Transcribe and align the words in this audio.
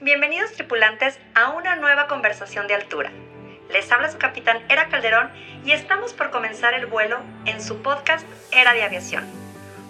Bienvenidos 0.00 0.52
tripulantes 0.52 1.18
a 1.34 1.50
una 1.50 1.74
nueva 1.74 2.06
conversación 2.06 2.68
de 2.68 2.74
altura. 2.74 3.10
Les 3.68 3.90
habla 3.90 4.08
su 4.08 4.16
capitán 4.16 4.62
Era 4.68 4.88
Calderón 4.88 5.28
y 5.64 5.72
estamos 5.72 6.12
por 6.12 6.30
comenzar 6.30 6.72
el 6.72 6.86
vuelo 6.86 7.18
en 7.46 7.60
su 7.60 7.82
podcast 7.82 8.24
Era 8.52 8.74
de 8.74 8.84
Aviación. 8.84 9.24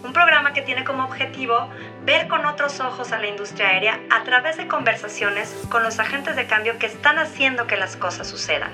Un 0.02 0.14
programa 0.14 0.54
que 0.54 0.62
tiene 0.62 0.82
como 0.82 1.04
objetivo 1.04 1.68
ver 2.06 2.26
con 2.26 2.46
otros 2.46 2.80
ojos 2.80 3.12
a 3.12 3.18
la 3.18 3.26
industria 3.26 3.68
aérea 3.68 4.00
a 4.08 4.24
través 4.24 4.56
de 4.56 4.66
conversaciones 4.66 5.54
con 5.68 5.82
los 5.82 5.98
agentes 5.98 6.36
de 6.36 6.46
cambio 6.46 6.78
que 6.78 6.86
están 6.86 7.18
haciendo 7.18 7.66
que 7.66 7.76
las 7.76 7.96
cosas 7.96 8.26
sucedan. 8.26 8.72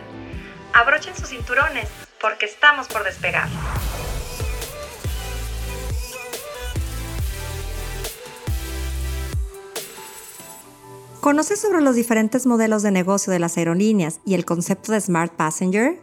Abrochen 0.73 1.16
sus 1.16 1.30
cinturones 1.30 1.91
porque 2.21 2.46
estamos 2.46 2.87
por 2.87 3.03
despegar. 3.03 3.48
¿Conoces 11.25 11.59
sobre 11.59 11.81
los 11.81 11.96
diferentes 11.96 12.45
modelos 12.45 12.83
de 12.83 12.91
negocio 12.91 13.33
de 13.33 13.39
las 13.39 13.57
aerolíneas 13.57 14.21
y 14.27 14.35
el 14.35 14.45
concepto 14.45 14.93
de 14.93 15.01
Smart 15.01 15.33
Passenger? 15.33 15.99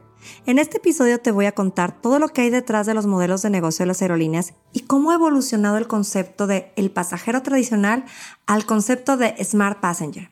En 0.47 0.57
este 0.57 0.77
episodio 0.77 1.19
te 1.19 1.29
voy 1.29 1.45
a 1.45 1.51
contar 1.51 2.01
todo 2.01 2.17
lo 2.17 2.29
que 2.29 2.41
hay 2.41 2.49
detrás 2.49 2.87
de 2.87 2.95
los 2.95 3.05
modelos 3.05 3.43
de 3.43 3.51
negocio 3.51 3.83
de 3.83 3.89
las 3.89 4.01
aerolíneas 4.01 4.55
y 4.73 4.79
cómo 4.79 5.11
ha 5.11 5.13
evolucionado 5.13 5.77
el 5.77 5.85
concepto 5.85 6.47
de 6.47 6.73
el 6.75 6.89
pasajero 6.89 7.43
tradicional 7.43 8.05
al 8.47 8.65
concepto 8.65 9.15
de 9.15 9.35
Smart 9.43 9.79
Passenger. 9.79 10.31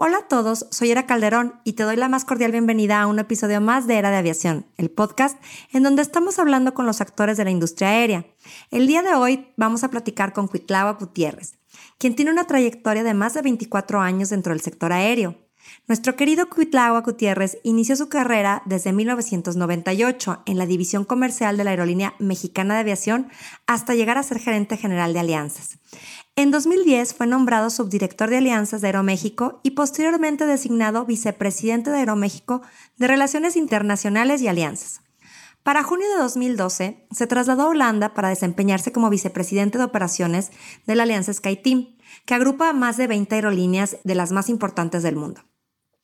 Hola 0.00 0.18
a 0.18 0.28
todos, 0.28 0.68
soy 0.70 0.92
Era 0.92 1.06
Calderón 1.06 1.60
y 1.64 1.72
te 1.72 1.82
doy 1.82 1.96
la 1.96 2.08
más 2.08 2.24
cordial 2.24 2.52
bienvenida 2.52 3.02
a 3.02 3.08
un 3.08 3.18
episodio 3.18 3.60
más 3.60 3.88
de 3.88 3.96
Era 3.96 4.12
de 4.12 4.18
Aviación, 4.18 4.64
el 4.76 4.92
podcast 4.92 5.36
en 5.72 5.82
donde 5.82 6.02
estamos 6.02 6.38
hablando 6.38 6.72
con 6.72 6.86
los 6.86 7.00
actores 7.00 7.36
de 7.36 7.42
la 7.42 7.50
industria 7.50 7.88
aérea. 7.88 8.24
El 8.70 8.86
día 8.86 9.02
de 9.02 9.16
hoy 9.16 9.48
vamos 9.56 9.82
a 9.82 9.90
platicar 9.90 10.32
con 10.32 10.46
Cuitlava 10.46 10.92
Gutiérrez, 10.92 11.58
quien 11.98 12.14
tiene 12.14 12.30
una 12.30 12.46
trayectoria 12.46 13.02
de 13.02 13.12
más 13.12 13.34
de 13.34 13.42
24 13.42 14.00
años 14.00 14.28
dentro 14.28 14.52
del 14.52 14.60
sector 14.60 14.92
aéreo. 14.92 15.34
Nuestro 15.86 16.16
querido 16.16 16.48
Cuitlagua 16.48 17.00
Gutiérrez 17.00 17.58
inició 17.62 17.96
su 17.96 18.08
carrera 18.08 18.62
desde 18.66 18.92
1998 18.92 20.42
en 20.46 20.58
la 20.58 20.66
división 20.66 21.04
comercial 21.04 21.56
de 21.56 21.64
la 21.64 21.70
aerolínea 21.70 22.14
mexicana 22.18 22.74
de 22.74 22.80
aviación 22.80 23.28
hasta 23.66 23.94
llegar 23.94 24.18
a 24.18 24.22
ser 24.22 24.38
gerente 24.38 24.76
general 24.76 25.12
de 25.12 25.20
alianzas. 25.20 25.78
En 26.38 26.52
2010 26.52 27.14
fue 27.14 27.26
nombrado 27.26 27.68
subdirector 27.68 28.30
de 28.30 28.36
alianzas 28.36 28.80
de 28.80 28.86
Aeroméxico 28.86 29.58
y 29.64 29.72
posteriormente 29.72 30.46
designado 30.46 31.04
vicepresidente 31.04 31.90
de 31.90 31.96
Aeroméxico 31.96 32.62
de 32.96 33.08
Relaciones 33.08 33.56
Internacionales 33.56 34.40
y 34.40 34.46
Alianzas. 34.46 35.00
Para 35.64 35.82
junio 35.82 36.08
de 36.08 36.22
2012, 36.22 37.08
se 37.10 37.26
trasladó 37.26 37.62
a 37.64 37.68
Holanda 37.70 38.14
para 38.14 38.28
desempeñarse 38.28 38.92
como 38.92 39.10
vicepresidente 39.10 39.78
de 39.78 39.84
operaciones 39.84 40.52
de 40.86 40.94
la 40.94 41.02
alianza 41.02 41.34
SkyTeam, 41.34 41.96
que 42.24 42.34
agrupa 42.34 42.68
a 42.68 42.72
más 42.72 42.96
de 42.96 43.08
20 43.08 43.34
aerolíneas 43.34 43.96
de 44.04 44.14
las 44.14 44.30
más 44.30 44.48
importantes 44.48 45.02
del 45.02 45.16
mundo. 45.16 45.40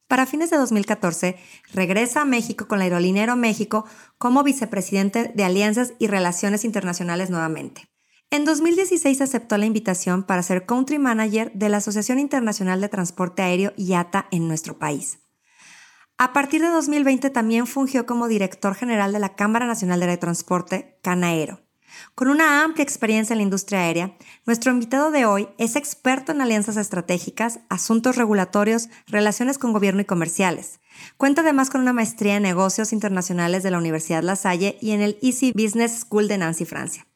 Para 0.09 0.27
fines 0.27 0.51
de 0.51 0.57
2014, 0.57 1.37
regresa 1.73 2.23
a 2.23 2.25
México 2.25 2.67
con 2.67 2.79
la 2.79 2.87
aerolínea 2.87 3.23
Aeroméxico 3.23 3.85
como 4.19 4.43
vicepresidente 4.43 5.31
de 5.33 5.45
Alianzas 5.45 5.93
y 6.01 6.09
Relaciones 6.09 6.65
Internacionales 6.65 7.31
nuevamente. 7.31 7.94
En 8.31 8.45
2016 8.45 9.21
aceptó 9.21 9.57
la 9.59 9.67
invitación 9.67 10.25
para 10.25 10.43
ser 10.43 10.67
country 10.67 10.99
manager 10.99 11.53
de 11.53 11.69
la 11.69 11.77
Asociación 11.77 12.19
Internacional 12.19 12.81
de 12.81 12.89
Transporte 12.89 13.43
Aéreo 13.43 13.73
IATA 13.77 14.27
en 14.31 14.49
nuestro 14.49 14.79
país. 14.79 15.21
A 16.17 16.33
partir 16.33 16.61
de 16.61 16.69
2020 16.69 17.31
también 17.31 17.67
fungió 17.67 18.07
como 18.07 18.29
director 18.29 18.75
general 18.75 19.13
de 19.13 19.19
la 19.19 19.35
Cámara 19.35 19.67
Nacional 19.67 20.01
de 20.01 20.17
Transporte, 20.17 20.99
Canaero. 21.03 21.61
Con 22.15 22.29
una 22.29 22.63
amplia 22.63 22.83
experiencia 22.83 23.35
en 23.35 23.39
la 23.39 23.45
industria 23.45 23.81
aérea, 23.81 24.17
nuestro 24.47 24.73
invitado 24.73 25.11
de 25.11 25.27
hoy 25.27 25.49
es 25.59 25.77
experto 25.77 26.33
en 26.33 26.41
alianzas 26.41 26.77
estratégicas, 26.77 27.61
asuntos 27.69 28.17
regulatorios, 28.17 28.89
relaciones 29.07 29.59
con 29.59 29.73
gobierno 29.73 30.03
y 30.03 30.05
comerciales. 30.05 30.81
Cuenta 31.17 31.43
además 31.43 31.71
con 31.71 31.81
una 31.81 31.93
maestría 31.93 32.37
en 32.37 32.43
negocios 32.43 32.93
internacionales 32.93 33.63
de 33.63 33.71
la 33.71 33.79
Universidad 33.79 34.23
La 34.23 34.37
Salle 34.37 34.79
y 34.81 34.93
en 34.93 35.01
el 35.01 35.19
Easy 35.23 35.53
Business 35.53 36.01
School 36.01 36.29
de 36.29 36.39
Nancy, 36.39 36.65
Francia. 36.65 37.07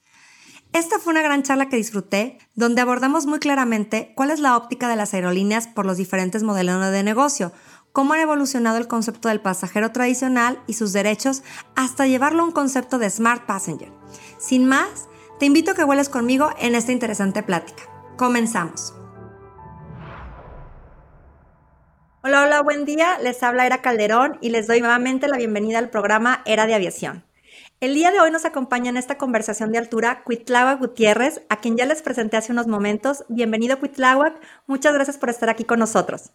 Esta 0.72 0.98
fue 0.98 1.12
una 1.12 1.22
gran 1.22 1.42
charla 1.42 1.68
que 1.68 1.76
disfruté, 1.76 2.38
donde 2.54 2.82
abordamos 2.82 3.26
muy 3.26 3.38
claramente 3.38 4.12
cuál 4.14 4.30
es 4.30 4.38
la 4.38 4.56
óptica 4.56 4.88
de 4.88 4.96
las 4.96 5.14
aerolíneas 5.14 5.66
por 5.66 5.86
los 5.86 5.96
diferentes 5.96 6.42
modelos 6.42 6.92
de 6.92 7.02
negocio, 7.02 7.52
cómo 7.92 8.12
ha 8.12 8.20
evolucionado 8.20 8.76
el 8.76 8.86
concepto 8.86 9.28
del 9.28 9.40
pasajero 9.40 9.92
tradicional 9.92 10.62
y 10.66 10.74
sus 10.74 10.92
derechos 10.92 11.42
hasta 11.74 12.06
llevarlo 12.06 12.42
a 12.42 12.46
un 12.46 12.52
concepto 12.52 12.98
de 12.98 13.08
Smart 13.10 13.46
Passenger. 13.46 13.90
Sin 14.38 14.68
más, 14.68 15.08
te 15.38 15.46
invito 15.46 15.70
a 15.70 15.74
que 15.74 15.84
vueles 15.84 16.08
conmigo 16.08 16.50
en 16.58 16.74
esta 16.74 16.92
interesante 16.92 17.42
plática. 17.42 17.84
Comenzamos. 18.16 18.94
Hola, 22.22 22.42
hola, 22.42 22.62
buen 22.62 22.84
día. 22.84 23.18
Les 23.20 23.42
habla 23.42 23.64
Era 23.64 23.80
Calderón 23.80 24.38
y 24.40 24.50
les 24.50 24.66
doy 24.66 24.80
nuevamente 24.80 25.28
la 25.28 25.38
bienvenida 25.38 25.78
al 25.78 25.88
programa 25.88 26.42
Era 26.44 26.66
de 26.66 26.74
Aviación. 26.74 27.27
El 27.80 27.94
día 27.94 28.10
de 28.10 28.18
hoy 28.18 28.32
nos 28.32 28.44
acompaña 28.44 28.90
en 28.90 28.96
esta 28.96 29.18
conversación 29.18 29.70
de 29.70 29.78
altura 29.78 30.22
Cuitláhuac 30.24 30.80
Gutiérrez, 30.80 31.42
a 31.48 31.60
quien 31.60 31.76
ya 31.76 31.86
les 31.86 32.02
presenté 32.02 32.36
hace 32.36 32.50
unos 32.50 32.66
momentos. 32.66 33.24
Bienvenido, 33.28 33.78
Cuitláhuac. 33.78 34.34
Muchas 34.66 34.94
gracias 34.94 35.16
por 35.16 35.30
estar 35.30 35.48
aquí 35.48 35.62
con 35.62 35.78
nosotros. 35.78 36.32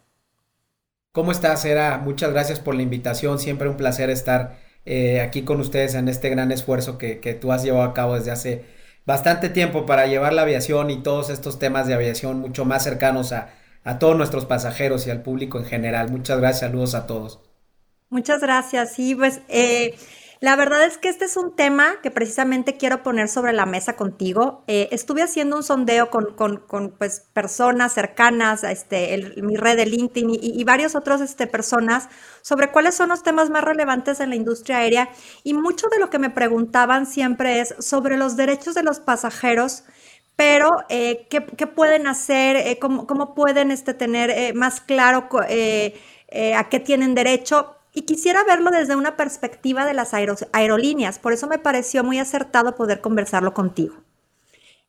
¿Cómo 1.12 1.32
estás, 1.32 1.66
Era? 1.66 1.98
Muchas 1.98 2.32
gracias 2.32 2.60
por 2.60 2.74
la 2.74 2.80
invitación. 2.80 3.38
Siempre 3.38 3.68
un 3.68 3.76
placer 3.76 4.08
estar 4.08 4.56
eh, 4.86 5.20
aquí 5.20 5.42
con 5.42 5.60
ustedes 5.60 5.94
en 5.94 6.08
este 6.08 6.30
gran 6.30 6.50
esfuerzo 6.50 6.96
que, 6.96 7.38
tú 7.38 7.52
has 7.52 7.62
llevado 7.62 7.84
a 7.84 7.92
cabo 7.92 8.14
desde 8.14 8.30
hace 8.30 8.64
bastante 9.04 9.50
tiempo 9.50 9.84
para 9.84 10.06
llevar 10.06 10.32
la 10.32 10.42
aviación 10.42 10.88
y 10.88 11.02
todos 11.02 11.28
estos 11.28 11.58
temas 11.58 11.86
de 11.86 11.92
aviación 11.92 12.40
mucho 12.40 12.64
más 12.64 12.84
cercanos 12.84 13.32
a, 13.32 13.50
todos 14.00 14.16
nuestros 14.16 14.46
pasajeros 14.46 15.06
y 15.06 15.10
al 15.10 15.20
público 15.20 15.58
en 15.58 15.66
general. 15.66 16.10
Muchas 16.10 16.40
gracias, 16.40 16.60
saludos 16.60 16.94
a 16.94 17.06
todos. 17.06 17.40
Muchas 18.08 18.40
gracias. 18.40 18.94
Sí, 18.94 19.14
pues 19.14 19.42
eh, 19.48 19.94
la 20.40 20.56
verdad 20.56 20.84
es 20.84 20.98
que 20.98 21.08
este 21.08 21.24
es 21.24 21.36
un 21.36 21.54
tema 21.54 22.00
que 22.02 22.10
precisamente 22.10 22.76
quiero 22.76 23.02
poner 23.02 23.28
sobre 23.28 23.52
la 23.52 23.66
mesa 23.66 23.96
contigo. 23.96 24.64
Eh, 24.66 24.88
estuve 24.90 25.22
haciendo 25.22 25.56
un 25.56 25.62
sondeo 25.62 26.10
con, 26.10 26.34
pues, 26.98 27.20
personas 27.32 27.92
cercanas 27.92 28.64
este, 28.64 29.32
mi 29.42 29.56
red 29.56 29.76
de 29.76 29.86
LinkedIn 29.86 30.30
y, 30.30 30.64
varias 30.64 30.94
otras 30.94 31.20
este, 31.20 31.46
personas 31.46 32.08
sobre 32.42 32.70
cuáles 32.70 32.94
son 32.94 33.10
los 33.10 33.22
temas 33.22 33.50
más 33.50 33.64
relevantes 33.64 34.20
en 34.20 34.30
la 34.30 34.36
industria 34.36 34.78
aérea 34.78 35.10
y 35.44 35.54
mucho 35.54 35.88
de 35.88 35.98
lo 35.98 36.10
que 36.10 36.18
me 36.18 36.30
preguntaban 36.30 37.06
siempre 37.06 37.60
es 37.60 37.74
sobre 37.78 38.16
los 38.16 38.36
derechos 38.36 38.74
de 38.74 38.82
los 38.82 39.00
pasajeros 39.00 39.84
pero 40.36 40.70
eh, 40.88 41.28
¿qué, 41.30 41.40
pueden 41.66 42.06
hacer, 42.08 42.56
eh, 42.56 42.78
cómo, 42.80 43.34
pueden 43.34 43.70
este, 43.70 43.94
tener 43.94 44.54
más 44.54 44.80
claro 44.80 45.28
a 45.30 46.68
qué 46.68 46.80
tienen 46.80 47.14
derecho. 47.14 47.76
Y 47.94 48.02
quisiera 48.02 48.42
verlo 48.42 48.70
desde 48.72 48.96
una 48.96 49.16
perspectiva 49.16 49.86
de 49.86 49.94
las 49.94 50.12
aerolíneas, 50.14 51.20
por 51.20 51.32
eso 51.32 51.46
me 51.46 51.60
pareció 51.60 52.02
muy 52.02 52.18
acertado 52.18 52.74
poder 52.74 53.00
conversarlo 53.00 53.54
contigo. 53.54 53.94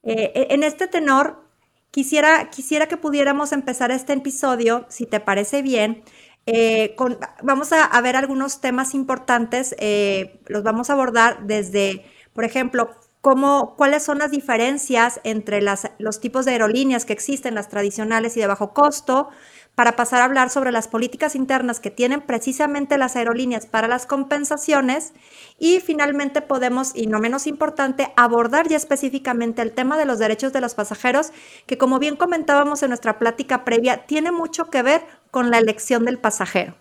Eh, 0.01 0.31
e, 0.33 0.53
en 0.55 0.63
este 0.63 0.87
tenor, 0.87 1.43
quisiera, 1.91 2.49
quisiera 2.49 2.87
que 2.87 2.97
pudiéramos 2.97 3.51
empezar 3.51 3.91
este 3.91 4.13
episodio, 4.13 4.87
si 4.89 5.05
te 5.05 5.19
parece 5.19 5.61
bien, 5.61 6.03
eh, 6.47 6.95
vamos 7.43 7.71
a, 7.73 8.01
ver 8.01 8.15
algunos 8.15 8.59
temas 8.59 8.93
importantes, 8.93 9.75
eh, 9.79 10.39
los 10.47 10.63
vamos 10.63 10.89
a 10.89 10.93
abordar 10.93 11.45
desde, 11.45 12.05
por 12.33 12.43
ejemplo, 12.43 12.89
cómo, 13.21 13.75
cuáles 13.75 14.03
son 14.03 14.19
las 14.19 14.29
diferencias 14.29 15.19
entre 15.23 15.61
las, 15.61 15.89
los 15.97 16.21
tipos 16.21 16.45
de 16.45 16.51
aerolíneas 16.51 17.05
que 17.05 17.13
existen, 17.13 17.55
las 17.55 17.69
tradicionales 17.69 18.37
y 18.37 18.41
de 18.41 18.47
bajo 18.47 18.73
costo, 18.73 19.29
para 19.75 19.97
pasar 19.97 20.21
a 20.21 20.25
hablar 20.25 20.49
sobre 20.49 20.71
las 20.71 20.87
políticas 20.87 21.35
internas 21.35 21.79
que 21.79 21.91
tienen 21.91 22.21
precisamente 22.21 22.97
las 22.97 23.15
aerolíneas 23.15 23.65
para 23.65 23.87
las 23.87 24.05
compensaciones 24.05 25.13
y 25.59 25.81
finalmente 25.81 26.41
podemos, 26.41 26.93
y 26.95 27.07
no 27.07 27.19
menos 27.19 27.45
importante, 27.45 28.11
abordar 28.15 28.67
ya 28.67 28.77
específicamente 28.77 29.61
el 29.61 29.73
tema 29.73 29.97
de 29.97 30.05
los 30.05 30.17
derechos 30.17 30.53
de 30.53 30.61
los 30.61 30.75
pasajeros, 30.75 31.31
que 31.65 31.77
como 31.77 31.99
bien 31.99 32.15
comentábamos 32.15 32.81
en 32.83 32.89
nuestra 32.89 33.19
plática 33.19 33.65
previa, 33.65 34.05
tiene 34.05 34.31
mucho 34.31 34.69
que 34.69 34.81
ver 34.81 35.05
con 35.29 35.51
la 35.51 35.57
elección 35.57 36.05
del 36.05 36.19
pasajero. 36.19 36.75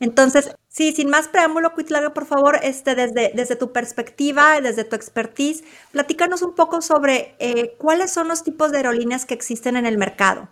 Entonces, 0.00 0.54
sí, 0.68 0.92
sin 0.92 1.10
más 1.10 1.26
preámbulo, 1.26 1.74
Cuitlaga, 1.74 2.14
por 2.14 2.24
favor, 2.24 2.60
este, 2.62 2.94
desde, 2.94 3.32
desde 3.34 3.56
tu 3.56 3.72
perspectiva, 3.72 4.60
desde 4.60 4.84
tu 4.84 4.94
expertise, 4.94 5.64
platícanos 5.90 6.42
un 6.42 6.54
poco 6.54 6.80
sobre 6.82 7.34
eh, 7.40 7.74
cuáles 7.78 8.12
son 8.12 8.28
los 8.28 8.44
tipos 8.44 8.70
de 8.70 8.78
aerolíneas 8.78 9.26
que 9.26 9.34
existen 9.34 9.76
en 9.76 9.86
el 9.86 9.98
mercado. 9.98 10.48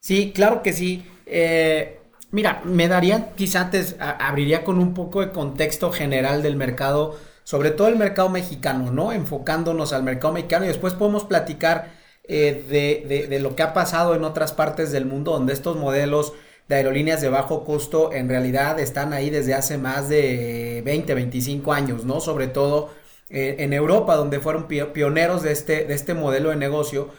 Sí, 0.00 0.32
claro 0.34 0.62
que 0.62 0.74
sí. 0.74 1.02
Eh, 1.26 2.00
mira, 2.30 2.62
me 2.64 2.88
daría, 2.88 3.32
quizá 3.34 3.62
antes 3.62 3.96
abriría 3.98 4.64
con 4.64 4.78
un 4.78 4.94
poco 4.94 5.20
de 5.20 5.30
contexto 5.30 5.92
general 5.92 6.42
del 6.42 6.56
mercado, 6.56 7.16
sobre 7.44 7.70
todo 7.70 7.88
el 7.88 7.96
mercado 7.96 8.28
mexicano, 8.28 8.90
¿no? 8.90 9.12
Enfocándonos 9.12 9.92
al 9.92 10.02
mercado 10.02 10.34
mexicano 10.34 10.64
y 10.64 10.68
después 10.68 10.94
podemos 10.94 11.24
platicar 11.24 11.92
eh, 12.24 12.64
de, 12.68 13.26
de, 13.28 13.38
lo 13.38 13.54
que 13.54 13.62
ha 13.62 13.74
pasado 13.74 14.14
en 14.14 14.24
otras 14.24 14.52
partes 14.52 14.90
del 14.92 15.04
mundo 15.04 15.32
donde 15.32 15.52
estos 15.52 15.76
modelos 15.76 16.32
de 16.68 16.76
aerolíneas 16.76 17.20
de 17.20 17.28
bajo 17.28 17.64
costo 17.64 18.14
en 18.14 18.30
realidad 18.30 18.80
están 18.80 19.12
ahí 19.12 19.28
desde 19.28 19.52
hace 19.52 19.76
más 19.76 20.08
de 20.08 20.82
20, 20.86 21.12
25 21.14 21.72
años, 21.72 22.04
¿no? 22.04 22.20
Sobre 22.20 22.46
todo 22.48 22.90
eh, 23.28 23.56
en 23.58 23.72
Europa, 23.74 24.16
donde 24.16 24.40
fueron 24.40 24.66
pioneros 24.66 25.42
de 25.42 25.52
este, 25.52 25.84
de 25.84 25.94
este 25.94 26.14
modelo 26.14 26.50
de 26.50 26.56
negocio, 26.56 27.10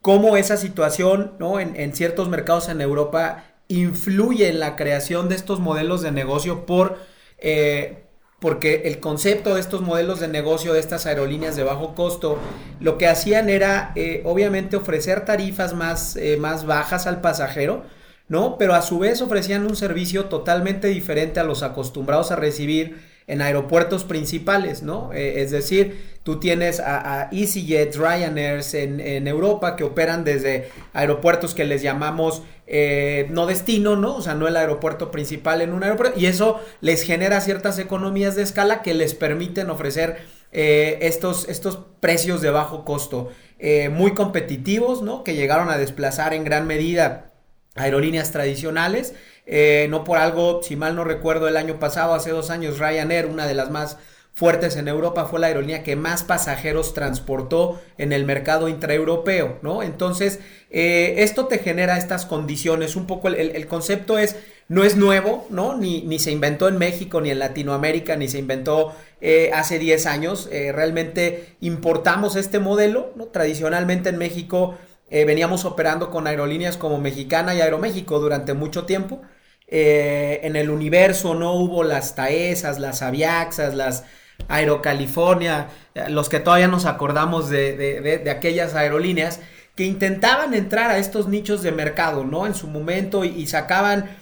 cómo 0.00 0.36
esa 0.36 0.56
situación, 0.56 1.34
¿no? 1.38 1.60
En 1.60 1.94
ciertos 1.94 2.28
mercados 2.28 2.68
en 2.68 2.80
Europa 2.80 3.51
influye 3.80 4.48
en 4.48 4.60
la 4.60 4.76
creación 4.76 5.28
de 5.28 5.36
estos 5.36 5.60
modelos 5.60 6.02
de 6.02 6.12
negocio 6.12 6.66
por, 6.66 6.98
eh, 7.38 8.04
porque 8.40 8.82
el 8.86 9.00
concepto 9.00 9.54
de 9.54 9.60
estos 9.60 9.82
modelos 9.82 10.20
de 10.20 10.28
negocio 10.28 10.72
de 10.72 10.80
estas 10.80 11.06
aerolíneas 11.06 11.56
de 11.56 11.62
bajo 11.62 11.94
costo, 11.94 12.38
lo 12.80 12.98
que 12.98 13.08
hacían 13.08 13.48
era 13.48 13.92
eh, 13.94 14.22
obviamente 14.24 14.76
ofrecer 14.76 15.24
tarifas 15.24 15.74
más, 15.74 16.16
eh, 16.16 16.36
más 16.38 16.66
bajas 16.66 17.06
al 17.06 17.20
pasajero, 17.20 17.84
¿no? 18.28 18.58
Pero 18.58 18.74
a 18.74 18.82
su 18.82 18.98
vez 18.98 19.22
ofrecían 19.22 19.64
un 19.64 19.76
servicio 19.76 20.26
totalmente 20.26 20.88
diferente 20.88 21.40
a 21.40 21.44
los 21.44 21.62
acostumbrados 21.62 22.30
a 22.30 22.36
recibir 22.36 23.11
en 23.26 23.42
aeropuertos 23.42 24.04
principales, 24.04 24.82
¿no? 24.82 25.12
es 25.12 25.50
decir, 25.50 26.12
Tú 26.22 26.38
tienes 26.38 26.78
a, 26.78 27.28
EasyJet, 27.32 27.96
Ryanair 27.96 28.62
en, 28.74 29.26
Europa 29.26 29.74
que 29.74 29.82
operan 29.82 30.22
desde 30.22 30.70
aeropuertos 30.92 31.52
que 31.52 31.64
les 31.64 31.82
llamamos 31.82 32.44
eh, 32.68 33.26
no 33.30 33.46
destino, 33.46 33.96
¿no? 33.96 34.16
O 34.16 34.22
sea, 34.22 34.34
no 34.34 34.46
el 34.46 34.56
aeropuerto 34.56 35.10
principal 35.10 35.62
en 35.62 35.72
un 35.72 35.82
aeropuerto. 35.82 36.18
Y 36.18 36.26
eso 36.26 36.60
les 36.80 37.02
genera 37.02 37.40
ciertas 37.40 37.80
economías 37.80 38.36
de 38.36 38.42
escala 38.42 38.82
que 38.82 38.94
les 38.94 39.14
permiten 39.14 39.68
ofrecer 39.68 40.18
eh, 40.52 40.98
estos, 41.02 41.48
estos 41.48 41.80
precios 41.98 42.40
de 42.40 42.50
bajo 42.50 42.84
costo 42.84 43.30
eh, 43.58 43.88
muy 43.88 44.14
competitivos, 44.14 45.02
¿no? 45.02 45.24
Que 45.24 45.34
llegaron 45.34 45.70
a 45.70 45.78
desplazar 45.78 46.34
en 46.34 46.44
gran 46.44 46.68
medida 46.68 47.32
aerolíneas 47.74 48.30
tradicionales. 48.30 49.14
No 49.46 50.04
por 50.04 50.18
algo, 50.18 50.62
si 50.62 50.76
mal 50.76 50.96
no 50.96 51.04
recuerdo, 51.04 51.48
el 51.48 51.56
año 51.56 51.78
pasado, 51.78 52.14
hace 52.14 52.30
dos 52.30 52.50
años, 52.50 52.78
Ryanair, 52.78 53.26
una 53.26 53.46
de 53.46 53.54
las 53.54 53.70
más 53.70 53.98
fuertes 54.34 54.76
en 54.76 54.88
Europa, 54.88 55.26
fue 55.26 55.40
la 55.40 55.48
aerolínea 55.48 55.82
que 55.82 55.94
más 55.94 56.22
pasajeros 56.22 56.94
transportó 56.94 57.80
en 57.98 58.12
el 58.12 58.24
mercado 58.24 58.68
intraeuropeo, 58.68 59.58
¿no? 59.62 59.82
Entonces, 59.82 60.40
eh, 60.70 61.16
esto 61.18 61.46
te 61.46 61.58
genera 61.58 61.98
estas 61.98 62.24
condiciones, 62.24 62.96
un 62.96 63.06
poco 63.06 63.28
el, 63.28 63.66
concepto 63.66 64.16
es, 64.16 64.36
no 64.68 64.84
es 64.84 64.96
nuevo, 64.96 65.46
¿no? 65.50 65.76
Ni, 65.76 66.02
ni, 66.02 66.18
se 66.18 66.30
inventó 66.30 66.68
en 66.68 66.78
México, 66.78 67.20
ni 67.20 67.30
en 67.30 67.38
Latinoamérica, 67.38 68.16
ni 68.16 68.26
se 68.26 68.38
inventó 68.38 68.94
eh, 69.20 69.50
hace 69.52 69.78
10 69.78 70.06
años, 70.06 70.48
eh, 70.50 70.72
realmente 70.72 71.54
importamos 71.60 72.34
este 72.34 72.58
modelo, 72.58 73.12
¿no? 73.16 73.26
Tradicionalmente 73.26 74.08
en 74.08 74.16
México 74.16 74.78
veníamos 75.12 75.64
operando 75.64 76.10
con 76.10 76.26
aerolíneas 76.26 76.76
como 76.76 76.98
Mexicana 76.98 77.54
y 77.54 77.60
Aeroméxico 77.60 78.18
durante 78.18 78.54
mucho 78.54 78.84
tiempo, 78.84 79.22
en 79.68 80.56
el 80.56 80.70
universo 80.70 81.34
no 81.34 81.52
hubo 81.52 81.84
las 81.84 82.14
TAESAS, 82.14 82.78
las 82.78 83.02
Aviaxas, 83.02 83.74
las 83.74 84.04
Aerocalifornia, 84.48 85.68
los 86.08 86.28
que 86.28 86.40
todavía 86.40 86.68
nos 86.68 86.84
acordamos 86.86 87.48
de, 87.48 88.22
aquellas 88.30 88.74
aerolíneas 88.74 89.40
que 89.74 89.84
intentaban 89.84 90.54
entrar 90.54 90.90
a 90.90 90.98
estos 90.98 91.28
nichos 91.28 91.62
de 91.62 91.72
mercado, 91.72 92.24
¿no? 92.24 92.46
En 92.46 92.54
su 92.54 92.66
momento 92.66 93.24
y, 93.24 93.46
sacaban 93.46 94.16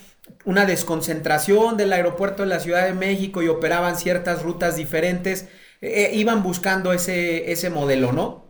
una 0.44 0.64
desconcentración 0.64 1.76
del 1.76 1.92
aeropuerto 1.92 2.42
de 2.42 2.48
la 2.48 2.60
Ciudad 2.60 2.86
de 2.86 2.94
México 2.94 3.42
y 3.42 3.48
operaban 3.48 3.96
ciertas 3.96 4.42
rutas 4.42 4.76
diferentes, 4.76 5.48
eh, 5.80 6.10
iban 6.14 6.42
buscando 6.42 6.92
ese, 6.92 7.50
ese 7.50 7.70
modelo, 7.70 8.12
¿no? 8.12 8.44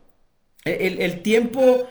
E, 0.64 0.98
el, 1.00 1.22
tiempo 1.22 1.88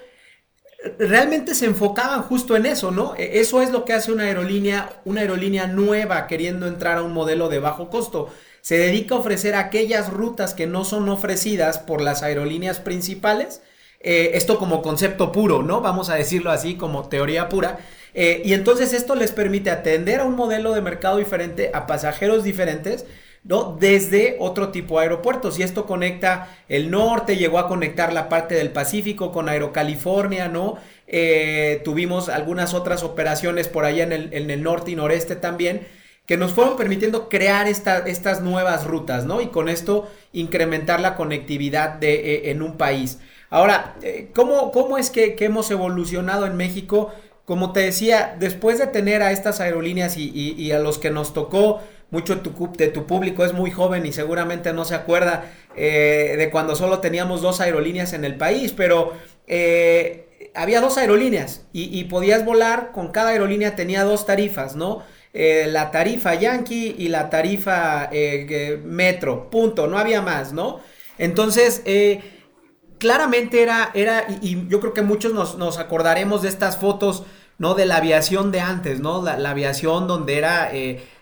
realmente 0.98 1.56
se 1.56 1.66
enfocaban 1.66 2.22
justo 2.24 2.56
en 2.56 2.66
eso, 2.66 2.92
¿no? 2.92 3.16
E, 3.18 3.40
eso 3.40 3.62
es 3.62 3.72
lo 3.72 3.86
que 3.86 3.94
hace 3.94 4.12
una 4.12 4.24
aerolínea, 4.24 5.02
una 5.06 5.22
aerolínea 5.22 5.68
nueva 5.68 6.28
queriendo 6.28 6.68
entrar 6.68 6.98
a 6.98 7.04
un 7.04 7.14
modelo 7.14 7.50
de 7.50 7.60
bajo 7.60 7.90
costo 7.90 8.30
se 8.62 8.78
dedica 8.78 9.16
a 9.16 9.20
ofrecer 9.20 9.56
aquellas 9.56 10.10
rutas 10.10 10.54
que 10.54 10.68
no 10.68 10.86
son 10.86 11.10
ofrecidas 11.10 11.80
por 11.80 12.02
las 12.02 12.24
aerolíneas 12.24 12.80
principales. 12.80 13.62
Eh, 14.02 14.32
esto 14.36 14.60
como 14.60 14.82
concepto 14.82 15.32
puro, 15.32 15.64
¿no? 15.64 15.82
Vamos 15.82 16.10
a 16.10 16.16
decirlo 16.16 16.52
así 16.52 16.76
como 16.76 17.10
teoría 17.10 17.50
pura. 17.50 17.80
Eh, 18.14 18.42
y 18.44 18.54
entonces 18.54 18.94
esto 18.94 19.16
les 19.16 19.32
permite 19.32 19.70
atender 19.72 20.22
a 20.22 20.26
un 20.26 20.36
modelo 20.36 20.74
de 20.74 20.82
mercado 20.82 21.18
diferente, 21.18 21.72
a 21.74 21.86
pasajeros 21.88 22.44
diferentes, 22.44 23.06
¿no? 23.44 23.78
Desde 23.80 24.38
otro 24.40 24.70
tipo 24.70 24.98
de 24.98 25.04
aeropuertos. 25.04 25.60
Y 25.60 25.64
esto 25.64 25.86
conecta 25.86 26.58
el 26.68 26.92
norte, 26.92 27.38
llegó 27.38 27.60
a 27.60 27.68
conectar 27.68 28.14
la 28.14 28.30
parte 28.30 28.56
del 28.56 28.72
Pacífico 28.72 29.32
con 29.32 29.50
Aerocalifornia, 29.50 30.48
¿no? 30.48 30.78
Eh, 31.08 31.82
tuvimos 31.84 32.30
algunas 32.30 32.74
otras 32.74 33.04
operaciones 33.04 33.68
por 33.68 33.86
allá 33.86 34.04
en 34.04 34.12
el, 34.12 34.34
en 34.34 34.52
el 34.52 34.62
norte 34.62 34.92
y 34.92 34.96
noreste 34.96 35.36
también 35.36 35.88
que 36.30 36.38
nos 36.38 36.54
fueron 36.54 36.78
permitiendo 36.78 37.28
crear 37.28 37.68
estas 37.68 38.42
nuevas 38.44 38.86
rutas, 38.86 39.26
¿no? 39.26 39.42
Y 39.42 39.48
con 39.48 39.68
esto 39.68 40.08
incrementar 40.32 41.00
la 41.00 41.16
conectividad 41.16 41.96
de, 41.96 42.36
eh, 42.36 42.52
en 42.52 42.62
un 42.62 42.78
país. 42.78 43.18
Ahora, 43.50 43.96
eh, 44.04 44.30
¿cómo, 44.36 44.72
¿cómo, 44.72 45.00
es 45.00 45.10
que, 45.10 45.36
hemos 45.40 45.72
evolucionado 45.72 46.46
en 46.46 46.56
México? 46.56 47.12
Como 47.46 47.72
te 47.72 47.80
decía, 47.80 48.36
después 48.40 48.78
de 48.78 48.86
tener 48.86 49.24
a 49.24 49.32
estas 49.32 49.60
aerolíneas 49.60 50.18
y, 50.18 50.72
a 50.72 50.78
los 50.78 51.00
que 51.00 51.10
nos 51.10 51.34
tocó, 51.34 51.82
mucho 52.12 52.36
de 52.36 52.42
tu, 52.42 52.72
de 52.74 52.88
tu, 52.88 53.06
público 53.06 53.46
es 53.46 53.54
muy 53.54 53.72
joven 53.72 54.06
y 54.06 54.12
seguramente 54.12 54.74
no 54.74 54.86
se 54.86 54.96
acuerda 54.96 55.52
eh, 55.76 56.36
de 56.38 56.50
cuando 56.50 56.76
solo 56.76 57.00
teníamos 57.00 57.42
dos 57.42 57.62
aerolíneas 57.62 58.14
en 58.14 58.26
el 58.26 58.36
país, 58.36 58.74
pero 58.74 59.14
había 60.54 60.82
dos 60.82 60.98
aerolíneas 60.98 61.66
y, 61.74 62.04
podías 62.06 62.46
volar, 62.46 62.92
con 62.92 63.10
cada 63.10 63.30
aerolínea 63.30 63.76
tenía 63.76 64.04
dos 64.04 64.26
tarifas, 64.26 64.76
¿no? 64.76 65.04
Eh, 65.34 65.68
la 65.70 65.92
tarifa 65.92 66.34
Yankee 66.34 66.96
y 66.98 67.10
la 67.10 67.30
tarifa 67.30 68.10
eh, 68.12 68.82
Metro, 68.84 69.50
punto, 69.50 69.88
no 69.88 69.98
había 69.98 70.22
más, 70.22 70.54
¿no? 70.54 70.80
Entonces, 71.18 71.84
eh, 71.86 72.22
claramente 72.98 73.62
era, 73.62 73.92
era 73.94 74.26
y, 74.42 74.68
yo 74.68 74.80
creo 74.80 74.94
que 74.94 75.02
muchos 75.02 75.34
nos, 75.34 75.78
acordaremos 75.78 76.42
de 76.42 76.50
estas 76.50 76.78
fotos, 76.78 77.24
¿no? 77.58 77.76
De 77.76 77.86
la 77.86 77.98
aviación 77.98 78.52
de 78.52 78.62
antes, 78.62 79.00
¿no? 79.00 79.22
La, 79.22 79.50
aviación 79.50 80.08
donde 80.08 80.38
era 80.38 80.72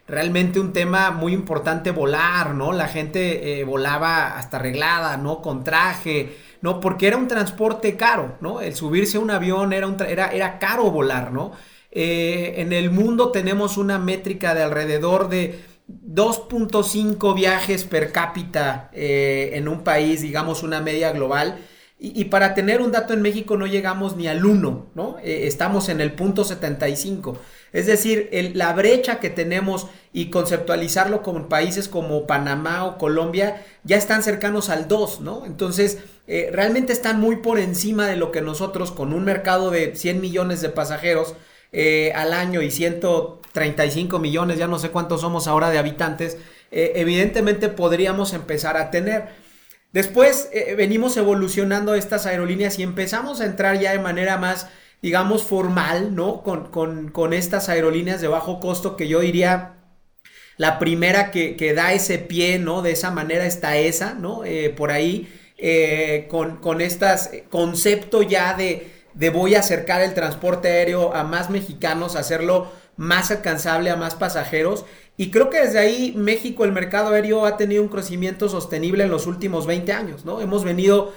realmente 0.07 0.59
un 0.59 0.73
tema 0.73 1.11
muy 1.11 1.33
importante 1.33 1.91
volar, 1.91 2.53
¿no? 2.55 2.71
La 2.71 2.87
gente 2.87 3.63
volaba 3.65 4.37
hasta 4.37 4.57
arreglada, 4.57 5.17
¿no? 5.17 5.41
Con 5.41 5.63
traje, 5.63 6.37
¿no? 6.61 6.79
Porque 6.79 7.07
era 7.07 7.17
un 7.17 7.27
transporte 7.27 7.97
caro, 7.97 8.37
¿no? 8.41 8.61
El 8.61 8.75
subirse 8.75 9.17
a 9.17 9.19
un 9.19 9.31
avión 9.31 9.73
era, 9.73 9.87
un 9.87 9.97
era, 10.01 10.27
era 10.27 10.59
caro 10.59 10.91
volar, 10.91 11.31
¿no? 11.31 11.51
Eh, 11.91 12.61
en 12.61 12.73
el 12.73 12.91
mundo 12.91 13.31
tenemos 13.31 13.77
una 13.77 13.97
métrica 13.97 14.53
de 14.53 14.63
alrededor 14.63 15.29
de 15.29 15.59
2.5 15.87 17.33
viajes 17.33 17.85
per 17.85 18.11
cápita 18.11 18.89
eh, 18.93 19.51
en 19.53 19.67
un 19.67 19.83
país, 19.83 20.21
digamos 20.21 20.63
una 20.63 20.81
media 20.81 21.11
global. 21.11 21.59
Y, 21.99 22.25
para 22.25 22.53
tener 22.53 22.83
un 22.83 22.91
dato 22.91 23.15
en 23.15 23.23
México 23.23 23.57
no 23.57 23.65
llegamos 23.65 24.15
ni 24.15 24.27
al 24.27 24.45
1, 24.45 24.91
¿no? 24.93 25.17
Eh, 25.23 25.47
estamos 25.47 25.89
en 25.89 25.99
el 25.99 26.13
punto 26.13 26.43
75. 26.43 27.39
Es 27.73 27.85
decir, 27.85 28.29
la 28.53 28.73
brecha 28.73 29.19
que 29.19 29.29
tenemos 29.29 29.87
y 30.13 30.29
conceptualizarlo 30.29 31.21
con 31.21 31.49
países 31.49 31.87
como 31.87 32.25
Panamá 32.27 32.85
o 32.85 32.97
Colombia 32.97 33.65
ya 33.83 33.97
están 33.97 34.23
cercanos 34.23 34.69
al 34.69 34.87
2, 34.87 35.21
¿no? 35.21 35.45
Entonces, 35.45 35.99
realmente 36.27 36.93
están 36.93 37.19
muy 37.19 37.37
por 37.37 37.59
encima 37.59 38.07
de 38.07 38.15
lo 38.15 38.31
que 38.31 38.41
nosotros 38.41 38.91
con 38.91 39.13
un 39.13 39.25
mercado 39.25 39.69
de 39.69 39.95
100 39.95 40.21
millones 40.21 40.61
de 40.61 40.69
pasajeros 40.69 41.35
eh, 41.73 42.13
al 42.15 42.31
año 42.33 42.61
y 42.61 42.71
135 42.71 44.19
millones, 44.19 44.57
ya 44.57 44.67
no 44.67 44.79
sé 44.79 44.89
cuántos 44.89 45.21
somos 45.21 45.47
ahora 45.47 45.69
de 45.69 45.77
habitantes, 45.77 46.37
eh, 46.71 46.93
evidentemente 46.95 47.67
podríamos 47.67 48.33
empezar 48.33 48.77
a 48.77 48.89
tener. 48.89 49.25
Después 49.91 50.49
eh, 50.53 50.75
venimos 50.75 51.17
evolucionando 51.17 51.93
estas 51.95 52.25
aerolíneas 52.25 52.79
y 52.79 52.83
empezamos 52.83 53.41
a 53.41 53.45
entrar 53.45 53.79
ya 53.79 53.91
de 53.91 53.99
manera 53.99 54.37
más, 54.37 54.69
digamos, 55.01 55.43
formal, 55.43 56.15
¿no? 56.15 56.43
Con, 56.43 57.09
con, 57.11 57.33
estas 57.33 57.69
aerolíneas 57.69 58.21
de 58.21 58.27
bajo 58.27 58.59
costo 58.59 58.95
que 58.97 59.07
yo 59.07 59.19
diría, 59.19 59.75
la 60.57 60.79
primera 60.79 61.31
que, 61.31 61.55
que, 61.55 61.73
da 61.73 61.93
ese 61.93 62.17
pie, 62.17 62.59
¿no? 62.59 62.81
De 62.81 62.91
esa 62.91 63.11
manera 63.11 63.45
está 63.45 63.77
esa, 63.77 64.13
¿no? 64.15 64.41
por 64.75 64.91
ahí, 64.91 65.27
con, 66.29 66.57
con 66.57 66.81
estas 66.81 67.31
concepto 67.49 68.23
ya 68.23 68.53
de 68.53 68.97
de 69.17 69.29
voy 69.31 69.55
a 69.55 69.59
acercar 69.59 70.01
el 70.01 70.13
transporte 70.13 70.69
aéreo 70.69 71.13
a 71.13 71.23
más 71.23 71.49
mexicanos, 71.49 72.15
hacerlo 72.15 72.71
más 72.97 73.31
alcanzable 73.31 73.89
a 73.89 73.95
más 73.95 74.15
pasajeros. 74.15 74.85
Y 75.17 75.31
creo 75.31 75.49
que 75.49 75.59
desde 75.59 75.79
ahí 75.79 76.13
México, 76.15 76.63
el 76.63 76.71
mercado 76.71 77.09
aéreo 77.09 77.45
ha 77.45 77.57
tenido 77.57 77.81
un 77.81 77.89
crecimiento 77.89 78.47
sostenible 78.47 79.03
en 79.03 79.09
los 79.09 79.25
últimos 79.25 79.65
20 79.65 79.91
años, 79.91 80.25
¿no? 80.25 80.39
Hemos 80.39 80.63
venido, 80.63 81.13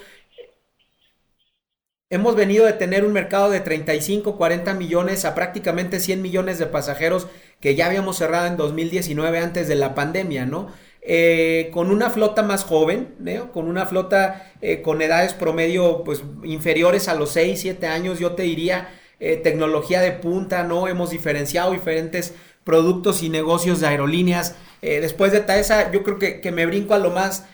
hemos 2.11 2.35
venido 2.35 2.67
de 2.67 2.73
tener 2.73 3.05
un 3.05 3.13
mercado 3.13 3.51
de 3.51 3.61
35, 3.61 4.37
40 4.37 4.75
millones 4.75 5.25
a 5.25 5.35
prácticamente 5.37 6.01
100 6.01 6.21
millones 6.21 6.59
de 6.59 6.67
pasajeros 6.67 7.29
que 7.61 7.77
ya 7.77 7.87
habíamos 7.87 8.19
cerrado 8.19 8.49
en 8.49 8.57
2019 8.57 9.39
antes 9.39 9.69
de 9.69 9.77
la 9.77 9.95
pandemia, 9.95 10.45
¿no? 10.45 10.69
Eh, 11.03 11.71
con 11.73 11.91
una 11.91 12.11
flota 12.11 12.43
más 12.43 12.65
joven, 12.65 13.15
con 13.55 13.69
una 13.69 13.87
flota 13.87 14.53
eh, 14.61 14.83
con 14.83 15.01
edades 15.01 15.33
promedio 15.33 16.03
pues, 16.05 16.23
inferiores 16.43 17.09
a 17.09 17.15
los 17.15 17.31
6, 17.31 17.59
7 17.59 17.87
años, 17.87 18.19
yo 18.19 18.33
te 18.33 18.43
diría 18.43 18.89
eh, 19.21 19.37
tecnología 19.37 20.01
de 20.01 20.11
punta, 20.11 20.65
¿no? 20.65 20.89
Hemos 20.89 21.11
diferenciado 21.11 21.73
diferentes 21.73 22.35
productos 22.65 23.23
y 23.23 23.29
negocios 23.29 23.81
de 23.81 23.87
aerolíneas. 23.87 24.57
después 24.83 25.33
de 25.33 25.41
Taesa, 25.41 25.93
yo 25.93 26.03
creo 26.03 26.19
que, 26.19 26.53
me 26.53 26.67
brinco 26.67 26.95
a 26.95 26.99
lo 26.99 27.11
más, 27.11 27.47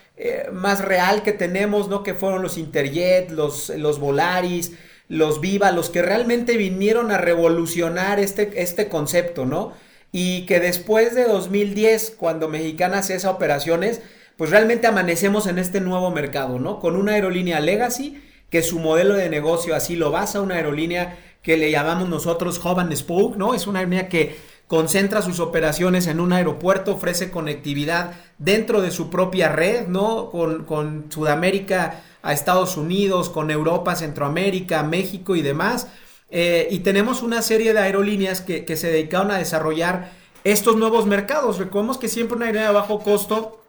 más 0.52 0.80
real 0.80 1.22
que 1.22 1.32
tenemos, 1.32 1.88
¿no? 1.88 2.02
Que 2.02 2.14
fueron 2.14 2.42
los 2.42 2.56
Interjet, 2.58 3.30
los, 3.30 3.68
los 3.70 3.98
Volaris, 3.98 4.72
los 5.08 5.40
Viva, 5.40 5.72
los 5.72 5.90
que 5.90 6.02
realmente 6.02 6.56
vinieron 6.56 7.10
a 7.10 7.18
revolucionar 7.18 8.18
este, 8.18 8.62
este 8.62 8.88
concepto, 8.88 9.44
¿no? 9.44 9.72
Y 10.12 10.46
que 10.46 10.60
después 10.60 11.14
de 11.14 11.24
2010, 11.24 12.14
cuando 12.16 12.48
Mexicana 12.48 12.98
hace 12.98 13.14
esas 13.14 13.34
operaciones, 13.34 14.00
pues 14.36 14.50
realmente 14.50 14.86
amanecemos 14.86 15.46
en 15.46 15.58
este 15.58 15.80
nuevo 15.80 16.10
mercado, 16.10 16.58
¿no? 16.58 16.80
Con 16.80 16.96
una 16.96 17.12
aerolínea 17.12 17.60
legacy, 17.60 18.22
que 18.50 18.62
su 18.62 18.78
modelo 18.78 19.14
de 19.14 19.28
negocio 19.28 19.74
así 19.74 19.96
lo 19.96 20.10
basa, 20.10 20.40
una 20.40 20.54
aerolínea 20.54 21.18
que 21.42 21.56
le 21.56 21.70
llamamos 21.70 22.08
nosotros 22.08 22.60
and 22.64 22.94
Spoke, 22.94 23.36
¿no? 23.36 23.54
Es 23.54 23.66
una 23.66 23.80
aerolínea 23.80 24.08
que 24.08 24.36
concentra 24.66 25.22
sus 25.22 25.40
operaciones 25.40 26.06
en 26.06 26.20
un 26.20 26.32
aeropuerto, 26.32 26.94
ofrece 26.94 27.30
conectividad 27.30 28.12
dentro 28.38 28.82
de 28.82 28.90
su 28.90 29.10
propia 29.10 29.48
red, 29.50 29.86
¿no? 29.86 30.30
Con, 30.30 30.64
con 30.64 31.06
Sudamérica 31.10 32.02
a 32.22 32.32
Estados 32.32 32.76
Unidos, 32.76 33.30
con 33.30 33.50
Europa, 33.50 33.94
Centroamérica, 33.94 34.82
México 34.82 35.36
y 35.36 35.42
demás. 35.42 35.86
Eh, 36.30 36.66
y 36.70 36.80
tenemos 36.80 37.22
una 37.22 37.40
serie 37.42 37.72
de 37.72 37.78
aerolíneas 37.78 38.40
que, 38.40 38.76
se 38.76 38.90
dedicaron 38.90 39.30
a 39.30 39.38
desarrollar 39.38 40.12
estos 40.44 40.76
nuevos 40.76 41.06
mercados. 41.06 41.58
Recordemos 41.58 41.98
que 41.98 42.08
siempre 42.08 42.36
una 42.36 42.46
aerolínea 42.46 42.68
de 42.68 42.74
bajo 42.74 43.00
costo, 43.00 43.62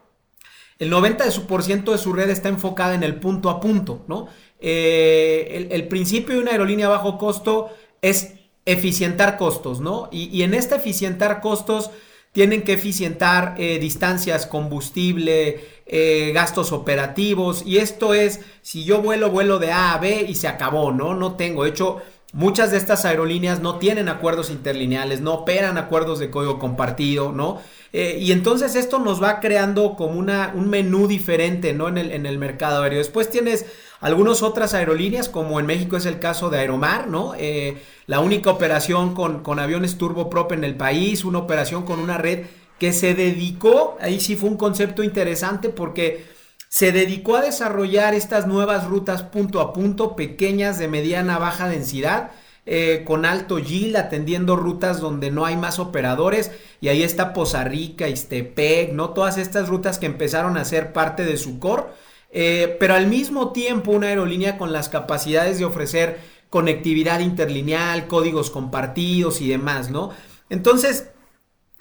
el 0.78 0.92
90% 0.92 1.92
de 1.92 1.98
su 1.98 2.12
red 2.12 2.30
está 2.30 2.48
enfocada 2.48 2.94
en 2.94 3.02
el 3.02 3.16
punto 3.16 3.50
a 3.50 3.60
punto, 3.60 4.04
¿no? 4.08 4.28
Eh, 4.60 5.68
el, 5.70 5.86
principio 5.86 6.34
de 6.34 6.42
una 6.42 6.50
aerolínea 6.50 6.86
de 6.86 6.92
bajo 6.92 7.16
costo 7.16 7.70
es 8.02 8.34
eficientar 8.72 9.38
costos, 9.38 9.80
¿no? 9.80 10.08
Y, 10.12 10.42
en 10.42 10.54
este 10.54 10.76
eficientar 10.76 11.40
costos 11.40 11.90
tienen 12.32 12.62
que 12.62 12.74
eficientar 12.74 13.54
eh, 13.58 13.78
distancias, 13.78 14.46
combustible, 14.46 15.60
eh, 15.86 16.32
gastos 16.34 16.72
operativos. 16.72 17.62
Y 17.64 17.78
esto 17.78 18.12
es, 18.12 18.40
si 18.62 18.84
yo 18.84 19.00
vuelo, 19.00 19.30
vuelo 19.30 19.58
de 19.58 19.72
A 19.72 19.94
a 19.94 19.98
B 19.98 20.26
y 20.28 20.34
se 20.34 20.48
acabó, 20.48 20.92
¿no? 20.92 21.14
No 21.14 21.34
tengo. 21.36 21.64
De 21.64 21.70
hecho, 21.70 22.02
muchas 22.38 22.70
de 22.70 22.76
estas 22.76 23.04
aerolíneas 23.04 23.58
no 23.62 23.78
tienen 23.78 24.08
acuerdos 24.08 24.48
interlineales, 24.50 25.20
no 25.20 25.34
operan 25.34 25.76
acuerdos 25.76 26.20
de 26.20 26.30
código 26.30 26.60
compartido, 26.60 27.32
¿no? 27.32 27.60
Eh, 27.92 28.18
y 28.20 28.30
entonces 28.30 28.76
esto 28.76 29.00
nos 29.00 29.20
va 29.20 29.40
creando 29.40 29.96
como 29.96 30.20
una, 30.20 30.52
un 30.54 30.70
menú 30.70 31.08
diferente, 31.08 31.72
¿no? 31.72 31.88
En 31.88 31.98
el, 31.98 32.12
en 32.12 32.26
el 32.26 32.38
mercado 32.38 32.84
aéreo. 32.84 32.98
Después 32.98 33.28
tienes 33.28 33.66
algunas 34.00 34.44
otras 34.44 34.72
aerolíneas, 34.72 35.28
como 35.28 35.58
en 35.58 35.66
México 35.66 35.96
es 35.96 36.06
el 36.06 36.20
caso 36.20 36.48
de 36.48 36.58
Aeromar, 36.60 37.08
¿no? 37.08 37.34
Eh, 37.36 37.82
la 38.06 38.20
única 38.20 38.50
operación 38.50 39.14
con, 39.14 39.42
con 39.42 39.58
aviones 39.58 39.98
turboprop 39.98 40.52
en 40.52 40.62
el 40.62 40.76
país, 40.76 41.24
una 41.24 41.40
operación 41.40 41.82
con 41.82 41.98
una 41.98 42.18
red 42.18 42.46
que 42.78 42.92
se 42.92 43.14
dedicó, 43.14 43.98
ahí 44.00 44.20
sí 44.20 44.36
fue 44.36 44.48
un 44.48 44.56
concepto 44.56 45.02
interesante 45.02 45.70
porque 45.70 46.37
se 46.68 46.92
dedicó 46.92 47.36
a 47.36 47.42
desarrollar 47.42 48.14
estas 48.14 48.46
nuevas 48.46 48.86
rutas 48.86 49.22
punto 49.22 49.60
a 49.60 49.72
punto, 49.72 50.16
pequeñas, 50.16 50.78
de 50.78 50.88
mediana, 50.88 51.38
baja 51.38 51.68
densidad, 51.68 52.30
eh, 52.66 53.04
con 53.06 53.24
alto 53.24 53.58
yield, 53.58 53.96
atendiendo 53.96 54.54
rutas 54.54 55.00
donde 55.00 55.30
no 55.30 55.46
hay 55.46 55.56
más 55.56 55.78
operadores. 55.78 56.50
Y 56.80 56.88
ahí 56.88 57.02
está 57.02 57.32
Poza 57.32 57.64
Rica, 57.64 58.08
Istepec, 58.08 58.92
¿no? 58.92 59.10
Todas 59.10 59.38
estas 59.38 59.68
rutas 59.68 59.98
que 59.98 60.06
empezaron 60.06 60.58
a 60.58 60.64
ser 60.64 60.92
parte 60.92 61.24
de 61.24 61.38
su 61.38 61.58
core 61.58 61.84
eh, 62.30 62.76
pero 62.78 62.94
al 62.94 63.06
mismo 63.06 63.52
tiempo 63.52 63.90
una 63.92 64.08
aerolínea 64.08 64.58
con 64.58 64.72
las 64.72 64.88
capacidades 64.88 65.58
de 65.58 65.64
ofrecer 65.64 66.18
conectividad 66.50 67.20
interlineal, 67.20 68.06
códigos 68.06 68.50
compartidos 68.50 69.40
y 69.40 69.48
demás, 69.48 69.90
¿no? 69.90 70.10
Entonces, 70.50 71.10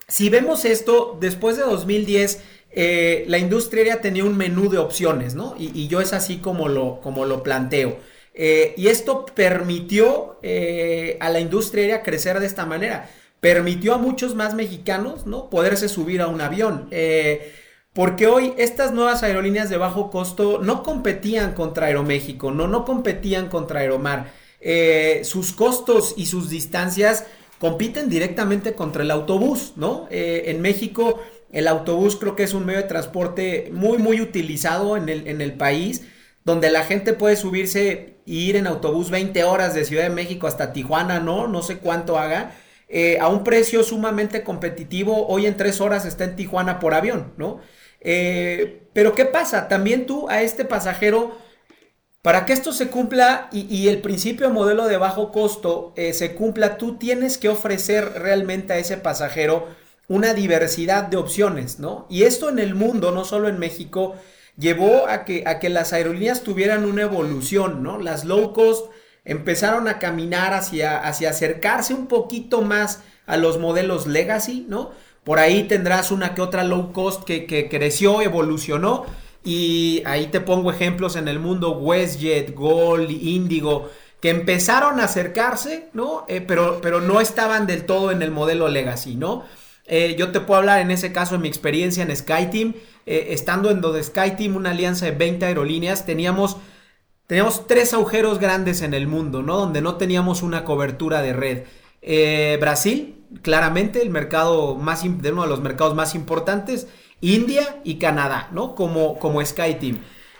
si 0.07 0.29
vemos 0.29 0.65
esto, 0.65 1.17
después 1.19 1.57
de 1.57 1.63
2010, 1.63 2.41
eh, 2.71 3.25
la 3.27 3.37
industria 3.37 3.81
aérea 3.81 4.01
tenía 4.01 4.23
un 4.23 4.37
menú 4.37 4.69
de 4.69 4.77
opciones, 4.77 5.35
¿no? 5.35 5.55
Y, 5.57 5.87
yo 5.87 6.01
es 6.01 6.13
así 6.13 6.37
como 6.37 6.67
lo, 6.67 7.43
planteo. 7.43 7.97
Eh, 8.33 8.73
y 8.77 8.87
esto 8.87 9.25
permitió 9.25 10.39
a 11.19 11.29
la 11.29 11.39
industria 11.39 11.83
aérea 11.83 12.03
crecer 12.03 12.39
de 12.39 12.45
esta 12.45 12.65
manera. 12.65 13.09
Permitió 13.39 13.93
a 13.93 13.97
muchos 13.97 14.35
más 14.35 14.53
mexicanos, 14.53 15.25
¿no? 15.25 15.49
Poderse 15.49 15.89
subir 15.89 16.21
a 16.21 16.27
un 16.27 16.41
avión. 16.41 16.89
Porque 17.97 18.27
hoy 18.27 18.53
estas 18.59 18.93
nuevas 18.93 19.23
aerolíneas 19.23 19.71
de 19.71 19.77
bajo 19.77 20.11
costo 20.11 20.59
no 20.61 20.83
competían 20.83 21.53
contra 21.53 21.87
Aeroméxico, 21.87 22.51
no, 22.51 22.67
no 22.67 22.85
competían 22.85 23.49
contra 23.49 23.79
Aeromar. 23.79 24.31
Eh, 24.61 25.21
sus 25.23 25.51
costos 25.51 26.13
y 26.15 26.27
sus 26.27 26.51
distancias 26.51 27.25
compiten 27.57 28.07
directamente 28.07 28.73
contra 28.73 29.01
el 29.01 29.09
autobús, 29.09 29.73
¿no? 29.77 30.07
Eh, 30.11 30.43
en 30.45 30.61
México 30.61 31.19
el 31.51 31.67
autobús 31.67 32.15
creo 32.15 32.35
que 32.35 32.43
es 32.43 32.53
un 32.53 32.65
medio 32.65 32.81
de 32.81 32.87
transporte 32.87 33.69
muy, 33.71 33.97
muy 33.97 34.21
utilizado 34.21 34.97
en 34.97 35.09
el, 35.09 35.27
en 35.27 35.41
el 35.41 35.53
país, 35.53 36.03
donde 36.43 36.71
la 36.71 36.83
gente 36.83 37.13
puede 37.13 37.35
subirse 37.35 38.17
e 38.25 38.31
ir 38.31 38.55
en 38.55 38.67
autobús 38.67 39.09
20 39.09 39.43
horas 39.43 39.73
de 39.73 39.85
Ciudad 39.85 40.03
de 40.03 40.09
México 40.09 40.47
hasta 40.47 40.73
Tijuana, 40.73 41.19
¿no? 41.19 41.47
No 41.47 41.61
sé 41.61 41.77
cuánto 41.77 42.17
haga. 42.17 42.51
Eh, 42.89 43.17
a 43.19 43.27
un 43.27 43.43
precio 43.43 43.83
sumamente 43.83 44.43
competitivo, 44.43 45.27
hoy 45.27 45.45
en 45.45 45.57
3 45.57 45.81
horas 45.81 46.05
está 46.05 46.23
en 46.23 46.35
Tijuana 46.37 46.79
por 46.79 46.93
avión, 46.93 47.33
¿no? 47.37 47.59
Eh, 47.99 48.83
pero 48.93 49.13
¿qué 49.13 49.25
pasa? 49.25 49.67
También 49.67 50.05
tú 50.05 50.29
a 50.29 50.41
este 50.41 50.63
pasajero, 50.63 51.37
para 52.21 52.45
que 52.45 52.53
esto 52.53 52.71
se 52.71 52.87
cumpla 52.87 53.49
y, 53.51 53.87
el 53.89 53.99
principio 53.99 54.49
modelo 54.49 54.87
de 54.87 54.97
bajo 54.97 55.31
costo 55.31 55.93
eh, 55.97 56.13
se 56.13 56.33
cumpla, 56.35 56.77
tú 56.77 56.97
tienes 56.97 57.37
que 57.37 57.49
ofrecer 57.49 58.13
realmente 58.19 58.73
a 58.73 58.77
ese 58.77 58.97
pasajero 58.97 59.67
una 60.07 60.33
diversidad 60.33 61.03
de 61.03 61.17
opciones, 61.17 61.79
¿no? 61.79 62.07
Y 62.09 62.23
esto 62.23 62.49
en 62.49 62.59
el 62.59 62.75
mundo, 62.75 63.11
no 63.11 63.25
solo 63.25 63.49
en 63.49 63.59
México, 63.59 64.15
llevó 64.57 65.07
a 65.07 65.25
que, 65.25 65.43
a 65.45 65.59
que 65.59 65.69
las 65.69 65.93
aerolíneas 65.93 66.43
tuvieran 66.43 66.85
una 66.85 67.03
evolución, 67.03 67.83
¿no? 67.83 67.99
Las 67.99 68.25
low 68.25 68.53
cost 68.53 68.85
empezaron 69.25 69.87
a 69.87 69.99
caminar 69.99 70.53
hacia, 70.53 70.97
hacia 70.99 71.31
acercarse 71.31 71.93
un 71.93 72.07
poquito 72.07 72.61
más 72.61 73.01
a 73.25 73.35
los 73.35 73.59
modelos 73.59 74.07
legacy, 74.07 74.65
¿no? 74.69 74.91
Por 75.25 75.39
ahí 75.39 75.63
tendrás 75.63 76.11
una 76.11 76.33
que 76.33 76.41
otra 76.41 76.63
low 76.63 76.93
cost 76.93 77.25
que, 77.25 77.67
creció, 77.69 78.21
evolucionó. 78.21 79.05
Y 79.43 80.01
ahí 80.05 80.27
te 80.27 80.39
pongo 80.39 80.71
ejemplos 80.71 81.17
en 81.17 81.27
el 81.27 81.39
mundo 81.39 81.71
WestJet, 81.71 82.55
Gold, 82.55 83.11
Indigo, 83.11 83.89
que 84.21 84.29
empezaron 84.29 85.01
a 85.01 85.03
acercarse, 85.03 85.89
¿no? 85.91 86.23
Eh, 86.29 86.39
pero, 86.39 86.79
pero 86.81 87.01
no 87.01 87.19
estaban 87.19 87.67
del 87.67 87.85
todo 87.85 88.11
en 88.11 88.21
el 88.21 88.31
modelo 88.31 88.69
legacy, 88.69 89.15
¿no? 89.15 89.43
Eh, 89.87 90.15
yo 90.17 90.31
te 90.31 90.41
puedo 90.41 90.59
hablar 90.59 90.81
en 90.81 90.91
ese 90.91 91.11
caso 91.11 91.35
de 91.35 91.41
mi 91.41 91.47
experiencia 91.47 92.03
en 92.03 92.15
SkyTeam. 92.15 92.75
Eh, 93.05 93.27
estando 93.31 93.71
en 93.71 93.81
donde 93.81 94.03
SkyTeam, 94.03 94.55
una 94.55 94.71
alianza 94.71 95.05
de 95.05 95.11
20 95.11 95.45
aerolíneas, 95.45 96.05
teníamos, 96.05 96.57
teníamos 97.25 97.67
tres 97.67 97.93
agujeros 97.93 98.39
grandes 98.39 98.81
en 98.81 98.93
el 98.93 99.07
mundo, 99.07 99.41
¿no? 99.41 99.57
Donde 99.57 99.81
no 99.81 99.95
teníamos 99.95 100.43
una 100.43 100.63
cobertura 100.63 101.21
de 101.21 101.33
red. 101.33 101.63
Brasil, 102.59 103.25
claramente 103.41 104.01
el 104.01 104.09
mercado 104.09 104.75
más, 104.75 105.03
de 105.03 105.31
uno 105.31 105.41
de 105.41 105.49
los 105.49 105.61
mercados 105.61 105.95
más 105.95 106.15
importantes, 106.15 106.87
India 107.21 107.79
y 107.83 107.95
Canadá, 107.95 108.49
¿no? 108.51 108.75
Como, 108.75 109.17
como 109.19 109.43
SkyTeam. 109.43 109.99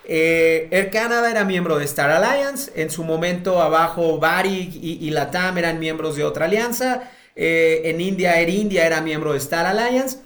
Eh, 0.10 0.70
Air 0.72 0.90
Canada 0.90 1.30
era 1.30 1.44
miembro 1.44 1.78
de 1.78 1.84
Star 1.84 2.10
Alliance, 2.10 2.72
en 2.76 2.90
su 2.90 3.04
momento 3.04 3.62
abajo 3.62 4.20
Varig 4.20 4.80
y, 4.82 5.10
Latam 5.10 5.58
eran 5.58 5.80
miembros 5.80 6.16
de 6.16 6.24
otra 6.24 6.46
alianza, 6.46 7.12
eh, 7.38 7.84
en 7.86 8.02
India 8.02 8.40
Air 8.40 8.50
India 8.50 8.86
era 8.86 9.00
miembro 9.00 9.32
de 9.32 9.38
Star 9.38 9.66
Alliance. 9.66 10.20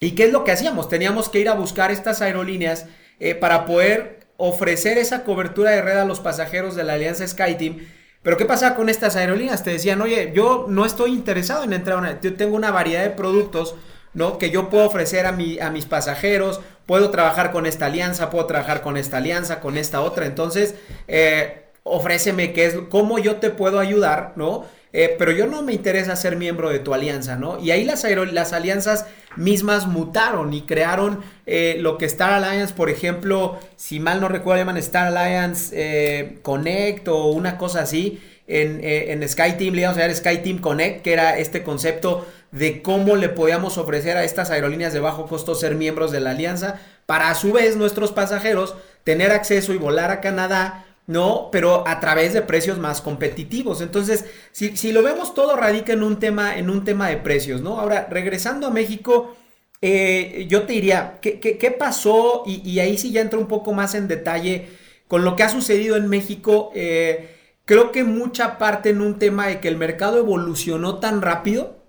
¿Y 0.00 0.12
qué 0.12 0.24
es 0.24 0.32
lo 0.32 0.42
que 0.42 0.50
hacíamos? 0.50 0.88
Teníamos 0.88 1.28
que 1.28 1.38
ir 1.38 1.48
a 1.48 1.54
buscar 1.54 1.92
estas 1.92 2.22
aerolíneas 2.22 2.86
eh, 3.20 3.36
para 3.36 3.66
poder 3.66 4.26
ofrecer 4.36 4.98
esa 4.98 5.22
cobertura 5.22 5.70
de 5.70 5.82
red 5.82 5.98
a 5.98 6.04
los 6.04 6.18
pasajeros 6.18 6.74
de 6.74 6.82
la 6.82 6.94
alianza 6.94 7.28
SkyTeam 7.28 7.78
pero 8.22 8.36
¿qué 8.36 8.44
pasa 8.44 8.74
con 8.74 8.88
estas 8.88 9.16
aerolíneas? 9.16 9.64
Te 9.64 9.70
decían, 9.70 10.00
oye, 10.00 10.32
yo 10.34 10.66
no 10.68 10.86
estoy 10.86 11.12
interesado 11.12 11.64
en 11.64 11.72
entrar 11.72 11.96
a 11.96 12.00
una... 12.00 12.20
Yo 12.20 12.34
tengo 12.34 12.54
una 12.54 12.70
variedad 12.70 13.02
de 13.02 13.10
productos, 13.10 13.74
¿no? 14.14 14.38
Que 14.38 14.50
yo 14.50 14.70
puedo 14.70 14.86
ofrecer 14.86 15.26
a, 15.26 15.32
mi, 15.32 15.58
a 15.58 15.70
mis 15.70 15.86
pasajeros, 15.86 16.60
puedo 16.86 17.10
trabajar 17.10 17.50
con 17.50 17.66
esta 17.66 17.86
alianza, 17.86 18.30
puedo 18.30 18.46
trabajar 18.46 18.82
con 18.82 18.96
esta 18.96 19.16
alianza, 19.16 19.58
con 19.58 19.76
esta 19.76 20.02
otra. 20.02 20.26
Entonces, 20.26 20.76
eh, 21.08 21.64
ofréceme 21.82 22.52
qué 22.52 22.66
es, 22.66 22.74
cómo 22.90 23.18
yo 23.18 23.36
te 23.36 23.50
puedo 23.50 23.80
ayudar, 23.80 24.34
¿no? 24.36 24.66
Eh, 24.92 25.14
pero 25.18 25.32
yo 25.32 25.46
no 25.46 25.62
me 25.62 25.72
interesa 25.72 26.16
ser 26.16 26.36
miembro 26.36 26.68
de 26.68 26.78
tu 26.78 26.92
alianza, 26.92 27.36
¿no? 27.36 27.58
Y 27.58 27.70
ahí 27.70 27.84
las, 27.84 28.04
alianzas 28.52 29.06
mismas 29.36 29.86
mutaron 29.86 30.52
y 30.52 30.62
crearon 30.62 31.20
eh, 31.46 31.76
lo 31.80 31.96
que 31.96 32.04
Star 32.04 32.32
Alliance, 32.32 32.74
por 32.74 32.90
ejemplo, 32.90 33.58
si 33.76 34.00
mal 34.00 34.20
no 34.20 34.28
recuerdo, 34.28 34.60
llaman 34.60 34.76
Star 34.76 35.16
Alliance 35.16 35.74
eh, 35.74 36.38
Connect 36.42 37.08
o 37.08 37.28
una 37.28 37.56
cosa 37.56 37.80
así. 37.80 38.20
En, 38.48 38.80
en 38.82 39.26
SkyTeam 39.26 39.72
le 39.72 39.80
íbamos 39.82 39.96
a 39.96 40.00
llamar 40.00 40.16
SkyTeam 40.16 40.58
Connect, 40.58 41.02
que 41.02 41.12
era 41.12 41.38
este 41.38 41.62
concepto 41.62 42.26
de 42.50 42.82
cómo 42.82 43.16
le 43.16 43.30
podíamos 43.30 43.78
ofrecer 43.78 44.18
a 44.18 44.24
estas 44.24 44.50
aerolíneas 44.50 44.92
de 44.92 45.00
bajo 45.00 45.26
costo 45.26 45.54
ser 45.54 45.74
miembros 45.74 46.10
de 46.10 46.20
la 46.20 46.32
alianza, 46.32 46.78
para 47.06 47.30
a 47.30 47.34
su 47.34 47.52
vez 47.52 47.76
nuestros 47.76 48.12
pasajeros 48.12 48.74
tener 49.04 49.30
acceso 49.30 49.72
y 49.72 49.78
volar 49.78 50.10
a 50.10 50.20
Canadá 50.20 50.84
¿no? 51.06 51.48
Pero 51.50 51.86
a 51.86 52.00
través 52.00 52.32
de 52.32 52.42
precios 52.42 52.78
más 52.78 53.00
competitivos. 53.00 53.80
Entonces, 53.80 54.24
si, 54.52 54.92
lo 54.92 55.02
vemos, 55.02 55.34
todo 55.34 55.56
radica 55.56 55.92
en 55.92 56.02
un 56.02 56.18
tema, 56.18 56.56
en 56.56 56.70
un 56.70 56.84
tema 56.84 57.08
de 57.08 57.16
precios, 57.18 57.60
¿no? 57.60 57.80
Ahora, 57.80 58.06
regresando 58.10 58.66
a 58.66 58.70
México, 58.70 59.34
eh, 59.80 60.46
yo 60.48 60.62
te 60.62 60.74
diría, 60.74 61.18
¿qué, 61.20 61.76
pasó? 61.78 62.44
Y, 62.46 62.78
ahí 62.78 62.98
sí 62.98 63.10
ya 63.12 63.20
entro 63.20 63.40
un 63.40 63.48
poco 63.48 63.72
más 63.72 63.94
en 63.94 64.08
detalle 64.08 64.68
con 65.08 65.24
lo 65.24 65.36
que 65.36 65.42
ha 65.42 65.48
sucedido 65.48 65.96
en 65.96 66.08
México. 66.08 66.70
Eh, 66.74 67.36
creo 67.64 67.92
que 67.92 68.04
mucha 68.04 68.58
parte 68.58 68.90
en 68.90 69.00
un 69.00 69.18
tema 69.18 69.48
de 69.48 69.60
que 69.60 69.68
el 69.68 69.76
mercado 69.76 70.18
evolucionó 70.18 70.98
tan 70.98 71.20
rápido 71.22 71.82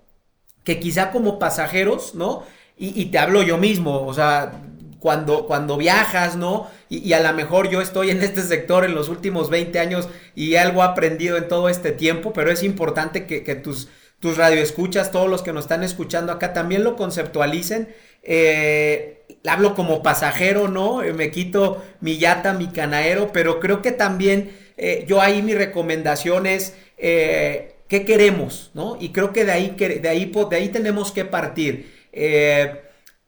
que 0.64 0.80
quizá 0.80 1.12
como 1.12 1.40
pasajeros, 1.40 2.16
¿no? 2.16 2.44
Y, 2.76 3.06
te 3.06 3.20
hablo 3.20 3.44
yo 3.44 3.58
mismo, 3.58 4.06
o 4.06 4.14
sea, 4.14 4.62
cuando, 5.04 5.48
cuando 5.48 5.76
viajas, 5.76 6.38
¿no? 6.38 6.70
Y, 6.88 7.12
a 7.12 7.20
lo 7.20 7.34
mejor 7.34 7.70
yo 7.70 7.82
estoy 7.82 8.10
en 8.10 8.24
este 8.24 8.42
sector 8.42 8.86
en 8.86 8.96
los 8.96 9.10
últimos 9.10 9.50
20 9.50 9.78
años 9.78 10.08
y 10.34 10.56
algo 10.56 10.82
he 10.82 10.86
aprendido 10.86 11.36
en 11.36 11.50
todo 11.50 11.68
este 11.68 11.92
tiempo, 11.92 12.32
pero 12.32 12.50
es 12.50 12.64
importante 12.64 13.26
que, 13.26 13.56
tus, 13.56 13.90
tus 14.22 14.38
radioescuchas, 14.38 15.12
todos 15.12 15.30
los 15.30 15.44
que 15.44 15.52
nos 15.52 15.66
están 15.66 15.84
escuchando 15.84 16.32
acá, 16.32 16.54
también 16.54 16.86
lo 16.86 16.96
conceptualicen. 16.96 17.94
Eh, 18.24 19.26
hablo 19.46 19.76
como 19.76 20.02
pasajero, 20.02 20.70
¿no? 20.70 21.04
Eh, 21.04 21.12
me 21.12 21.32
quito 21.32 21.84
mi 22.00 22.18
yata, 22.18 22.54
mi 22.54 22.68
canaero, 22.68 23.32
pero 23.34 23.60
creo 23.60 23.82
que 23.82 23.92
también 23.92 24.56
eh, 24.78 25.04
yo 25.06 25.20
ahí 25.20 25.42
mi 25.42 25.54
recomendación 25.54 26.48
es 26.48 26.78
eh, 26.98 27.76
qué 27.90 28.06
queremos, 28.06 28.72
¿no? 28.74 28.96
Y 29.02 29.10
creo 29.10 29.34
que 29.34 29.44
de 29.44 29.52
ahí, 29.52 29.76
de 29.78 30.08
ahí, 30.08 30.32
de 30.50 30.56
ahí 30.56 30.70
tenemos 30.70 31.12
que 31.12 31.26
partir. 31.26 31.92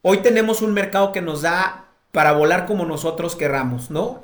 Hoy 0.07 0.19
tenemos 0.19 0.62
un 0.62 0.71
mercado 0.74 1.12
que 1.12 1.21
nos 1.24 1.41
da 1.41 1.88
para 2.12 2.33
volar 2.33 2.67
como 2.67 2.85
nosotros 2.85 3.35
querramos, 3.35 3.89
¿no? 3.89 4.21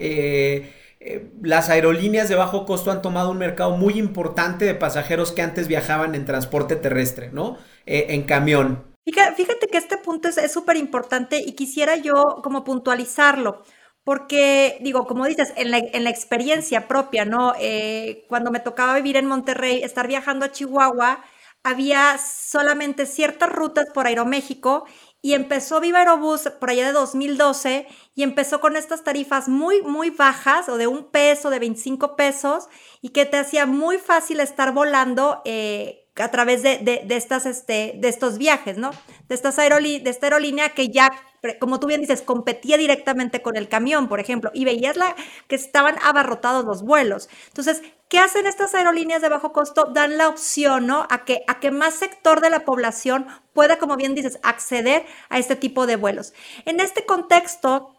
las 1.42 1.70
aerolíneas 1.72 2.30
de 2.30 2.36
bajo 2.36 2.68
costo 2.68 2.92
han 2.92 3.02
tomado 3.02 3.32
un 3.32 3.40
mercado 3.40 3.76
muy 3.76 3.98
importante 3.98 4.66
de 4.66 4.76
pasajeros 4.76 5.32
que 5.32 5.42
antes 5.42 5.68
viajaban 5.68 6.14
en 6.14 6.26
transporte 6.26 6.76
terrestre, 6.76 7.32
¿no? 7.32 7.58
en 7.88 8.22
camión. 8.22 8.84
Fíjate, 9.04 9.68
que 9.68 9.78
este 9.78 9.98
punto 9.98 10.30
es 10.30 10.52
súper 10.52 10.78
importante 10.78 11.42
y 11.44 11.54
quisiera 11.54 11.96
yo 11.96 12.42
como 12.44 12.64
puntualizarlo. 12.64 13.64
Porque, 14.04 14.78
digo, 14.82 15.06
como 15.06 15.26
dices, 15.26 15.54
en 15.58 15.72
la, 15.72 15.78
en 15.78 16.04
la 16.04 16.10
experiencia 16.10 16.88
propia, 16.88 17.24
¿no? 17.24 17.54
Eh, 17.60 18.26
cuando 18.30 18.50
me 18.50 18.60
tocaba 18.60 18.96
vivir 18.96 19.16
en 19.16 19.28
Monterrey, 19.28 19.84
estar 19.84 20.08
viajando 20.08 20.46
a 20.46 20.52
Chihuahua, 20.52 21.24
había 21.64 22.18
solamente 22.18 23.06
ciertas 23.06 23.50
rutas 23.50 23.86
por 23.94 24.08
Aeroméxico 24.08 24.86
y 25.22 25.34
empezó 25.34 25.80
Viva 25.80 26.00
Aerobús 26.00 26.50
por 26.60 26.70
allá 26.70 26.88
de 26.88 26.94
2012 26.94 27.88
y 28.16 28.24
empezó 28.24 28.60
con 28.60 28.76
estas 28.76 29.04
tarifas 29.04 29.48
muy, 29.48 29.82
muy 29.84 30.10
bajas 30.10 30.68
o 30.68 30.78
de 30.78 30.88
un 30.88 31.12
peso, 31.12 31.50
de 31.50 31.60
25 31.60 32.16
pesos 32.16 32.68
y 33.02 33.10
que 33.10 33.26
te 33.26 33.38
hacía 33.38 33.66
muy 33.66 33.98
fácil 33.98 34.40
estar 34.40 34.74
volando 34.74 35.42
eh, 35.46 36.08
a 36.16 36.30
través 36.30 36.64
de, 36.64 37.06
estas, 37.10 37.46
este, 37.46 37.94
de 37.98 38.10
estos 38.10 38.38
viajes, 38.38 38.78
¿no? 38.78 38.92
De, 39.28 39.36
estas 39.36 39.56
de 39.56 40.02
esta 40.06 40.26
aerolínea 40.26 40.70
que 40.70 40.90
ya, 40.90 41.12
como 41.60 41.80
tú 41.80 41.88
bien 41.88 42.02
dices, 42.02 42.22
competía 42.22 42.78
directamente 42.78 43.42
con 43.42 43.58
el 43.58 43.68
camión, 43.68 44.08
por 44.08 44.20
ejemplo, 44.20 44.52
y 44.54 44.66
veías 44.66 44.96
la, 44.96 45.16
que 45.48 45.56
estaban 45.56 45.96
abarrotados 46.04 46.66
los 46.66 46.84
vuelos. 46.84 47.30
Entonces, 47.48 47.82
¿qué 48.10 48.20
hacen 48.20 48.46
estas 48.46 48.76
aerolíneas 48.76 49.22
de 49.22 49.30
bajo 49.30 49.52
costo? 49.52 49.86
Dan 49.86 50.18
la 50.18 50.28
opción, 50.28 50.86
¿no? 50.86 51.08
A 51.10 51.26
que, 51.26 51.44
a 51.48 51.60
que 51.60 51.72
más 51.72 51.96
sector 51.96 52.42
de 52.42 52.52
la 52.52 52.64
población 52.64 53.26
pueda, 53.54 53.80
como 53.80 53.98
bien 53.98 54.14
dices, 54.14 54.40
acceder 54.44 55.06
a 55.30 55.40
este 55.40 55.56
tipo 55.56 55.88
de 55.88 55.96
vuelos. 55.96 56.34
En 56.66 56.80
este 56.80 57.06
contexto, 57.06 57.96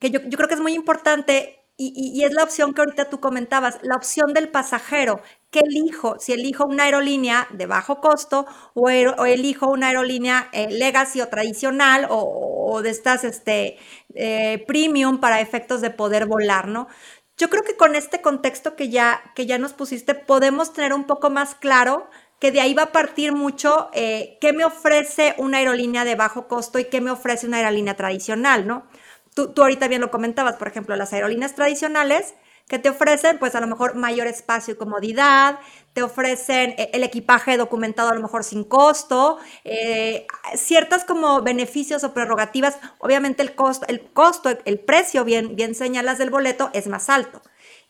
que 0.00 0.10
yo, 0.10 0.20
yo 0.22 0.36
creo 0.36 0.48
que 0.48 0.54
es 0.54 0.60
muy 0.60 0.72
importante 0.72 1.63
y, 1.76 2.22
es 2.24 2.32
la 2.32 2.44
opción 2.44 2.72
que 2.72 2.82
ahorita 2.82 3.10
tú 3.10 3.18
comentabas, 3.20 3.78
la 3.82 3.96
opción 3.96 4.32
del 4.32 4.48
pasajero. 4.48 5.20
¿Qué 5.50 5.60
elijo? 5.60 6.16
Si 6.20 6.32
elijo 6.32 6.64
una 6.66 6.84
aerolínea 6.84 7.48
de 7.50 7.66
bajo 7.66 8.00
costo 8.00 8.46
o, 8.74 8.88
elijo 8.90 9.68
una 9.68 9.88
aerolínea 9.88 10.48
eh, 10.52 10.68
legacy 10.70 11.20
o 11.20 11.28
tradicional 11.28 12.06
o, 12.10 12.80
de 12.82 12.90
estas 12.90 13.24
este, 13.24 13.76
eh, 14.14 14.64
premium 14.66 15.18
para 15.18 15.40
efectos 15.40 15.80
de 15.80 15.90
poder 15.90 16.26
volar, 16.26 16.68
¿no? 16.68 16.88
Yo 17.36 17.50
creo 17.50 17.62
que 17.64 17.76
con 17.76 17.96
este 17.96 18.20
contexto 18.20 18.76
que 18.76 18.90
ya, 18.90 19.20
que 19.34 19.46
ya 19.46 19.58
nos 19.58 19.72
pusiste 19.72 20.14
podemos 20.14 20.72
tener 20.72 20.92
un 20.92 21.04
poco 21.04 21.30
más 21.30 21.56
claro 21.56 22.08
que 22.38 22.52
de 22.52 22.60
ahí 22.60 22.74
va 22.74 22.84
a 22.84 22.92
partir 22.92 23.32
mucho 23.32 23.90
eh, 23.92 24.38
qué 24.40 24.52
me 24.52 24.64
ofrece 24.64 25.34
una 25.38 25.58
aerolínea 25.58 26.04
de 26.04 26.14
bajo 26.14 26.46
costo 26.46 26.78
y 26.78 26.84
qué 26.84 27.00
me 27.00 27.10
ofrece 27.10 27.46
una 27.46 27.56
aerolínea 27.58 27.96
tradicional, 27.96 28.66
¿no? 28.66 28.86
Tú, 29.34 29.52
ahorita 29.56 29.88
bien 29.88 30.00
lo 30.00 30.10
comentabas, 30.10 30.56
por 30.56 30.68
ejemplo, 30.68 30.94
las 30.96 31.12
aerolíneas 31.12 31.54
tradicionales 31.54 32.34
que 32.68 32.78
te 32.78 32.88
ofrecen, 32.88 33.38
pues 33.38 33.54
a 33.54 33.60
lo 33.60 33.66
mejor 33.66 33.94
mayor 33.94 34.26
espacio 34.26 34.72
y 34.74 34.76
comodidad, 34.76 35.58
te 35.92 36.02
ofrecen 36.02 36.70
eh, 36.78 36.90
el 36.94 37.02
equipaje 37.02 37.56
documentado 37.58 38.10
a 38.10 38.14
lo 38.14 38.22
mejor 38.22 38.42
sin 38.42 38.64
costo, 38.64 39.38
eh, 39.64 40.26
ciertas 40.56 41.04
como 41.04 41.42
beneficios 41.42 42.04
o 42.04 42.14
prerrogativas. 42.14 42.78
Obviamente 42.98 43.42
el 43.42 43.54
costo, 43.54 43.86
el 43.88 44.00
costo, 44.12 44.50
el 44.64 44.78
precio, 44.78 45.24
bien, 45.24 45.56
bien 45.56 45.74
señalas 45.74 46.18
del 46.18 46.30
boleto, 46.30 46.70
es 46.72 46.86
más 46.86 47.10
alto 47.10 47.42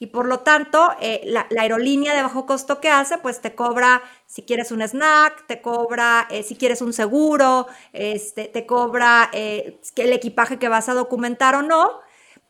y 0.04 0.06
por 0.06 0.26
lo 0.26 0.40
tanto 0.40 0.90
eh, 1.00 1.22
la, 1.24 1.46
aerolínea 1.58 2.14
de 2.14 2.20
bajo 2.20 2.44
costo 2.44 2.78
que 2.78 2.90
hace 2.90 3.16
pues 3.16 3.40
te 3.40 3.54
cobra 3.54 4.02
si 4.26 4.42
quieres 4.42 4.70
un 4.70 4.82
snack, 4.82 5.46
te 5.46 5.62
cobra 5.62 6.28
eh, 6.30 6.42
si 6.42 6.56
quieres 6.56 6.82
un 6.82 6.92
seguro, 6.92 7.68
este, 7.94 8.44
te 8.48 8.66
cobra 8.66 9.30
eh, 9.32 9.80
el 9.96 10.12
equipaje 10.12 10.58
que 10.58 10.68
vas 10.68 10.90
a 10.90 10.94
documentar 10.94 11.54
o 11.54 11.62
no. 11.62 12.00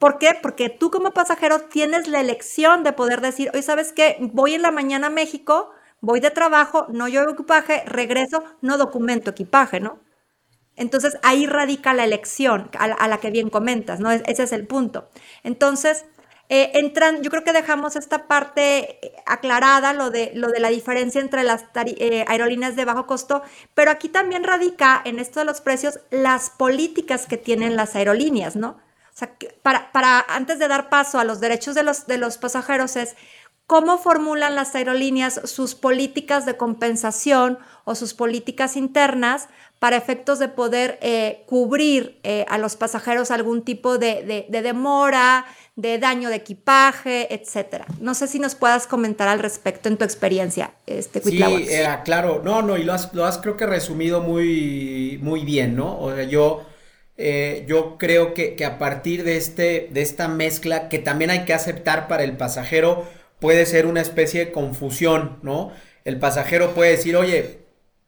¿Por 0.01 0.19
qué? 0.19 0.37
Porque 0.43 0.69
tú 0.69 0.91
como 0.91 1.13
pasajero 1.13 1.61
tienes 1.61 2.09
la 2.09 2.21
elección 2.21 2.83
de 2.83 2.93
poder 2.93 3.21
decir, 3.21 3.53
hoy 3.55 3.63
sabes 3.63 3.93
qué, 3.93 4.17
voy 4.21 4.55
en 4.55 4.63
la 4.63 4.73
mañana 4.73 5.07
a 5.07 5.11
México, 5.11 5.71
voy 6.01 6.19
de 6.19 6.33
trabajo, 6.33 6.87
no 6.89 7.07
llevo 7.07 7.31
equipaje, 7.31 7.85
regreso, 7.87 8.43
no 8.63 8.79
documento 8.79 9.31
equipaje, 9.31 9.79
¿no? 9.79 10.01
Entonces 10.75 11.19
ahí 11.23 11.47
radica 11.47 11.95
la 11.95 12.03
elección 12.03 12.69
a 12.77 13.07
la, 13.07 13.19
que 13.19 13.31
bien 13.31 13.49
comentas, 13.49 14.01
¿no? 14.01 14.11
Ese 14.11 14.43
es 14.43 14.51
el 14.51 14.67
punto. 14.67 15.09
Entonces, 15.45 16.05
eh, 16.51 16.73
entran, 16.75 17.23
yo 17.23 17.31
creo 17.31 17.43
que 17.43 17.53
dejamos 17.55 17.97
esta 17.97 18.27
parte 18.27 19.07
eh, 19.07 19.13
aclarada, 19.25 19.95
lo 19.95 20.11
de, 20.11 20.33
lo 20.35 20.49
de 20.49 20.61
la 20.61 20.69
diferencia 20.69 21.21
entre 21.21 21.43
las 21.43 21.65
eh, 21.75 22.25
aerolíneas 22.29 22.77
de 22.77 22.85
bajo 22.85 23.07
costo, 23.07 23.43
pero 23.73 23.91
aquí 23.91 24.11
también 24.11 24.45
radica 24.45 25.01
en 25.05 25.19
esto 25.19 25.41
de 25.41 25.47
los 25.47 25.63
precios 25.63 26.01
las 26.11 26.51
políticas 26.51 27.27
que 27.27 27.39
tienen 27.39 27.77
las 27.77 27.97
aerolíneas, 27.97 28.57
¿no? 28.57 28.69
O 29.15 29.17
sea, 29.17 29.33
para, 29.63 29.91
para 29.93 30.21
antes 30.21 30.59
de 30.59 30.69
dar 30.69 30.91
paso 30.91 31.19
a 31.19 31.25
los 31.25 31.41
derechos 31.41 31.75
de 31.75 31.83
los, 31.83 32.07
de 32.07 32.19
los 32.19 32.37
pasajeros 32.37 32.97
es 32.97 33.17
cómo 33.67 33.97
formulan 33.99 34.55
las 34.55 34.75
aerolíneas 34.75 35.41
sus 35.45 35.75
políticas 35.75 36.45
de 36.45 36.57
compensación 36.57 37.59
o 37.85 37.95
sus 37.95 38.13
políticas 38.13 38.77
internas 38.77 39.49
para 39.79 39.97
efectos 39.97 40.39
de 40.39 40.49
poder 40.49 40.99
cubrir 41.47 42.19
a 42.49 42.59
los 42.59 42.77
pasajeros 42.77 43.31
algún 43.31 43.63
tipo 43.63 43.99
de, 43.99 44.47
de 44.49 44.63
demora, 44.63 45.45
de 45.77 45.99
daño 45.99 46.29
de 46.29 46.37
equipaje, 46.37 47.35
etcétera. 47.35 47.87
No 48.01 48.15
sé 48.15 48.29
si 48.29 48.39
nos 48.39 48.55
puedas 48.55 48.87
comentar 48.87 49.27
al 49.29 49.41
respecto 49.41 49.89
en 49.89 49.97
tu 49.97 50.05
experiencia, 50.05 50.75
este 50.87 51.21
Sí, 51.21 51.43
eh, 51.43 51.87
claro, 52.05 52.43
no, 52.45 52.63
no, 52.63 52.77
y 52.77 52.85
lo 52.85 52.93
has, 52.93 53.13
lo 53.13 53.25
has 53.25 53.39
creo 53.39 53.57
que 53.57 53.67
resumido 53.67 54.21
muy, 54.21 55.19
muy 55.21 55.45
bien, 55.45 55.75
¿no? 55.75 55.99
O 55.99 56.15
sea, 56.15 56.25
yo, 56.25 56.65
eh, 57.17 57.65
yo 57.67 57.99
creo 57.99 58.35
que, 58.35 58.55
que, 58.55 58.65
a 58.65 58.79
partir 58.79 59.25
de, 59.25 59.37
este, 59.37 59.89
de 59.91 60.03
esta 60.03 60.29
mezcla 60.29 60.89
que 60.89 61.01
también 61.01 61.31
hay 61.31 61.45
que 61.45 61.55
aceptar 61.55 62.07
para 62.07 62.23
el 62.23 62.37
pasajero, 62.37 63.05
puede 63.41 63.67
ser 63.67 63.87
una 63.87 64.01
especie 64.01 64.47
de 64.47 64.53
confusión, 64.53 65.39
¿no? 65.43 65.73
El 66.05 66.21
pasajero 66.21 66.75
puede 66.75 66.93
decir, 66.93 67.17
oye, 67.17 67.64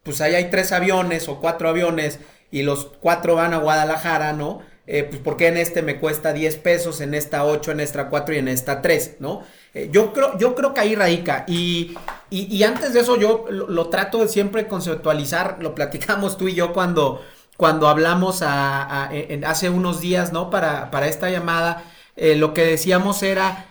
pues 0.07 0.21
ahí 0.21 0.33
hay 0.33 0.49
tres 0.49 0.71
aviones 0.71 1.27
o 1.27 1.39
cuatro 1.39 1.69
aviones 1.69 2.19
y 2.49 2.63
los 2.63 2.85
cuatro 2.85 3.35
van 3.35 3.53
a 3.53 3.57
Guadalajara, 3.57 4.33
¿no? 4.33 4.61
eh, 4.89 5.03
pues 5.03 5.19
porque 5.21 5.47
en 5.47 5.57
este 5.57 5.81
me 5.81 5.99
cuesta 5.99 6.31
10 6.31 6.55
pesos, 6.57 7.01
en 7.01 7.13
esta 7.13 7.43
8, 7.43 7.71
en 7.71 7.81
esta 7.81 8.09
4 8.09 8.35
y 8.35 8.37
en 8.37 8.47
esta 8.47 8.81
3, 8.81 9.17
¿no? 9.19 9.43
Eh, 9.73 9.89
yo, 9.91 10.13
creo, 10.13 10.37
yo 10.37 10.55
creo 10.55 10.73
que 10.73 10.79
ahí 10.79 10.95
radica. 10.95 11.43
Y, 11.45 11.97
y, 12.29 12.63
antes 12.63 12.93
de 12.93 13.01
eso 13.01 13.17
yo 13.17 13.45
lo, 13.49 13.89
trato 13.89 14.19
de 14.19 14.29
siempre 14.29 14.67
conceptualizar, 14.67 15.57
lo 15.59 15.75
platicamos 15.75 16.37
tú 16.37 16.47
y 16.47 16.55
yo 16.55 16.71
cuando, 16.71 17.21
cuando 17.57 17.89
hablamos 17.89 18.41
hace 18.41 19.69
unos 19.69 19.99
días, 19.99 20.31
¿no? 20.31 20.49
Para, 20.49 20.89
para 20.89 21.09
esta 21.09 21.29
llamada, 21.29 21.83
eh, 22.15 22.35
lo 22.37 22.53
que 22.53 22.63
decíamos 22.63 23.23
era, 23.23 23.65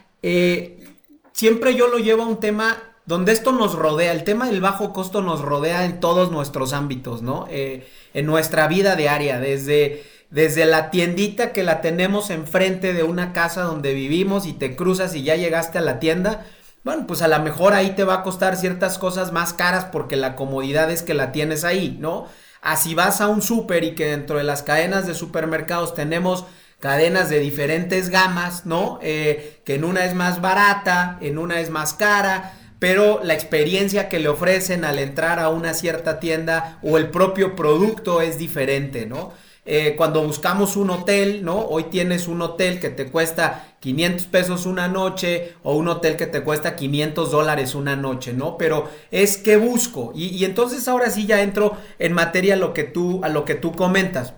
siempre 1.32 1.74
yo 1.74 1.88
lo 1.88 1.96
llevo 1.96 2.24
a 2.24 2.26
un 2.26 2.40
tema 2.40 2.76
donde 3.06 3.32
esto 3.32 3.52
nos 3.52 3.74
rodea, 3.74 4.12
el 4.12 4.24
tema 4.24 4.46
del 4.46 4.60
bajo 4.60 4.92
costo 4.92 5.22
nos 5.22 5.40
rodea 5.40 5.84
en 5.84 6.00
todos 6.00 6.30
nuestros 6.30 6.72
ámbitos, 6.72 7.22
¿no? 7.22 7.46
en 7.50 8.26
nuestra 8.26 8.66
vida 8.68 8.96
diaria, 8.96 9.38
desde 9.38 10.04
desde 10.30 10.66
la 10.66 10.90
tiendita 10.90 11.52
que 11.52 11.62
la 11.62 11.80
tenemos 11.80 12.30
enfrente 12.30 12.92
de 12.92 13.04
una 13.04 13.32
casa 13.32 13.62
donde 13.62 13.94
vivimos 13.94 14.46
y 14.46 14.52
te 14.52 14.76
cruzas 14.76 15.14
y 15.14 15.22
ya 15.22 15.36
llegaste 15.36 15.78
a 15.78 15.82
la 15.82 15.98
tienda, 15.98 16.44
bueno, 16.84 17.06
pues 17.06 17.22
a 17.22 17.28
lo 17.28 17.38
mejor 17.40 17.74
ahí 17.74 17.90
te 17.90 18.04
va 18.04 18.14
a 18.14 18.22
costar 18.22 18.56
ciertas 18.56 18.98
cosas 18.98 19.32
más 19.32 19.52
caras 19.52 19.86
porque 19.86 20.16
la 20.16 20.36
comodidad 20.36 20.90
es 20.90 21.02
que 21.02 21.14
la 21.14 21.32
tienes 21.32 21.64
ahí, 21.64 21.96
¿no? 22.00 22.26
Así 22.60 22.94
vas 22.94 23.20
a 23.20 23.28
un 23.28 23.42
súper 23.42 23.84
y 23.84 23.94
que 23.94 24.06
dentro 24.06 24.38
de 24.38 24.44
las 24.44 24.62
cadenas 24.62 25.06
de 25.06 25.14
supermercados 25.14 25.94
tenemos 25.94 26.44
cadenas 26.80 27.28
de 27.28 27.40
diferentes 27.40 28.08
gamas, 28.08 28.66
¿no? 28.66 28.98
Eh, 29.02 29.60
que 29.64 29.76
en 29.76 29.84
una 29.84 30.04
es 30.04 30.14
más 30.14 30.40
barata, 30.40 31.18
en 31.20 31.38
una 31.38 31.60
es 31.60 31.70
más 31.70 31.94
cara, 31.94 32.52
pero 32.78 33.20
la 33.22 33.34
experiencia 33.34 34.08
que 34.08 34.18
le 34.18 34.28
ofrecen 34.28 34.84
al 34.84 34.98
entrar 34.98 35.38
a 35.38 35.48
una 35.48 35.74
cierta 35.74 36.20
tienda 36.20 36.78
o 36.82 36.98
el 36.98 37.10
propio 37.10 37.56
producto 37.56 38.20
es 38.20 38.38
diferente, 38.38 39.06
¿no? 39.06 39.32
Eh, 39.68 39.94
cuando 39.96 40.22
buscamos 40.22 40.76
un 40.76 40.90
hotel, 40.90 41.44
¿no? 41.44 41.58
Hoy 41.58 41.84
tienes 41.84 42.28
un 42.28 42.40
hotel 42.40 42.78
que 42.78 42.88
te 42.88 43.06
cuesta 43.06 43.74
500 43.80 44.26
pesos 44.28 44.64
una 44.64 44.86
noche 44.86 45.54
o 45.64 45.74
un 45.74 45.88
hotel 45.88 46.16
que 46.16 46.26
te 46.26 46.42
cuesta 46.42 46.76
500 46.76 47.32
dólares 47.32 47.74
una 47.74 47.96
noche, 47.96 48.32
¿no? 48.32 48.56
Pero 48.58 48.88
es 49.10 49.36
que 49.36 49.56
busco. 49.56 50.12
Y, 50.14 50.44
entonces 50.44 50.86
ahora 50.86 51.10
sí 51.10 51.26
ya 51.26 51.42
entro 51.42 51.76
en 51.98 52.12
materia 52.12 52.54
a 52.54 52.58
lo 52.58 52.72
que 52.72 52.84
tú, 52.84 53.20
a 53.24 53.28
lo 53.28 53.44
que 53.44 53.56
tú 53.56 53.72
comentas. 53.72 54.34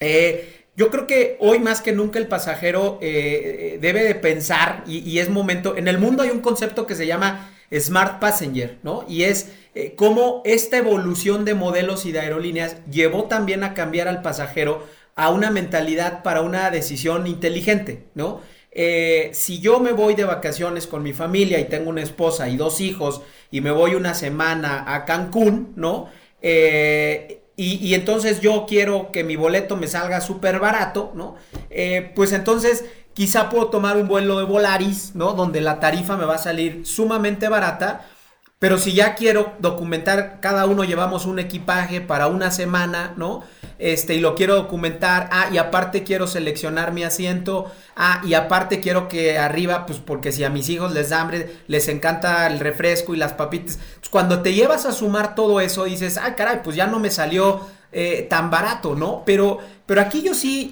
Eh, 0.00 0.66
yo 0.76 0.90
creo 0.90 1.06
que 1.06 1.38
hoy 1.40 1.58
más 1.58 1.80
que 1.80 1.92
nunca 1.92 2.18
el 2.18 2.28
pasajero 2.28 2.98
eh, 3.00 3.78
debe 3.80 4.04
de 4.04 4.14
pensar 4.14 4.84
y, 4.86 5.18
es 5.18 5.30
momento, 5.30 5.76
en 5.76 5.88
el 5.88 5.98
mundo 5.98 6.22
hay 6.22 6.30
un 6.30 6.40
concepto 6.40 6.86
que 6.86 6.94
se 6.94 7.06
llama 7.06 7.51
Smart 7.80 8.20
Passenger, 8.20 8.78
¿no? 8.82 9.04
Y 9.08 9.24
es 9.24 9.52
eh, 9.74 9.94
cómo 9.96 10.42
esta 10.44 10.76
evolución 10.78 11.44
de 11.44 11.54
modelos 11.54 12.04
y 12.06 12.12
de 12.12 12.20
aerolíneas 12.20 12.76
llevó 12.90 13.24
también 13.24 13.64
a 13.64 13.74
cambiar 13.74 14.08
al 14.08 14.22
pasajero 14.22 14.86
a 15.14 15.30
una 15.30 15.50
mentalidad 15.50 16.22
para 16.22 16.42
una 16.42 16.70
decisión 16.70 17.26
inteligente, 17.26 18.04
¿no? 18.14 18.40
Eh, 18.70 19.30
si 19.34 19.60
yo 19.60 19.80
me 19.80 19.92
voy 19.92 20.14
de 20.14 20.24
vacaciones 20.24 20.86
con 20.86 21.02
mi 21.02 21.12
familia 21.12 21.60
y 21.60 21.64
tengo 21.64 21.90
una 21.90 22.02
esposa 22.02 22.48
y 22.48 22.56
dos 22.56 22.80
hijos 22.80 23.20
y 23.50 23.60
me 23.60 23.70
voy 23.70 23.94
una 23.94 24.14
semana 24.14 24.94
a 24.94 25.04
Cancún, 25.04 25.74
¿no? 25.76 26.08
y, 27.54 27.94
entonces 27.94 28.40
yo 28.40 28.64
quiero 28.66 29.12
que 29.12 29.24
mi 29.24 29.36
boleto 29.36 29.76
me 29.76 29.86
salga 29.86 30.20
súper 30.20 30.58
barato, 30.58 31.12
¿no? 31.14 31.36
Eh, 31.70 32.10
pues 32.14 32.32
entonces 32.32 32.84
quizá 33.14 33.48
puedo 33.48 33.68
tomar 33.68 33.96
un 33.96 34.08
vuelo 34.08 34.38
de 34.38 34.44
Volaris, 34.44 35.14
¿no? 35.14 35.32
Donde 35.32 35.60
la 35.60 35.80
tarifa 35.80 36.16
me 36.16 36.24
va 36.24 36.36
a 36.36 36.38
salir 36.38 36.86
sumamente 36.86 37.48
barata. 37.48 38.06
Pero 38.58 38.78
si 38.78 38.92
ya 38.92 39.16
quiero 39.16 39.54
documentar, 39.58 40.38
cada 40.40 40.66
uno 40.66 40.84
llevamos 40.84 41.26
un 41.26 41.40
equipaje 41.40 42.00
para 42.00 42.28
una 42.28 42.52
semana, 42.52 43.12
¿no? 43.16 43.42
este, 43.82 44.14
y 44.14 44.20
lo 44.20 44.36
quiero 44.36 44.54
documentar, 44.54 45.28
ah, 45.32 45.48
y 45.52 45.58
aparte 45.58 46.04
quiero 46.04 46.28
seleccionar 46.28 46.92
mi 46.92 47.02
asiento, 47.02 47.70
ah, 47.96 48.22
y 48.24 48.34
aparte 48.34 48.78
quiero 48.78 49.08
que 49.08 49.38
arriba, 49.38 49.86
pues 49.86 49.98
porque 49.98 50.30
si 50.30 50.44
a 50.44 50.50
mis 50.50 50.68
hijos 50.68 50.92
les 50.92 51.10
da 51.10 51.20
hambre, 51.20 51.56
les 51.66 51.88
encanta 51.88 52.46
el 52.46 52.60
refresco 52.60 53.12
y 53.12 53.16
las 53.18 53.32
papitas, 53.32 53.80
pues, 53.98 54.08
cuando 54.08 54.40
te 54.40 54.54
llevas 54.54 54.86
a 54.86 54.92
sumar 54.92 55.34
todo 55.34 55.60
eso, 55.60 55.82
dices, 55.82 56.16
ah, 56.16 56.36
caray, 56.36 56.60
pues 56.62 56.76
ya 56.76 56.86
no 56.86 57.00
me 57.00 57.10
salió 57.10 57.66
eh, 57.90 58.28
tan 58.30 58.50
barato, 58.50 58.94
¿no? 58.94 59.24
Pero, 59.26 59.58
pero 59.92 60.00
aquí 60.00 60.22
yo 60.22 60.32
sí, 60.32 60.70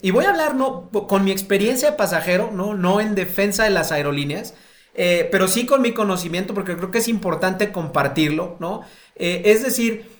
y, 0.00 0.10
voy 0.10 0.24
a 0.24 0.30
hablar, 0.30 0.54
¿no? 0.54 0.88
Con 0.88 1.24
mi 1.24 1.30
experiencia 1.30 1.90
de 1.90 1.96
pasajero, 1.98 2.52
¿no? 2.54 2.72
No 2.72 3.02
en 3.02 3.14
defensa 3.14 3.64
de 3.64 3.70
las 3.70 3.92
aerolíneas, 3.92 4.54
eh, 4.94 5.28
pero 5.30 5.46
sí 5.46 5.66
con 5.66 5.82
mi 5.82 5.92
conocimiento, 5.92 6.54
porque 6.54 6.74
creo 6.74 6.90
que 6.90 7.00
es 7.00 7.08
importante 7.08 7.70
compartirlo, 7.70 8.56
¿no? 8.60 8.80
Eh, 9.14 9.42
es 9.44 9.62
decir, 9.62 10.10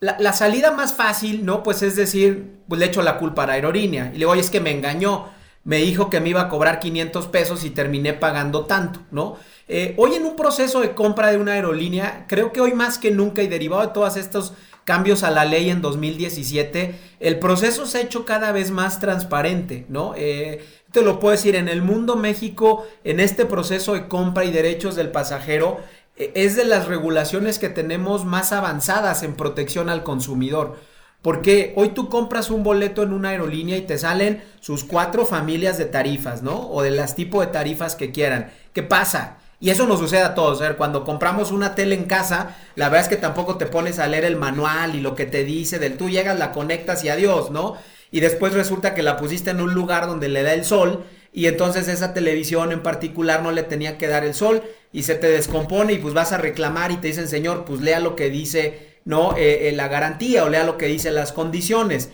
la, 0.00 0.32
salida 0.32 0.72
más 0.72 0.94
fácil, 0.94 1.46
¿no? 1.46 1.62
Pues 1.62 1.84
es 1.84 1.94
decir, 1.94 2.58
pues 2.66 2.80
le 2.80 2.86
echo 2.86 3.02
la 3.02 3.18
culpa 3.18 3.44
a 3.44 3.46
la 3.46 3.52
aerolínea. 3.52 4.06
Y 4.06 4.14
le 4.14 4.18
digo, 4.18 4.32
oye, 4.32 4.40
es 4.40 4.50
que 4.50 4.58
me 4.58 4.72
engañó. 4.72 5.28
Me 5.62 5.76
dijo 5.76 6.10
que 6.10 6.18
me 6.18 6.30
iba 6.30 6.40
a 6.40 6.48
cobrar 6.48 6.80
500 6.80 7.28
pesos 7.28 7.64
y 7.64 7.70
terminé 7.70 8.14
pagando 8.14 8.64
tanto, 8.64 8.98
¿no? 9.12 9.36
Eh, 9.68 9.94
hoy 9.96 10.14
en 10.14 10.26
un 10.26 10.34
proceso 10.34 10.80
de 10.80 10.92
compra 10.92 11.30
de 11.30 11.38
una 11.38 11.52
aerolínea, 11.52 12.26
creo 12.26 12.50
que 12.52 12.60
hoy 12.60 12.74
más 12.74 12.98
que 12.98 13.12
nunca 13.12 13.44
y 13.44 13.46
derivado 13.46 13.86
de 13.86 13.92
todos 13.92 14.16
estos 14.16 14.54
cambios 14.84 15.22
a 15.22 15.30
la 15.30 15.44
ley 15.44 15.70
en 15.70 15.80
2017, 15.80 16.94
el 17.20 17.38
proceso 17.38 17.86
se 17.86 17.98
ha 17.98 18.02
hecho 18.02 18.24
cada 18.24 18.52
vez 18.52 18.70
más 18.70 19.00
transparente, 19.00 19.86
¿no? 19.88 20.14
Eh, 20.16 20.64
te 20.92 21.02
lo 21.02 21.18
puedo 21.18 21.32
decir, 21.32 21.56
en 21.56 21.68
el 21.68 21.82
mundo 21.82 22.16
México, 22.16 22.86
en 23.02 23.18
este 23.18 23.46
proceso 23.46 23.94
de 23.94 24.06
compra 24.06 24.44
y 24.44 24.52
derechos 24.52 24.94
del 24.94 25.10
pasajero, 25.10 25.78
e, 26.16 26.32
es 26.34 26.54
de 26.54 26.64
las 26.64 26.86
regulaciones 26.86 27.58
que 27.58 27.68
tenemos 27.68 28.24
más 28.24 28.52
avanzadas 28.52 29.22
en 29.22 29.34
protección 29.34 29.88
al 29.88 30.04
consumidor. 30.04 30.76
Porque 31.22 31.72
hoy 31.76 31.88
tú 31.88 32.10
compras 32.10 32.50
un 32.50 32.62
boleto 32.62 33.02
en 33.02 33.14
una 33.14 33.30
aerolínea 33.30 33.78
y 33.78 33.82
te 33.82 33.96
salen 33.96 34.44
sus 34.60 34.84
cuatro 34.84 35.24
familias 35.24 35.78
de 35.78 35.86
tarifas, 35.86 36.42
¿no? 36.42 36.68
O 36.68 36.82
de 36.82 36.90
las 36.90 37.16
tipos 37.16 37.44
de 37.44 37.50
tarifas 37.50 37.96
que 37.96 38.12
quieran. 38.12 38.52
¿Qué 38.74 38.82
pasa? 38.82 39.38
Y 39.60 39.70
eso 39.70 39.86
nos 39.86 40.00
sucede 40.00 40.22
a 40.22 40.34
todos. 40.34 40.60
¿eh? 40.60 40.74
Cuando 40.76 41.04
compramos 41.04 41.50
una 41.50 41.74
tele 41.74 41.94
en 41.94 42.04
casa, 42.04 42.56
la 42.74 42.88
verdad 42.88 43.02
es 43.02 43.08
que 43.08 43.16
tampoco 43.16 43.56
te 43.56 43.66
pones 43.66 43.98
a 43.98 44.06
leer 44.06 44.24
el 44.24 44.36
manual 44.36 44.94
y 44.94 45.00
lo 45.00 45.14
que 45.14 45.26
te 45.26 45.44
dice 45.44 45.78
del 45.78 45.96
tú 45.96 46.10
llegas, 46.10 46.38
la 46.38 46.52
conectas 46.52 47.04
y 47.04 47.08
adiós, 47.08 47.50
¿no? 47.50 47.76
Y 48.10 48.20
después 48.20 48.52
resulta 48.52 48.94
que 48.94 49.02
la 49.02 49.16
pusiste 49.16 49.50
en 49.50 49.60
un 49.60 49.74
lugar 49.74 50.06
donde 50.06 50.28
le 50.28 50.42
da 50.42 50.52
el 50.52 50.64
sol 50.64 51.04
y 51.32 51.46
entonces 51.46 51.88
esa 51.88 52.14
televisión 52.14 52.70
en 52.70 52.80
particular 52.80 53.42
no 53.42 53.50
le 53.50 53.64
tenía 53.64 53.98
que 53.98 54.06
dar 54.06 54.24
el 54.24 54.34
sol 54.34 54.62
y 54.92 55.02
se 55.02 55.16
te 55.16 55.26
descompone 55.26 55.94
y 55.94 55.98
pues 55.98 56.14
vas 56.14 56.30
a 56.30 56.38
reclamar 56.38 56.92
y 56.92 56.98
te 56.98 57.08
dicen, 57.08 57.26
señor, 57.26 57.64
pues 57.64 57.80
lea 57.80 57.98
lo 57.98 58.14
que 58.14 58.30
dice, 58.30 59.00
¿no? 59.04 59.36
Eh, 59.36 59.68
eh, 59.68 59.72
la 59.72 59.88
garantía 59.88 60.44
o 60.44 60.48
lea 60.48 60.62
lo 60.62 60.78
que 60.78 60.86
dice 60.86 61.10
las 61.10 61.32
condiciones. 61.32 62.10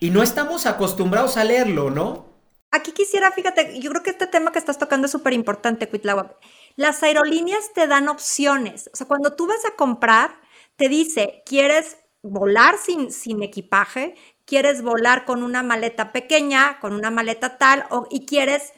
Y 0.00 0.08
no 0.08 0.22
estamos 0.22 0.64
acostumbrados 0.64 1.36
a 1.36 1.44
leerlo, 1.44 1.90
¿no? 1.90 2.31
Aquí 2.72 2.92
quisiera, 2.92 3.30
fíjate, 3.32 3.78
yo 3.80 3.90
creo 3.90 4.02
que 4.02 4.10
este 4.10 4.26
tema 4.26 4.50
que 4.50 4.58
estás 4.58 4.78
tocando 4.78 5.06
es 5.06 5.12
súper 5.12 5.34
importante, 5.34 5.88
Cuitlawa. 5.88 6.38
Las 6.74 7.02
aerolíneas 7.02 7.72
te 7.74 7.86
dan 7.86 8.08
opciones. 8.08 8.88
O 8.92 8.96
sea, 8.96 9.06
cuando 9.06 9.34
tú 9.36 9.46
vas 9.46 9.64
a 9.66 9.76
comprar, 9.76 10.40
te 10.76 10.88
dice, 10.88 11.42
¿quieres 11.44 11.98
volar 12.22 12.78
sin, 12.78 13.12
sin 13.12 13.42
equipaje? 13.42 14.14
¿Quieres 14.46 14.82
volar 14.82 15.26
con 15.26 15.42
una 15.42 15.62
maleta 15.62 16.12
pequeña, 16.12 16.80
con 16.80 16.94
una 16.94 17.10
maleta 17.10 17.58
tal? 17.58 17.84
O, 17.90 18.06
y 18.10 18.24
quieres 18.24 18.72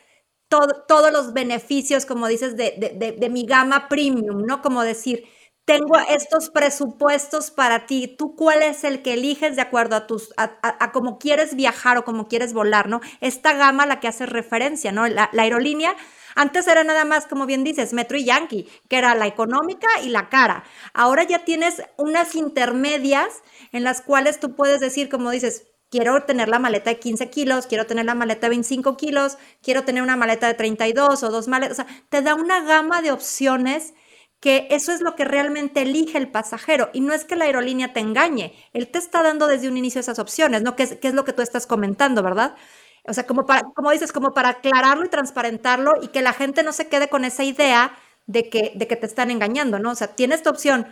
todos 0.48 1.12
los 1.12 1.32
beneficios, 1.32 2.06
como 2.06 2.28
dices, 2.28 2.56
de, 2.56 3.28
mi 3.30 3.46
gama 3.46 3.88
premium, 3.88 4.42
¿no? 4.44 4.62
Como 4.62 4.82
decir, 4.82 5.24
tengo 5.64 5.98
estos 6.10 6.50
presupuestos 6.50 7.50
para 7.50 7.86
ti, 7.86 8.06
tú 8.06 8.36
cuál 8.36 8.62
es 8.62 8.84
el 8.84 9.02
que 9.02 9.14
eliges 9.14 9.56
de 9.56 9.62
acuerdo 9.62 9.96
a 9.96 10.06
tus, 10.06 10.32
a, 10.36 10.92
cómo 10.92 11.18
quieres 11.18 11.56
viajar 11.56 11.96
o 11.96 12.04
cómo 12.04 12.28
quieres 12.28 12.52
volar, 12.52 12.88
¿no? 12.88 13.00
Esta 13.20 13.54
gama 13.54 13.84
a 13.84 13.86
la 13.86 14.00
que 14.00 14.08
hace 14.08 14.26
referencia, 14.26 14.92
¿no? 14.92 15.06
La, 15.08 15.30
aerolínea, 15.32 15.96
antes 16.34 16.66
era 16.66 16.84
nada 16.84 17.04
más, 17.04 17.26
como 17.26 17.46
bien 17.46 17.64
dices, 17.64 17.94
Metro 17.94 18.18
y 18.18 18.24
Yankee, 18.24 18.68
que 18.88 18.96
era 18.96 19.14
la 19.14 19.26
económica 19.26 19.88
y 20.02 20.08
la 20.08 20.28
cara. 20.28 20.64
Ahora 20.92 21.22
ya 21.22 21.44
tienes 21.44 21.82
unas 21.96 22.34
intermedias 22.34 23.42
en 23.72 23.84
las 23.84 24.02
cuales 24.02 24.40
tú 24.40 24.54
puedes 24.54 24.80
decir, 24.80 25.08
como 25.08 25.30
dices, 25.30 25.68
quiero 25.90 26.24
tener 26.24 26.48
la 26.48 26.58
maleta 26.58 26.90
de 26.90 26.98
15 26.98 27.30
kilos, 27.30 27.66
quiero 27.66 27.86
tener 27.86 28.04
la 28.04 28.14
maleta 28.14 28.46
de 28.46 28.50
25 28.50 28.96
kilos, 28.96 29.38
quiero 29.62 29.84
tener 29.84 30.02
una 30.02 30.16
maleta 30.16 30.48
de 30.48 30.54
32 30.54 31.22
o 31.22 31.30
dos 31.30 31.48
maletas. 31.48 31.78
O 31.78 31.82
sea, 31.84 32.02
te 32.10 32.20
da 32.20 32.34
una 32.34 32.62
gama 32.64 33.00
de 33.00 33.12
opciones 33.12 33.94
que 34.44 34.68
eso 34.68 34.92
es 34.92 35.00
lo 35.00 35.16
que 35.16 35.24
realmente 35.24 35.80
elige 35.80 36.18
el 36.18 36.28
pasajero. 36.28 36.90
Y 36.92 37.00
no 37.00 37.14
es 37.14 37.24
que 37.24 37.34
la 37.34 37.46
aerolínea 37.46 37.94
te 37.94 38.00
engañe, 38.00 38.52
él 38.74 38.88
te 38.88 38.98
está 38.98 39.22
dando 39.22 39.46
desde 39.46 39.68
un 39.68 39.78
inicio 39.78 40.02
esas 40.02 40.18
opciones, 40.18 40.60
¿no? 40.60 40.76
Que 40.76 40.82
es, 40.82 40.98
es 41.00 41.14
lo 41.14 41.24
que 41.24 41.32
tú 41.32 41.40
estás 41.40 41.66
comentando, 41.66 42.22
¿verdad? 42.22 42.54
O 43.06 43.14
sea, 43.14 43.24
como, 43.26 43.46
como 43.74 43.90
dices, 43.90 44.12
como 44.12 44.34
para 44.34 44.50
aclararlo 44.50 45.06
y 45.06 45.08
transparentarlo 45.08 45.94
y 46.02 46.08
que 46.08 46.20
la 46.20 46.34
gente 46.34 46.62
no 46.62 46.74
se 46.74 46.88
quede 46.88 47.08
con 47.08 47.24
esa 47.24 47.42
idea 47.42 47.96
de 48.26 48.50
que, 48.50 48.72
de 48.74 48.86
que 48.86 48.96
te 48.96 49.06
están 49.06 49.30
engañando, 49.30 49.78
¿no? 49.78 49.92
O 49.92 49.94
sea, 49.94 50.08
tienes 50.08 50.42
tu 50.42 50.50
opción 50.50 50.88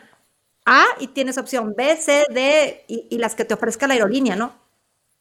A 0.64 0.86
y 0.98 1.08
tienes 1.08 1.36
opción 1.36 1.74
B, 1.76 1.94
C, 1.96 2.24
D 2.30 2.86
y, 2.88 3.06
y 3.10 3.18
las 3.18 3.34
que 3.34 3.44
te 3.44 3.52
ofrezca 3.52 3.86
la 3.86 3.92
aerolínea, 3.94 4.34
¿no? 4.34 4.54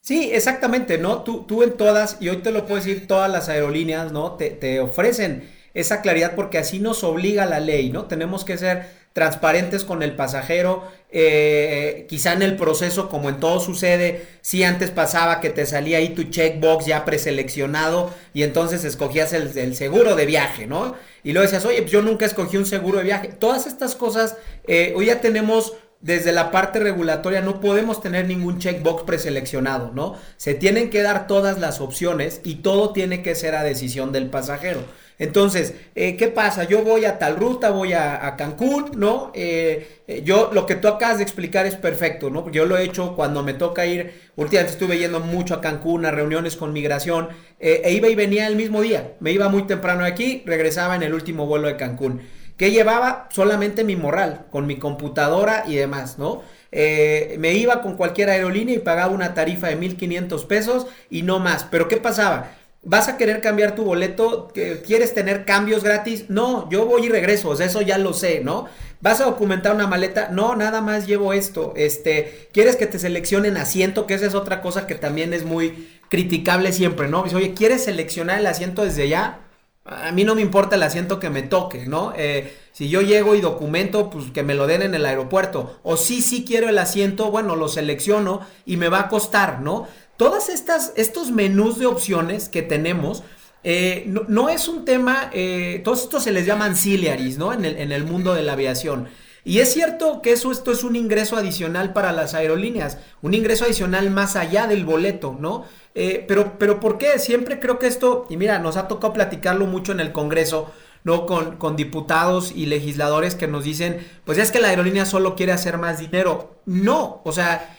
Sí, 0.02 0.32
exactamente, 0.34 0.98
¿no? 0.98 1.24
Tú, 1.24 1.44
tú 1.46 1.62
en 1.64 1.78
todas, 1.78 2.18
y 2.20 2.30
hoy 2.30 2.38
te 2.42 2.52
lo 2.52 2.66
puedo 2.66 2.78
decir, 2.78 3.08
todas 3.08 3.30
las 3.30 3.50
aerolíneas, 3.50 4.12
¿no? 4.12 4.36
Te, 4.36 4.50
te 4.50 4.80
ofrecen 4.80 5.48
esa 5.74 6.02
claridad 6.02 6.36
porque 6.36 6.58
así 6.58 6.80
nos 6.80 7.04
obliga 7.04 7.46
la 7.46 7.60
ley, 7.60 7.90
¿no? 7.90 8.06
Tenemos 8.06 8.46
que 8.46 8.58
ser 8.58 9.02
transparentes 9.14 9.84
con 9.84 10.04
el 10.04 10.16
pasajero, 10.16 10.84
eh, 11.12 12.06
quizá 12.08 12.32
en 12.34 12.42
el 12.44 12.56
proceso, 12.56 13.10
como 13.10 13.30
en 13.30 13.40
todo 13.40 13.60
sucede, 13.60 14.26
si 14.42 14.64
antes 14.64 14.90
pasaba 14.90 15.42
que 15.42 15.50
te 15.50 15.66
salía 15.66 15.98
ahí 15.98 16.10
tu 16.10 16.24
checkbox 16.24 16.86
ya 16.86 17.04
preseleccionado 17.04 18.14
y 18.34 18.44
entonces 18.44 18.86
escogías 18.86 19.34
el, 19.34 19.76
seguro 19.76 20.16
de 20.16 20.26
viaje, 20.26 20.66
¿no? 20.66 20.96
Y 21.24 21.34
luego 21.34 21.44
decías, 21.44 21.66
oye, 21.66 21.82
pues 21.82 21.92
yo 21.92 22.02
nunca 22.02 22.26
escogí 22.26 22.56
un 22.56 22.66
seguro 22.66 23.00
de 23.00 23.04
viaje. 23.04 23.28
Todas 23.28 23.68
estas 23.68 23.96
cosas, 23.96 24.38
eh, 24.66 24.94
hoy 24.96 25.08
ya 25.08 25.20
tenemos 25.20 25.74
desde 26.00 26.32
la 26.32 26.50
parte 26.50 26.80
regulatoria 26.80 27.42
no 27.42 27.60
podemos 27.60 28.02
tener 28.02 28.28
ningún 28.28 28.58
checkbox 28.58 29.04
preseleccionado, 29.04 29.92
¿no? 29.94 30.16
Se 30.38 30.56
tienen 30.56 30.90
que 30.90 31.04
dar 31.04 31.28
todas 31.28 31.60
las 31.60 31.80
opciones 31.80 32.42
y 32.44 32.56
todo 32.56 32.92
tiene 32.92 33.22
que 33.22 33.36
ser 33.36 33.54
a 33.54 33.64
decisión 33.64 34.12
del 34.12 34.30
pasajero. 34.30 34.84
Entonces, 35.22 35.76
eh, 35.94 36.18
¿qué 36.18 36.30
pasa? 36.30 36.64
Yo 36.64 36.82
voy 36.82 37.06
a 37.06 37.20
tal 37.20 37.36
ruta, 37.36 37.70
voy 37.70 37.94
a, 37.94 38.36
Cancún, 38.40 38.90
¿no? 38.96 39.32
Eh, 39.36 40.00
eh, 40.08 40.24
yo, 40.26 40.50
lo 40.52 40.66
que 40.66 40.74
tú 40.74 40.88
acabas 40.88 41.18
de 41.18 41.24
explicar 41.24 41.68
es 41.68 41.76
perfecto, 41.76 42.32
¿no? 42.32 42.50
Yo 42.50 42.66
lo 42.66 42.76
he 42.76 42.84
hecho 42.84 43.16
cuando 43.16 43.44
me 43.44 43.54
toca 43.54 43.86
ir, 43.86 44.14
últimamente 44.36 44.74
estuve 44.74 44.98
yendo 44.98 45.20
mucho 45.20 45.54
a 45.54 45.62
Cancún, 45.62 46.08
a 46.08 46.12
reuniones 46.12 46.56
con 46.56 46.74
migración, 46.74 47.30
e 47.60 47.94
iba 47.94 48.10
y 48.10 48.16
venía 48.16 48.48
el 48.48 48.56
mismo 48.56 48.82
día. 48.82 49.14
Me 49.20 49.32
iba 49.32 49.48
muy 49.48 49.68
temprano 49.68 50.06
de 50.06 50.10
aquí, 50.10 50.42
regresaba 50.48 50.96
en 50.96 51.04
el 51.04 51.14
último 51.14 51.46
vuelo 51.46 51.68
de 51.68 51.78
Cancún 51.78 52.22
que 52.58 52.70
llevaba 52.70 53.28
solamente 53.32 53.84
mi 53.84 53.96
morral, 53.96 54.46
con 54.52 54.68
mi 54.68 54.78
computadora 54.78 55.64
y 55.68 55.76
demás, 55.76 56.20
¿no? 56.20 56.44
Me 56.72 57.54
iba 57.56 57.82
con 57.82 57.96
cualquier 57.96 58.30
aerolínea 58.30 58.76
y 58.76 58.80
pagaba 58.80 59.12
una 59.12 59.34
tarifa 59.34 59.68
de 59.68 59.78
1500 59.78 60.46
pesos 60.46 60.86
y 61.10 61.24
no 61.24 61.40
más. 61.40 61.64
Pero 61.64 61.88
¿qué 61.88 61.98
pasaba? 61.98 62.52
¿Vas 62.84 63.08
a 63.08 63.18
querer 63.18 63.42
cambiar 63.42 63.76
tu 63.76 63.84
boleto? 63.84 64.52
¿Quieres 64.86 65.14
tener 65.14 65.46
cambios 65.46 65.84
gratis? 65.84 66.26
No, 66.30 66.68
yo 66.72 66.86
voy 66.86 67.06
y 67.06 67.10
regreso, 67.10 67.54
eso 67.54 67.82
ya 67.82 68.00
lo 68.00 68.14
sé, 68.14 68.42
¿no? 68.44 68.66
¿Vas 69.02 69.22
a 69.22 69.26
documentar 69.26 69.76
una 69.76 69.86
maleta? 69.88 70.30
No, 70.30 70.56
nada 70.56 70.82
más 70.82 71.06
llevo 71.06 71.34
esto. 71.34 71.74
Este, 71.76 72.50
¿quieres 72.54 72.76
que 72.78 72.88
te 72.88 72.98
seleccionen 72.98 73.58
asiento? 73.58 74.08
Que 74.08 74.16
esa 74.16 74.26
es 74.26 74.34
otra 74.34 74.62
cosa 74.62 74.88
que 74.88 74.96
también 74.96 75.34
es 75.34 75.44
muy 75.44 75.90
criticable 76.10 76.72
siempre, 76.72 77.08
¿no? 77.08 77.24
Dice, 77.24 77.36
oye, 77.36 77.54
¿quieres 77.54 77.84
seleccionar 77.84 78.40
el 78.40 78.48
asiento 78.48 78.84
desde 78.84 79.08
ya? 79.10 79.42
A 79.86 80.12
mí 80.12 80.24
no 80.24 80.36
me 80.36 80.42
importa 80.42 80.76
el 80.76 80.84
asiento 80.84 81.20
que 81.20 81.30
me 81.30 81.42
toque, 81.42 81.86
¿no? 81.88 82.14
Eh, 82.16 82.56
si 82.72 82.90
yo 82.90 83.02
llego 83.02 83.34
y 83.34 83.42
documento, 83.42 84.10
pues 84.10 84.32
que 84.32 84.44
me 84.44 84.54
lo 84.54 84.68
den 84.68 84.82
en 84.84 84.94
el 84.94 85.06
aeropuerto. 85.06 85.80
O 85.84 85.98
sí, 85.98 86.22
sí 86.22 86.46
quiero 86.46 86.70
el 86.70 86.78
asiento, 86.78 87.32
bueno, 87.32 87.56
lo 87.56 87.68
selecciono 87.68 88.42
y 88.66 88.78
me 88.78 88.90
va 88.90 89.02
a 89.02 89.10
costar, 89.10 89.62
¿no? 89.62 89.88
Todas 90.22 90.50
estas, 90.50 90.94
estos 90.98 91.32
menús 91.32 91.80
de 91.80 91.88
opciones 91.88 92.48
que 92.48 92.62
tenemos, 92.62 93.24
eh, 93.64 94.06
no, 94.06 94.50
es 94.50 94.68
un 94.68 94.86
tema, 94.86 95.32
eh, 95.34 95.82
todos 95.84 96.04
estos 96.04 96.22
se 96.26 96.32
les 96.32 96.46
llama 96.46 96.66
ancillaries, 96.66 97.40
¿no? 97.40 97.54
En 97.54 97.66
el, 97.66 97.78
en 97.78 97.92
el 97.92 98.04
mundo 98.04 98.36
de 98.36 98.44
la 98.44 98.54
aviación. 98.54 99.08
Y 99.44 99.62
es 99.62 99.74
cierto 99.74 100.22
que 100.22 100.34
eso, 100.34 100.52
esto 100.52 100.72
es 100.72 100.84
un 100.84 100.96
ingreso 100.96 101.38
adicional 101.38 101.92
para 101.92 102.12
las 102.12 102.36
aerolíneas, 102.36 103.00
un 103.24 103.34
ingreso 103.34 103.66
adicional 103.66 104.12
más 104.12 104.36
allá 104.36 104.68
del 104.68 104.86
boleto, 104.86 105.36
¿no? 105.40 105.66
Eh, 105.96 106.24
pero, 106.28 106.60
pero 106.60 106.80
¿por 106.80 107.00
qué? 107.00 107.18
Siempre 107.18 107.60
creo 107.60 107.80
que 107.80 107.88
esto, 107.88 108.28
y 108.30 108.38
mira, 108.38 108.60
nos 108.60 108.78
ha 108.78 108.88
tocado 108.88 109.14
platicarlo 109.14 109.66
mucho 109.66 109.92
en 109.92 110.02
el 110.02 110.12
Congreso, 110.12 110.72
¿no? 111.04 111.26
Con, 111.26 111.58
con, 111.58 111.76
diputados 111.76 112.54
y 112.56 112.68
legisladores 112.68 113.34
que 113.34 113.48
nos 113.48 113.64
dicen, 113.64 114.08
pues 114.24 114.38
es 114.38 114.52
que 114.52 114.60
la 114.60 114.68
aerolínea 114.68 115.08
solo 115.08 115.36
quiere 115.36 115.52
hacer 115.52 115.80
más 115.80 115.98
dinero. 115.98 116.62
No, 116.68 117.24
o 117.26 117.32
sea, 117.32 117.76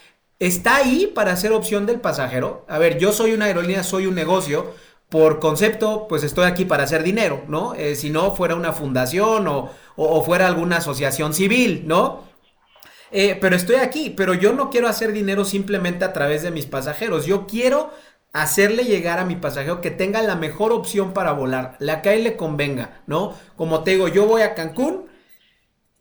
está 0.47 0.77
ahí 0.77 1.07
para 1.15 1.37
ser 1.37 1.53
opción 1.53 1.87
del 1.87 2.01
pasajero. 2.01 2.65
A 2.69 2.79
ver, 2.79 2.99
yo 2.99 3.13
soy 3.13 3.33
una 3.33 3.45
aerolínea, 3.45 3.85
soy 3.85 4.07
un 4.07 4.15
negocio. 4.15 4.75
Por 5.09 5.39
concepto, 5.39 6.07
pues 6.09 6.25
estoy 6.25 6.47
aquí 6.47 6.65
para 6.65 6.85
hacer 6.85 7.03
dinero, 7.03 7.45
¿no? 7.47 7.75
Eh, 7.75 7.95
si 7.97 8.11
no 8.11 8.35
fuera 8.35 8.55
una 8.57 8.73
fundación 8.73 9.47
o, 9.47 10.23
fuera 10.25 10.47
alguna 10.47 10.79
asociación 10.79 11.35
civil, 11.35 11.85
¿no? 11.87 12.25
Eh, 13.13 13.37
pero 13.41 13.55
estoy 13.55 13.77
aquí, 13.77 14.11
pero 14.11 14.33
yo 14.35 14.55
no 14.55 14.71
quiero 14.71 14.89
hacer 14.89 15.13
dinero 15.13 15.45
simplemente 15.45 16.05
a 16.05 16.15
través 16.15 16.43
de 16.43 16.51
mis 16.51 16.67
pasajeros. 16.67 17.27
Yo 17.27 17.47
quiero 17.47 17.93
hacerle 18.33 18.85
llegar 18.85 19.19
a 19.19 19.27
mi 19.27 19.37
pasajero 19.37 19.81
que 19.83 19.91
tenga 19.91 20.23
la 20.23 20.35
mejor 20.35 20.73
opción 20.73 21.13
para 21.13 21.33
volar, 21.33 21.77
la 21.79 22.01
que 22.01 22.09
a 22.09 22.15
él 22.15 22.25
le 22.25 22.37
convenga, 22.37 23.03
¿no? 23.07 23.35
Como 23.57 23.85
te 23.85 23.93
digo, 23.93 24.09
yo 24.09 24.27
voy 24.27 24.43
a 24.43 24.55
Cancún, 24.55 25.12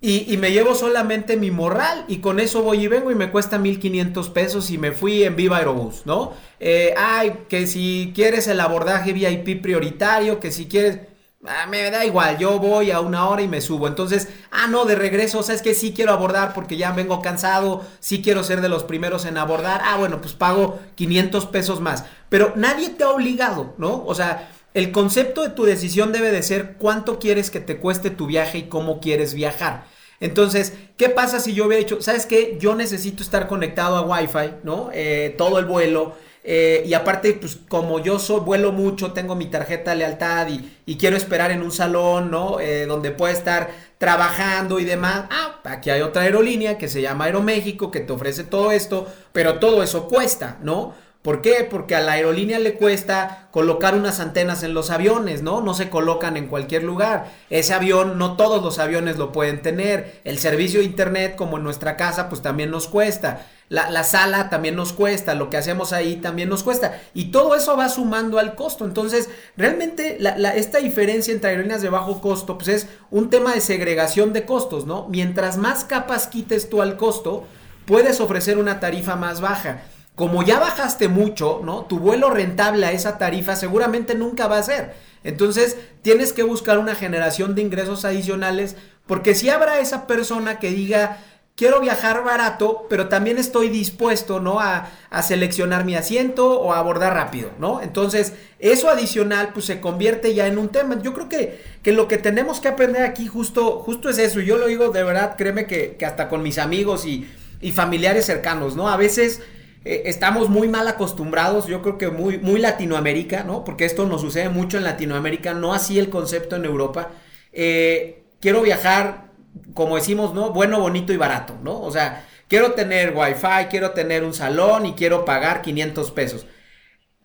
y, 0.03 0.35
me 0.37 0.51
llevo 0.51 0.73
solamente 0.73 1.37
mi 1.37 1.51
morral 1.51 2.05
y 2.07 2.17
con 2.17 2.39
eso 2.39 2.63
voy 2.63 2.85
y 2.85 2.87
vengo 2.87 3.11
y 3.11 3.15
me 3.15 3.29
cuesta 3.29 3.59
1500 3.59 4.31
pesos 4.31 4.71
y 4.71 4.79
me 4.79 4.93
fui 4.93 5.23
en 5.23 5.35
Viva 5.35 5.57
Aerobús, 5.57 6.07
¿no? 6.07 6.33
Eh, 6.59 6.95
ay, 6.97 7.43
que 7.47 7.67
si 7.67 8.11
quieres 8.15 8.47
el 8.47 8.59
abordaje 8.61 9.13
VIP 9.13 9.61
prioritario, 9.61 10.39
que 10.39 10.51
si 10.51 10.65
quieres... 10.65 11.01
Ah, 11.45 11.67
me 11.67 11.89
da 11.91 12.03
igual, 12.03 12.39
yo 12.39 12.57
voy 12.57 12.89
a 12.89 12.99
una 12.99 13.27
hora 13.27 13.43
y 13.43 13.47
me 13.47 13.61
subo. 13.61 13.87
Entonces, 13.87 14.27
ah, 14.49 14.67
no, 14.67 14.85
de 14.85 14.95
regreso, 14.95 15.43
sabes 15.43 15.61
que 15.61 15.75
sí 15.75 15.93
quiero 15.93 16.13
abordar 16.13 16.55
porque 16.55 16.77
ya 16.77 16.91
vengo 16.93 17.21
cansado, 17.21 17.85
sí 17.99 18.23
quiero 18.23 18.43
ser 18.43 18.61
de 18.61 18.69
los 18.69 18.83
primeros 18.83 19.25
en 19.25 19.37
abordar. 19.37 19.81
Ah, 19.83 19.97
bueno, 19.97 20.19
pues 20.19 20.33
pago 20.33 20.79
500 20.95 21.45
pesos 21.47 21.79
más. 21.79 22.05
Pero 22.29 22.53
nadie 22.55 22.89
te 22.89 23.03
ha 23.03 23.09
obligado, 23.09 23.75
¿no? 23.77 24.03
O 24.05 24.15
sea, 24.15 24.49
el 24.73 24.91
concepto 24.91 25.43
de 25.43 25.49
tu 25.49 25.63
decisión 25.65 26.11
debe 26.11 26.31
de 26.31 26.43
ser 26.43 26.75
cuánto 26.77 27.19
quieres 27.19 27.51
que 27.51 27.59
te 27.59 27.77
cueste 27.77 28.09
tu 28.09 28.27
viaje 28.27 28.59
y 28.59 28.63
cómo 28.63 28.99
quieres 28.99 29.33
viajar. 29.33 29.85
Entonces, 30.21 30.73
¿qué 30.97 31.09
pasa 31.09 31.39
si 31.39 31.53
yo 31.53 31.65
hubiera 31.65 31.83
dicho, 31.83 32.01
sabes 32.01 32.25
qué? 32.25 32.57
Yo 32.59 32.75
necesito 32.75 33.23
estar 33.23 33.47
conectado 33.47 33.97
a 33.97 34.01
Wi-Fi, 34.03 34.55
¿no? 34.63 34.89
Eh, 34.93 35.33
todo 35.37 35.59
el 35.59 35.65
vuelo. 35.65 36.13
Eh, 36.43 36.83
y 36.85 36.93
aparte, 36.93 37.33
pues 37.33 37.57
como 37.67 37.99
yo 37.99 38.17
soy, 38.17 38.39
vuelo 38.39 38.71
mucho, 38.71 39.11
tengo 39.13 39.35
mi 39.35 39.45
tarjeta 39.45 39.91
de 39.91 39.97
lealtad 39.97 40.47
y, 40.47 40.95
quiero 40.97 41.17
esperar 41.17 41.51
en 41.51 41.63
un 41.63 41.71
salón, 41.71 42.29
¿no? 42.29 42.59
Eh, 42.59 42.85
donde 42.85 43.11
pueda 43.11 43.33
estar 43.33 43.71
trabajando 43.97 44.79
y 44.79 44.85
demás. 44.85 45.25
Ah, 45.31 45.59
aquí 45.63 45.89
hay 45.89 46.01
otra 46.01 46.23
aerolínea 46.23 46.77
que 46.77 46.87
se 46.87 47.01
llama 47.01 47.25
Aeroméxico 47.25 47.91
que 47.91 48.01
te 48.01 48.13
ofrece 48.13 48.43
todo 48.43 48.71
esto, 48.71 49.07
pero 49.31 49.59
todo 49.59 49.81
eso 49.83 50.07
cuesta, 50.07 50.57
¿no? 50.61 50.93
¿Por 51.21 51.43
qué? 51.43 51.67
Porque 51.69 51.95
a 51.95 52.01
la 52.01 52.13
aerolínea 52.13 52.57
le 52.57 52.73
cuesta 52.73 53.47
colocar 53.51 53.93
unas 53.93 54.19
antenas 54.19 54.63
en 54.63 54.73
los 54.73 54.89
aviones, 54.89 55.43
¿no? 55.43 55.61
No 55.61 55.75
se 55.75 55.91
colocan 55.91 56.35
en 56.35 56.47
cualquier 56.47 56.83
lugar. 56.83 57.31
Ese 57.51 57.75
avión, 57.75 58.17
no 58.17 58.37
todos 58.37 58.63
los 58.63 58.79
aviones 58.79 59.19
lo 59.19 59.31
pueden 59.31 59.61
tener. 59.61 60.19
El 60.23 60.39
servicio 60.39 60.79
de 60.79 60.87
internet, 60.87 61.35
como 61.35 61.57
en 61.57 61.63
nuestra 61.63 61.95
casa, 61.95 62.27
pues 62.27 62.41
también 62.41 62.71
nos 62.71 62.87
cuesta. 62.87 63.45
La, 63.69 64.03
sala 64.03 64.49
también 64.49 64.75
nos 64.75 64.93
cuesta, 64.93 65.35
lo 65.35 65.49
que 65.49 65.57
hacemos 65.57 65.93
ahí 65.93 66.15
también 66.15 66.49
nos 66.49 66.63
cuesta. 66.63 66.99
Y 67.13 67.25
todo 67.31 67.55
eso 67.55 67.77
va 67.77 67.87
sumando 67.87 68.39
al 68.39 68.55
costo. 68.55 68.83
Entonces, 68.83 69.29
realmente 69.55 70.17
esta 70.55 70.79
diferencia 70.79 71.33
entre 71.33 71.51
aerolíneas 71.51 71.83
de 71.83 71.89
bajo 71.89 72.19
costo, 72.19 72.57
pues 72.57 72.67
es 72.67 72.87
un 73.11 73.29
tema 73.29 73.53
de 73.53 73.61
segregación 73.61 74.33
de 74.33 74.45
costos, 74.45 74.87
¿no? 74.87 75.07
Mientras 75.07 75.57
más 75.57 75.85
capas 75.85 76.25
quites 76.25 76.67
tú 76.67 76.81
al 76.81 76.97
costo, 76.97 77.45
puedes 77.85 78.19
ofrecer 78.19 78.57
una 78.57 78.79
tarifa 78.79 79.15
más 79.15 79.39
baja 79.39 79.83
como 80.21 80.43
ya 80.43 80.59
bajaste 80.59 81.07
mucho, 81.07 81.61
¿no? 81.63 81.85
Tu 81.85 81.97
vuelo 81.97 82.29
rentable 82.29 82.85
a 82.85 82.91
esa 82.91 83.17
tarifa 83.17 83.55
seguramente 83.55 84.13
nunca 84.13 84.45
va 84.45 84.59
a 84.59 84.61
ser. 84.61 84.93
Entonces, 85.23 85.77
tienes 86.03 86.31
que 86.31 86.43
buscar 86.43 86.77
una 86.77 86.93
generación 86.93 87.55
de 87.55 87.63
ingresos 87.63 88.05
adicionales, 88.05 88.75
porque 89.07 89.33
si 89.33 89.49
habrá 89.49 89.79
esa 89.79 90.05
persona 90.05 90.59
que 90.59 90.69
diga, 90.69 91.17
quiero 91.55 91.79
viajar 91.79 92.23
barato, 92.23 92.85
pero 92.87 93.07
también 93.07 93.39
estoy 93.39 93.69
dispuesto, 93.69 94.39
¿no? 94.39 94.59
A, 94.59 94.91
seleccionar 95.23 95.85
mi 95.85 95.95
asiento 95.95 96.61
o 96.61 96.71
a 96.71 96.77
abordar 96.77 97.15
rápido, 97.15 97.49
¿no? 97.57 97.81
Entonces, 97.81 98.33
eso 98.59 98.89
adicional, 98.89 99.53
pues 99.53 99.65
se 99.65 99.81
convierte 99.81 100.35
ya 100.35 100.45
en 100.45 100.59
un 100.59 100.69
tema. 100.69 101.01
Yo 101.01 101.15
creo 101.15 101.29
que, 101.29 101.63
que 101.81 101.93
lo 101.93 102.07
que 102.07 102.19
tenemos 102.19 102.59
que 102.59 102.67
aprender 102.67 103.01
aquí 103.01 103.25
justo, 103.25 103.79
justo 103.79 104.07
es 104.07 104.19
eso. 104.19 104.39
Yo 104.39 104.57
lo 104.57 104.67
digo 104.67 104.89
de 104.89 105.01
verdad, 105.01 105.35
créeme 105.35 105.65
que, 105.65 105.97
hasta 106.05 106.29
con 106.29 106.43
mis 106.43 106.59
amigos 106.59 107.07
y, 107.07 107.27
y 107.59 107.71
familiares 107.71 108.27
cercanos, 108.27 108.75
¿no? 108.75 108.87
A 108.87 108.97
veces 108.97 109.41
eh, 109.83 110.03
estamos 110.05 110.49
muy 110.49 110.67
mal 110.67 110.87
acostumbrados, 110.87 111.67
yo 111.67 111.81
creo 111.81 111.97
que 111.97 112.09
muy, 112.09 112.37
muy 112.37 112.59
Latinoamérica, 112.59 113.43
¿no? 113.43 113.63
Porque 113.63 113.85
esto 113.85 114.05
nos 114.05 114.21
sucede 114.21 114.49
mucho 114.49 114.77
en 114.77 114.83
Latinoamérica, 114.83 115.53
no 115.53 115.73
así 115.73 115.97
el 115.97 116.09
concepto 116.09 116.55
en 116.55 116.65
Europa. 116.65 117.09
Eh, 117.51 118.23
quiero 118.39 118.61
viajar, 118.61 119.31
como 119.73 119.95
decimos, 119.95 120.33
¿no? 120.33 120.51
Bueno, 120.51 120.79
bonito 120.79 121.13
y 121.13 121.17
barato, 121.17 121.57
¿no? 121.63 121.81
O 121.81 121.91
sea, 121.91 122.25
quiero 122.47 122.73
tener 122.73 123.13
wifi, 123.15 123.67
quiero 123.69 123.91
tener 123.91 124.23
un 124.23 124.33
salón 124.33 124.85
y 124.85 124.93
quiero 124.93 125.25
pagar 125.25 125.61
500 125.61 126.11
pesos. 126.11 126.45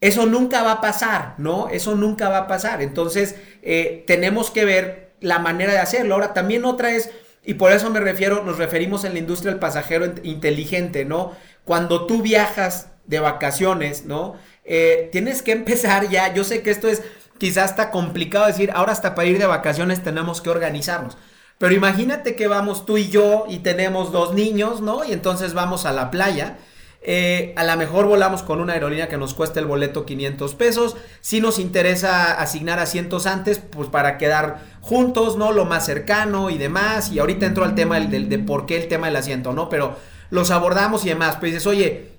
Eso 0.00 0.26
nunca 0.26 0.62
va 0.62 0.72
a 0.72 0.80
pasar, 0.80 1.34
¿no? 1.38 1.68
Eso 1.68 1.94
nunca 1.94 2.28
va 2.28 2.38
a 2.38 2.46
pasar. 2.46 2.82
Entonces, 2.82 3.36
eh, 3.62 4.04
tenemos 4.06 4.50
que 4.50 4.64
ver 4.64 5.14
la 5.20 5.38
manera 5.38 5.72
de 5.72 5.78
hacerlo. 5.78 6.14
Ahora, 6.14 6.32
también 6.34 6.64
otra 6.64 6.90
es, 6.90 7.10
y 7.44 7.54
por 7.54 7.72
eso 7.72 7.90
me 7.90 8.00
refiero, 8.00 8.44
nos 8.44 8.58
referimos 8.58 9.04
en 9.04 9.14
la 9.14 9.18
industria 9.18 9.52
del 9.52 9.60
pasajero 9.60 10.14
inteligente, 10.22 11.04
¿no? 11.04 11.32
Cuando 11.66 12.06
tú 12.06 12.22
viajas 12.22 12.88
de 13.04 13.20
vacaciones, 13.20 14.06
¿no? 14.06 14.36
Eh, 14.64 15.10
tienes 15.12 15.42
que 15.42 15.52
empezar 15.52 16.08
ya, 16.08 16.32
yo 16.32 16.42
sé 16.42 16.62
que 16.62 16.70
esto 16.70 16.88
es 16.88 17.02
quizás 17.38 17.70
está 17.70 17.90
complicado 17.90 18.46
decir, 18.46 18.70
ahora 18.74 18.92
hasta 18.92 19.14
para 19.14 19.28
ir 19.28 19.38
de 19.38 19.46
vacaciones 19.46 20.02
tenemos 20.02 20.40
que 20.40 20.48
organizarnos. 20.48 21.18
Pero 21.58 21.74
imagínate 21.74 22.36
que 22.36 22.48
vamos 22.48 22.86
tú 22.86 22.98
y 22.98 23.08
yo 23.08 23.44
y 23.48 23.58
tenemos 23.58 24.12
dos 24.12 24.34
niños, 24.34 24.80
¿no? 24.80 25.04
Y 25.04 25.12
entonces 25.12 25.54
vamos 25.54 25.86
a 25.86 25.92
la 25.92 26.10
playa. 26.10 26.58
Eh, 27.08 27.54
a 27.56 27.64
lo 27.64 27.76
mejor 27.76 28.06
volamos 28.06 28.42
con 28.42 28.60
una 28.60 28.72
aerolínea 28.74 29.08
que 29.08 29.16
nos 29.16 29.32
cueste 29.32 29.60
el 29.60 29.66
boleto 29.66 30.04
500 30.04 30.54
pesos. 30.54 30.96
Si 31.20 31.40
nos 31.40 31.58
interesa 31.58 32.32
asignar 32.32 32.78
asientos 32.78 33.26
antes, 33.26 33.58
pues 33.58 33.88
para 33.88 34.18
quedar 34.18 34.60
juntos, 34.80 35.36
¿no? 35.36 35.52
Lo 35.52 35.64
más 35.64 35.86
cercano 35.86 36.50
y 36.50 36.58
demás. 36.58 37.10
Y 37.10 37.20
ahorita 37.20 37.46
entro 37.46 37.64
al 37.64 37.74
tema 37.74 37.98
del, 38.00 38.28
de 38.28 38.38
por 38.38 38.66
qué 38.66 38.76
el 38.76 38.88
tema 38.88 39.06
del 39.06 39.16
asiento, 39.16 39.52
¿no? 39.54 39.70
Pero 39.70 39.96
los 40.30 40.50
abordamos 40.50 41.04
y 41.04 41.08
demás. 41.08 41.36
Pues 41.36 41.52
dices, 41.52 41.66
oye, 41.66 42.12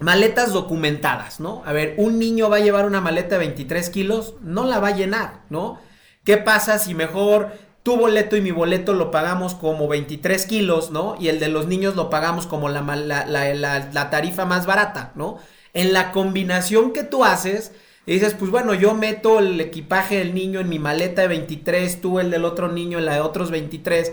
maletas 0.00 0.52
documentadas, 0.52 1.40
¿no? 1.40 1.62
A 1.64 1.72
ver, 1.72 1.94
un 1.96 2.18
niño 2.18 2.50
va 2.50 2.56
a 2.56 2.60
llevar 2.60 2.86
una 2.86 3.00
maleta 3.00 3.36
de 3.36 3.46
23 3.46 3.90
kilos, 3.90 4.34
no 4.42 4.64
la 4.64 4.80
va 4.80 4.88
a 4.88 4.96
llenar, 4.96 5.42
¿no? 5.50 5.78
¿Qué 6.24 6.36
pasa 6.36 6.78
si 6.78 6.94
mejor 6.94 7.52
tu 7.82 7.96
boleto 7.96 8.36
y 8.36 8.40
mi 8.40 8.52
boleto 8.52 8.92
lo 8.92 9.10
pagamos 9.10 9.54
como 9.54 9.88
23 9.88 10.46
kilos, 10.46 10.90
¿no? 10.90 11.16
Y 11.18 11.28
el 11.28 11.40
de 11.40 11.48
los 11.48 11.66
niños 11.66 11.96
lo 11.96 12.10
pagamos 12.10 12.46
como 12.46 12.68
la, 12.68 12.82
la, 12.82 14.10
tarifa 14.10 14.44
más 14.44 14.66
barata, 14.66 15.12
¿no? 15.14 15.38
En 15.74 15.92
la 15.92 16.12
combinación 16.12 16.92
que 16.92 17.02
tú 17.02 17.24
haces, 17.24 17.72
dices, 18.06 18.34
pues 18.34 18.50
bueno, 18.50 18.74
yo 18.74 18.94
meto 18.94 19.40
el 19.40 19.60
equipaje 19.60 20.18
del 20.18 20.34
niño 20.34 20.60
en 20.60 20.68
mi 20.68 20.78
maleta 20.78 21.22
de 21.22 21.28
23, 21.28 22.00
tú 22.00 22.20
el 22.20 22.30
del 22.30 22.44
otro 22.44 22.70
niño 22.70 22.98
en 22.98 23.06
la 23.06 23.14
de 23.14 23.20
otros 23.20 23.50
23 23.50 24.12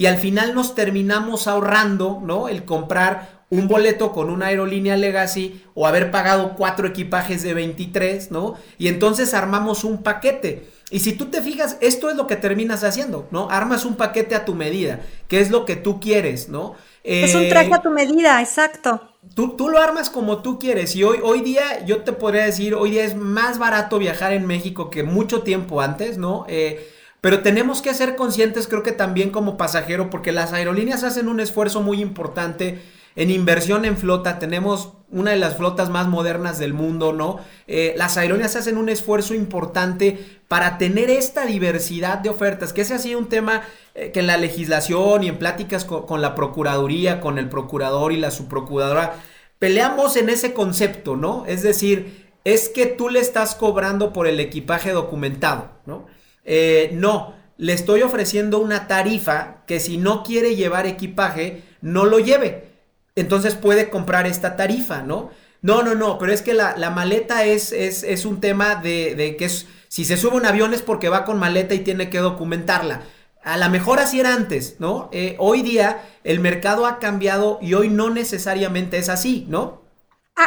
y 0.00 0.06
al 0.06 0.16
final 0.16 0.54
nos 0.54 0.74
terminamos 0.74 1.46
ahorrando, 1.46 2.22
¿no? 2.24 2.48
El 2.48 2.64
comprar 2.64 3.42
un 3.50 3.68
boleto 3.68 4.12
con 4.12 4.30
una 4.30 4.46
aerolínea 4.46 4.96
Legacy 4.96 5.62
o 5.74 5.86
haber 5.86 6.10
pagado 6.10 6.54
cuatro 6.56 6.88
equipajes 6.88 7.42
de 7.42 7.52
23, 7.52 8.30
¿no? 8.30 8.54
Y 8.78 8.88
entonces 8.88 9.34
armamos 9.34 9.84
un 9.84 10.02
paquete. 10.02 10.66
Y 10.90 11.00
si 11.00 11.12
tú 11.12 11.26
te 11.26 11.42
fijas, 11.42 11.76
esto 11.82 12.08
es 12.08 12.16
lo 12.16 12.26
que 12.26 12.36
terminas 12.36 12.82
haciendo, 12.82 13.28
¿no? 13.30 13.50
Armas 13.50 13.84
un 13.84 13.96
paquete 13.96 14.34
a 14.34 14.46
tu 14.46 14.54
medida, 14.54 15.00
que 15.28 15.38
es 15.38 15.50
lo 15.50 15.66
que 15.66 15.76
tú 15.76 16.00
quieres, 16.00 16.48
¿no? 16.48 16.76
es 17.04 17.34
un 17.34 17.50
traje 17.50 17.74
a 17.74 17.82
tu 17.82 17.90
medida, 17.90 18.40
exacto. 18.40 19.02
Tú, 19.34 19.54
tú, 19.54 19.68
lo 19.68 19.80
armas 19.80 20.08
como 20.08 20.40
tú 20.40 20.58
quieres 20.58 20.96
y 20.96 21.04
hoy, 21.04 21.18
hoy 21.22 21.42
día 21.42 21.84
yo 21.84 22.04
te 22.04 22.12
podría 22.12 22.44
decir, 22.44 22.74
hoy 22.74 22.92
día 22.92 23.04
es 23.04 23.16
más 23.16 23.58
barato 23.58 23.98
viajar 23.98 24.32
en 24.32 24.46
México 24.46 24.88
que 24.88 25.02
mucho 25.02 25.42
tiempo 25.42 25.82
antes, 25.82 26.16
¿no? 26.16 26.46
Eh, 26.48 26.88
pero 27.20 27.42
tenemos 27.42 27.82
que 27.82 27.94
ser 27.94 28.16
conscientes, 28.16 28.66
creo 28.66 28.82
que 28.82 28.92
también 28.92 29.30
como 29.30 29.56
pasajero, 29.56 30.08
porque 30.10 30.32
las 30.32 30.52
aerolíneas 30.52 31.04
hacen 31.04 31.28
un 31.28 31.40
esfuerzo 31.40 31.82
muy 31.82 32.00
importante 32.00 32.80
en 33.16 33.30
inversión 33.30 33.84
en 33.84 33.96
flota. 33.96 34.38
Tenemos 34.38 34.94
una 35.10 35.32
de 35.32 35.36
las 35.36 35.56
flotas 35.56 35.90
más 35.90 36.08
modernas 36.08 36.58
del 36.58 36.72
mundo, 36.72 37.12
¿no? 37.12 37.40
Eh, 37.66 37.94
las 37.96 38.16
aerolíneas 38.16 38.56
hacen 38.56 38.78
un 38.78 38.88
esfuerzo 38.88 39.34
importante 39.34 40.40
para 40.48 40.78
tener 40.78 41.10
esta 41.10 41.44
diversidad 41.44 42.18
de 42.18 42.30
ofertas, 42.30 42.72
que 42.72 42.82
ese 42.82 42.94
ha 42.94 42.98
sido 42.98 43.18
un 43.18 43.28
tema 43.28 43.62
eh, 43.94 44.12
que 44.12 44.20
en 44.20 44.26
la 44.26 44.36
legislación 44.36 45.24
y 45.24 45.28
en 45.28 45.38
pláticas 45.38 45.84
con, 45.84 46.06
con, 46.06 46.22
la 46.22 46.34
Procuraduría, 46.34 47.20
con 47.20 47.38
el 47.38 47.48
Procurador 47.48 48.12
y 48.12 48.16
la 48.16 48.30
Subprocuradora, 48.30 49.16
peleamos 49.58 50.16
en 50.16 50.30
ese 50.30 50.54
concepto, 50.54 51.16
¿no? 51.16 51.44
Es 51.46 51.62
decir, 51.62 52.30
es 52.44 52.68
que 52.68 52.86
tú 52.86 53.10
le 53.10 53.20
estás 53.20 53.54
cobrando 53.54 54.12
por 54.12 54.26
el 54.26 54.40
equipaje 54.40 54.92
documentado, 54.92 55.70
¿no? 55.84 56.06
Eh, 56.44 56.90
no, 56.94 57.34
le 57.56 57.72
estoy 57.72 58.02
ofreciendo 58.02 58.58
una 58.58 58.86
tarifa 58.88 59.58
que 59.66 59.80
si 59.80 59.98
no 59.98 60.22
quiere 60.22 60.56
llevar 60.56 60.86
equipaje, 60.86 61.62
no 61.80 62.06
lo 62.06 62.18
lleve. 62.18 62.70
Entonces 63.16 63.54
puede 63.54 63.90
comprar 63.90 64.26
esta 64.26 64.56
tarifa, 64.56 65.02
¿no? 65.02 65.30
No, 65.62 65.82
no, 65.82 65.94
no, 65.94 66.18
pero 66.18 66.32
es 66.32 66.40
que 66.40 66.54
la, 66.54 66.74
maleta 66.90 67.44
es, 67.44 67.72
es, 67.72 68.24
un 68.24 68.40
tema 68.40 68.76
de, 68.76 69.36
que 69.38 69.44
es, 69.44 69.66
si 69.88 70.06
se 70.06 70.16
sube 70.16 70.36
un 70.36 70.46
avión 70.46 70.72
es 70.72 70.80
porque 70.80 71.10
va 71.10 71.26
con 71.26 71.38
maleta 71.38 71.74
y 71.74 71.80
tiene 71.80 72.08
que 72.08 72.18
documentarla. 72.18 73.02
A 73.42 73.58
lo 73.58 73.68
mejor 73.68 73.98
así 73.98 74.20
era 74.20 74.34
antes, 74.34 74.76
¿no? 74.78 75.10
Eh, 75.12 75.36
hoy 75.38 75.62
día 75.62 76.02
el 76.24 76.40
mercado 76.40 76.86
ha 76.86 76.98
cambiado 76.98 77.58
y 77.60 77.74
hoy 77.74 77.90
no 77.90 78.08
necesariamente 78.08 78.96
es 78.96 79.10
así, 79.10 79.46
¿no? 79.48 79.82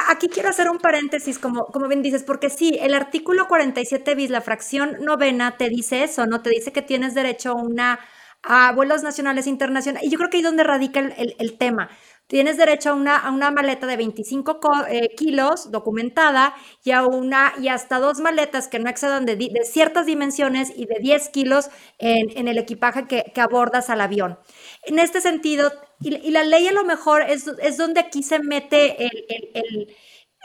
Aquí 0.09 0.27
quiero 0.29 0.49
hacer 0.49 0.69
un 0.69 0.77
paréntesis, 0.79 1.39
como, 1.39 1.65
como 1.65 1.87
bien 1.87 2.01
dices, 2.01 2.23
porque 2.23 2.49
sí, 2.49 2.77
el 2.81 2.93
artículo 2.93 3.47
47 3.47 4.15
bis, 4.15 4.29
la 4.29 4.41
fracción 4.41 4.97
novena, 5.01 5.57
te 5.57 5.69
dice 5.69 6.03
eso, 6.03 6.25
¿no? 6.25 6.41
Te 6.41 6.49
dice 6.49 6.71
que 6.71 6.81
tienes 6.81 7.13
derecho 7.13 7.51
a 7.51 7.55
una 7.55 7.99
a 8.43 8.73
vuelos 8.73 9.03
nacionales 9.03 9.47
e 9.47 9.49
internacionales. 9.49 10.05
Y 10.05 10.11
yo 10.11 10.17
creo 10.17 10.29
que 10.29 10.37
ahí 10.37 10.41
es 10.41 10.47
donde 10.47 10.63
radica 10.63 10.99
el, 10.99 11.57
tema. 11.57 11.89
Tienes 12.33 12.57
derecho 12.57 12.89
a 12.89 12.93
una, 12.95 13.15
a 13.15 13.29
una 13.29 13.51
maleta 13.51 13.85
de 13.85 13.95
25 13.95 14.59
eh, 14.89 15.13
kilos 15.15 15.69
documentada 15.69 16.55
y 16.83 16.89
a 16.89 17.05
una 17.05 17.53
y 17.61 17.67
hasta 17.67 17.99
dos 17.99 18.21
maletas 18.21 18.67
que 18.67 18.79
no 18.79 18.89
excedan 18.89 19.27
de, 19.27 19.35
de 19.35 19.65
ciertas 19.65 20.07
dimensiones 20.07 20.73
y 20.75 20.87
de 20.87 20.95
10 20.99 21.29
kilos 21.29 21.69
en, 21.99 22.35
en 22.35 22.47
el 22.47 22.57
equipaje 22.57 23.05
que, 23.05 23.31
que, 23.35 23.39
abordas 23.39 23.91
al 23.91 24.01
avión. 24.01 24.39
En 24.81 24.97
este 24.97 25.21
sentido, 25.21 25.71
y, 26.01 26.31
la 26.31 26.43
ley 26.43 26.67
a 26.67 26.71
lo 26.71 26.83
mejor 26.83 27.21
es, 27.21 27.47
es 27.61 27.77
donde 27.77 27.99
aquí 27.99 28.23
se 28.23 28.39
mete 28.39 29.05
el, 29.05 29.25
el, 29.29 29.95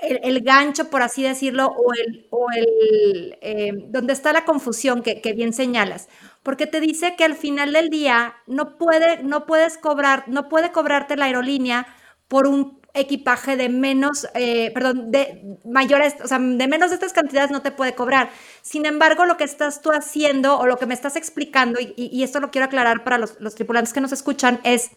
el, 0.02 0.20
el 0.22 0.40
gancho, 0.42 0.90
por 0.90 1.00
así 1.00 1.22
decirlo, 1.22 1.68
o 1.68 1.94
el, 1.94 2.26
o 2.30 2.46
el 2.54 3.38
eh, 3.40 3.72
donde 3.88 4.12
está 4.12 4.34
la 4.34 4.44
confusión 4.44 5.02
que, 5.02 5.22
que, 5.22 5.32
bien 5.32 5.54
señalas. 5.54 6.08
Porque 6.48 6.66
te 6.66 6.80
dice 6.80 7.14
que 7.14 7.24
al 7.24 7.34
final 7.34 7.74
del 7.74 7.90
día 7.90 8.36
no, 8.46 8.78
puede, 8.78 9.22
no 9.22 9.44
puedes 9.44 9.76
cobrar, 9.76 10.24
no 10.28 10.48
puede 10.48 10.72
cobrarte 10.72 11.14
la 11.14 11.26
aerolínea 11.26 11.86
por 12.26 12.46
un 12.46 12.80
equipaje 12.94 13.58
de 13.58 13.68
menos, 13.68 14.26
eh, 14.32 14.70
perdón, 14.72 15.10
de 15.10 15.58
mayores, 15.66 16.14
o 16.24 16.26
sea, 16.26 16.38
de 16.38 16.66
menos 16.66 16.88
de 16.88 16.94
estas 16.94 17.12
cantidades 17.12 17.50
no 17.50 17.60
te 17.60 17.70
puede 17.70 17.94
cobrar. 17.94 18.30
Sin 18.62 18.86
embargo, 18.86 19.26
lo 19.26 19.36
que 19.36 19.44
estás 19.44 19.82
tú 19.82 19.90
haciendo 19.90 20.58
o 20.58 20.66
lo 20.66 20.78
que 20.78 20.86
me 20.86 20.94
estás 20.94 21.16
explicando, 21.16 21.80
y, 21.80 21.92
y 21.96 22.22
esto 22.22 22.40
lo 22.40 22.50
quiero 22.50 22.64
aclarar 22.64 23.04
para 23.04 23.18
los, 23.18 23.38
los 23.40 23.54
tripulantes 23.54 23.92
que 23.92 24.00
nos 24.00 24.12
escuchan, 24.12 24.58
es 24.64 24.92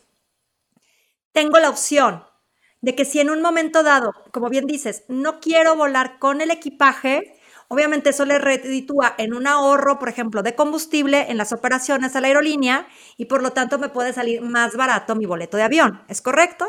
tengo 1.34 1.60
la 1.60 1.70
opción 1.70 2.24
de 2.80 2.96
que 2.96 3.04
si 3.04 3.20
en 3.20 3.30
un 3.30 3.42
momento 3.42 3.84
dado, 3.84 4.14
como 4.32 4.48
bien 4.48 4.68
dices, 4.68 5.04
no 5.10 5.42
quiero 5.42 5.76
volar 5.76 6.18
con 6.18 6.40
el 6.40 6.50
equipaje, 6.50 7.41
obviamente 7.72 8.10
eso 8.10 8.26
le 8.26 8.38
reditúa 8.38 9.16
en 9.18 9.34
un 9.34 9.48
ahorro, 9.48 9.98
por 9.98 10.10
ejemplo, 10.10 10.44
de 10.44 10.56
combustible 10.56 11.28
en 11.30 11.38
las 11.38 11.54
operaciones 11.54 12.14
a 12.16 12.22
la 12.22 12.28
aerolínea 12.28 12.86
y 13.16 13.26
por 13.26 13.42
lo 13.42 13.52
tanto 13.52 13.80
me 13.80 13.88
puede 13.88 14.12
salir 14.12 14.42
más 14.42 14.76
barato 14.76 15.16
mi 15.16 15.26
boleto 15.26 15.56
de 15.56 15.64
avión. 15.64 16.02
¿Es 16.10 16.22
correcto? 16.22 16.66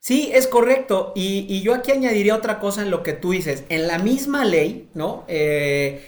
Sí, 0.00 0.30
es 0.34 0.48
correcto. 0.48 1.12
Y, 1.14 1.62
yo 1.62 1.72
aquí 1.72 1.92
añadiría 1.92 2.34
otra 2.34 2.58
cosa 2.58 2.82
en 2.82 2.90
lo 2.90 3.04
que 3.04 3.12
tú 3.12 3.30
dices. 3.30 3.62
En 3.68 3.86
la 3.86 3.98
misma 3.98 4.44
ley, 4.44 4.90
¿no? 4.94 5.24
Eh, 5.28 6.04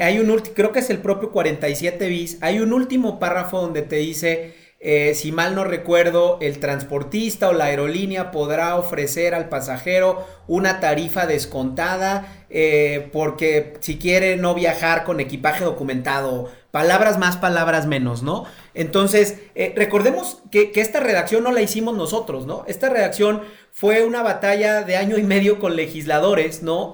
hay 0.00 0.20
un 0.20 0.32
creo 0.54 0.70
que 0.70 0.78
es 0.78 0.88
el 0.88 0.98
propio 0.98 1.32
47 1.32 2.06
bis, 2.08 2.38
hay 2.40 2.60
un 2.60 2.72
último 2.72 3.18
párrafo 3.18 3.60
donde 3.60 3.82
te 3.82 3.96
dice 3.96 4.54
eh, 4.80 5.14
si 5.16 5.32
mal 5.32 5.56
no 5.56 5.64
recuerdo, 5.64 6.38
el 6.40 6.60
transportista 6.60 7.48
o 7.48 7.52
la 7.52 7.64
aerolínea 7.64 8.30
podrá 8.30 8.76
ofrecer 8.76 9.34
al 9.34 9.48
pasajero 9.48 10.24
una 10.46 10.78
tarifa 10.78 11.26
descontada 11.26 12.44
eh, 12.48 13.08
porque 13.12 13.74
si 13.80 13.98
quiere 13.98 14.36
no 14.36 14.54
viajar 14.54 15.02
con 15.02 15.18
equipaje 15.18 15.64
documentado, 15.64 16.48
palabras 16.70 17.18
más, 17.18 17.36
palabras 17.36 17.86
menos, 17.86 18.22
¿no? 18.22 18.44
Entonces, 18.72 19.38
eh, 19.56 19.72
recordemos 19.74 20.42
que, 20.52 20.70
esta 20.76 21.00
redacción 21.00 21.42
no 21.42 21.50
la 21.50 21.60
hicimos 21.60 21.96
nosotros, 21.96 22.46
¿no? 22.46 22.64
Esta 22.68 22.88
redacción 22.88 23.42
fue 23.72 24.04
una 24.04 24.22
batalla 24.22 24.82
de 24.82 24.96
año 24.96 25.18
y 25.18 25.24
medio 25.24 25.58
con 25.58 25.74
legisladores, 25.74 26.62
¿no? 26.62 26.92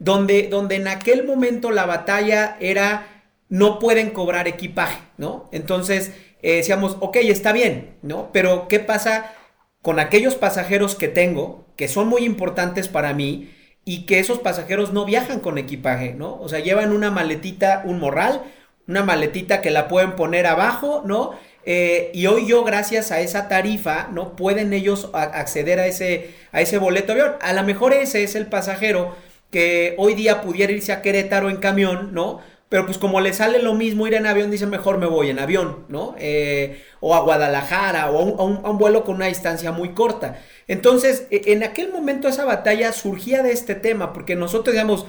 donde, 0.00 0.46
donde 0.46 0.76
en 0.76 0.86
aquel 0.86 1.26
momento 1.26 1.72
la 1.72 1.84
batalla 1.84 2.56
era 2.60 3.18
no 3.48 3.78
pueden 3.78 4.10
cobrar 4.10 4.46
equipaje, 4.46 5.00
¿no? 5.16 5.48
Entonces, 5.52 6.12
eh, 6.42 6.56
decíamos, 6.56 6.96
ok, 7.00 7.16
está 7.16 7.52
bien, 7.52 7.96
¿no? 8.02 8.30
Pero 8.32 8.68
¿qué 8.68 8.80
pasa 8.80 9.32
con 9.82 9.98
aquellos 9.98 10.34
pasajeros 10.34 10.94
que 10.94 11.08
tengo, 11.08 11.66
que 11.76 11.88
son 11.88 12.08
muy 12.08 12.24
importantes 12.24 12.88
para 12.88 13.12
mí, 13.12 13.50
y 13.84 14.04
que 14.04 14.18
esos 14.18 14.38
pasajeros 14.38 14.92
no 14.92 15.06
viajan 15.06 15.40
con 15.40 15.56
equipaje, 15.56 16.12
¿no? 16.12 16.38
O 16.40 16.48
sea, 16.48 16.58
llevan 16.58 16.92
una 16.92 17.10
maletita, 17.10 17.82
un 17.86 17.98
morral, 17.98 18.42
una 18.86 19.02
maletita 19.02 19.62
que 19.62 19.70
la 19.70 19.88
pueden 19.88 20.14
poner 20.14 20.46
abajo, 20.46 21.02
¿no? 21.06 21.32
Eh, 21.64 22.10
y 22.12 22.26
hoy 22.26 22.46
yo, 22.46 22.64
gracias 22.64 23.12
a 23.12 23.20
esa 23.20 23.48
tarifa, 23.48 24.08
¿no? 24.12 24.36
Pueden 24.36 24.74
ellos 24.74 25.10
acceder 25.14 25.80
a 25.80 25.86
ese, 25.86 26.34
a 26.52 26.60
ese 26.60 26.78
boleto 26.78 27.12
avión. 27.12 27.32
A 27.40 27.52
lo 27.52 27.62
mejor 27.62 27.94
ese 27.94 28.22
es 28.22 28.34
el 28.34 28.46
pasajero 28.46 29.16
que 29.50 29.94
hoy 29.96 30.14
día 30.14 30.42
pudiera 30.42 30.72
irse 30.72 30.92
a 30.92 31.00
Querétaro 31.02 31.48
en 31.48 31.56
camión, 31.56 32.12
¿no? 32.12 32.40
Pero 32.68 32.84
pues 32.84 32.98
como 32.98 33.20
le 33.20 33.32
sale 33.32 33.62
lo 33.62 33.74
mismo 33.74 34.06
ir 34.06 34.14
en 34.14 34.26
avión, 34.26 34.50
dice 34.50 34.66
mejor 34.66 34.98
me 34.98 35.06
voy 35.06 35.30
en 35.30 35.38
avión, 35.38 35.86
¿no? 35.88 36.14
Eh, 36.18 36.82
o 37.00 37.14
a 37.14 37.20
Guadalajara, 37.20 38.10
o 38.10 38.38
a 38.38 38.44
un, 38.44 38.78
vuelo 38.78 39.04
con 39.04 39.16
una 39.16 39.26
distancia 39.26 39.72
muy 39.72 39.94
corta. 39.94 40.38
Entonces, 40.66 41.26
e, 41.30 41.52
en 41.52 41.62
aquel 41.62 41.90
momento 41.90 42.28
esa 42.28 42.44
batalla 42.44 42.92
surgía 42.92 43.42
de 43.42 43.52
este 43.52 43.74
tema, 43.74 44.12
porque 44.12 44.36
nosotros, 44.36 44.74
digamos, 44.74 45.06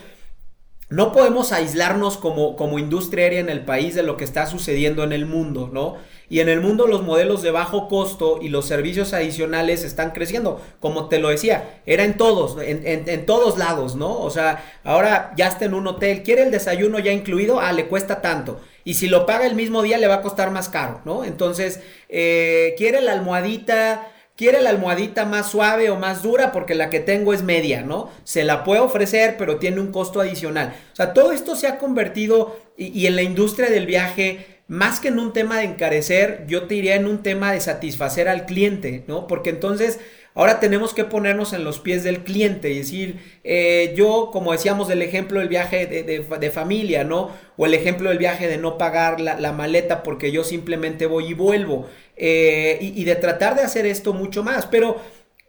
no 0.89 1.11
podemos 1.11 1.51
aislarnos 1.51 2.17
como, 2.17 2.55
como 2.55 2.79
industria 2.79 3.25
aérea 3.25 3.39
en 3.39 3.49
el 3.49 3.63
país 3.63 3.93
de 3.93 4.03
lo 4.03 4.17
que 4.17 4.23
está 4.23 4.47
sucediendo 4.47 5.03
en 5.03 5.11
el 5.11 5.27
mundo, 5.27 5.69
¿no? 5.71 5.97
Y 6.29 6.41
en 6.41 6.49
el 6.49 6.61
mundo 6.61 6.87
los 6.87 7.03
modelos 7.03 7.41
de 7.41 7.51
bajo 7.51 7.87
costo 7.87 8.39
y 8.41 8.49
los 8.49 8.65
servicios 8.65 9.13
adicionales 9.13 9.83
están 9.83 10.11
creciendo. 10.11 10.61
Como 10.79 11.07
te 11.07 11.19
lo 11.19 11.29
decía, 11.29 11.81
era 11.85 12.03
en 12.03 12.17
todos, 12.17 12.57
en, 12.61 13.25
todos 13.25 13.57
lados, 13.57 13.95
¿no? 13.95 14.19
O 14.19 14.29
sea, 14.29 14.63
ahora 14.83 15.33
ya 15.37 15.47
está 15.47 15.65
en 15.65 15.73
un 15.73 15.87
hotel, 15.87 16.21
quiere 16.21 16.43
el 16.43 16.51
desayuno 16.51 16.99
ya 16.99 17.11
incluido, 17.11 17.59
ah, 17.59 17.73
le 17.73 17.87
cuesta 17.87 18.21
tanto. 18.21 18.59
Y 18.83 18.95
si 18.95 19.07
lo 19.07 19.25
paga 19.25 19.47
el 19.47 19.55
mismo 19.55 19.81
día 19.81 19.97
le 19.97 20.07
va 20.07 20.15
a 20.15 20.21
costar 20.21 20.51
más 20.51 20.69
caro, 20.69 21.01
¿no? 21.03 21.23
Entonces, 21.23 21.81
eh, 22.09 22.75
quiere 22.77 23.01
la 23.01 23.13
almohadita 23.13 24.07
quiere 24.39 24.61
la 24.61 24.69
almohadita 24.69 25.25
más 25.25 25.51
suave 25.51 25.89
o 25.89 25.97
más 25.97 26.23
dura 26.23 26.53
porque 26.53 26.73
la 26.73 26.89
que 26.89 27.01
tengo 27.01 27.33
es 27.33 27.43
media, 27.43 27.81
¿no? 27.81 28.09
Se 28.23 28.45
la 28.45 28.63
puede 28.63 28.79
ofrecer, 28.79 29.35
pero 29.37 29.57
tiene 29.57 29.81
un 29.81 29.91
costo 29.91 30.21
adicional. 30.21 30.73
O 30.93 30.95
sea, 30.95 31.11
todo 31.11 31.33
esto 31.33 31.57
se 31.57 31.67
ha 31.67 31.77
convertido 31.77 32.57
y, 32.77 33.05
en 33.05 33.17
la 33.17 33.21
industria 33.21 33.69
del 33.69 33.85
viaje, 33.85 34.61
más 34.69 35.01
que 35.01 35.09
en 35.09 35.19
un 35.19 35.33
tema 35.33 35.57
de 35.57 35.65
encarecer, 35.65 36.45
yo 36.47 36.67
te 36.67 36.75
diría 36.75 36.95
en 36.95 37.05
un 37.05 37.21
tema 37.21 37.51
de 37.51 37.59
satisfacer 37.59 38.29
al 38.29 38.45
cliente, 38.45 39.03
¿no? 39.07 39.27
Porque 39.27 39.49
entonces... 39.49 39.99
Ahora 40.39 40.61
tenemos 40.61 40.93
que 40.93 41.03
ponernos 41.03 41.51
en 41.51 41.65
los 41.65 41.79
pies 41.79 42.05
del 42.05 42.23
cliente 42.23 42.69
y 42.69 42.77
decir, 42.77 43.19
eh, 43.43 43.93
yo, 43.97 44.29
como 44.31 44.53
decíamos 44.53 44.87
del 44.87 45.01
ejemplo 45.01 45.41
del 45.41 45.49
viaje 45.49 45.85
de, 45.85 46.49
familia, 46.49 47.03
¿no? 47.03 47.31
O 47.57 47.65
el 47.65 47.73
ejemplo 47.73 48.07
del 48.07 48.19
viaje 48.19 48.47
de 48.47 48.57
no 48.57 48.77
pagar 48.77 49.19
la, 49.19 49.37
la 49.37 49.51
maleta 49.51 50.01
porque 50.01 50.31
yo 50.31 50.45
simplemente 50.45 51.07
voy 51.07 51.31
y 51.31 51.33
vuelvo. 51.33 51.89
Eh, 52.15 52.77
y, 52.81 53.03
de 53.03 53.15
tratar 53.15 53.55
de 53.55 53.63
hacer 53.63 53.85
esto 53.85 54.13
mucho 54.13 54.41
más. 54.41 54.65
Pero 54.65 54.95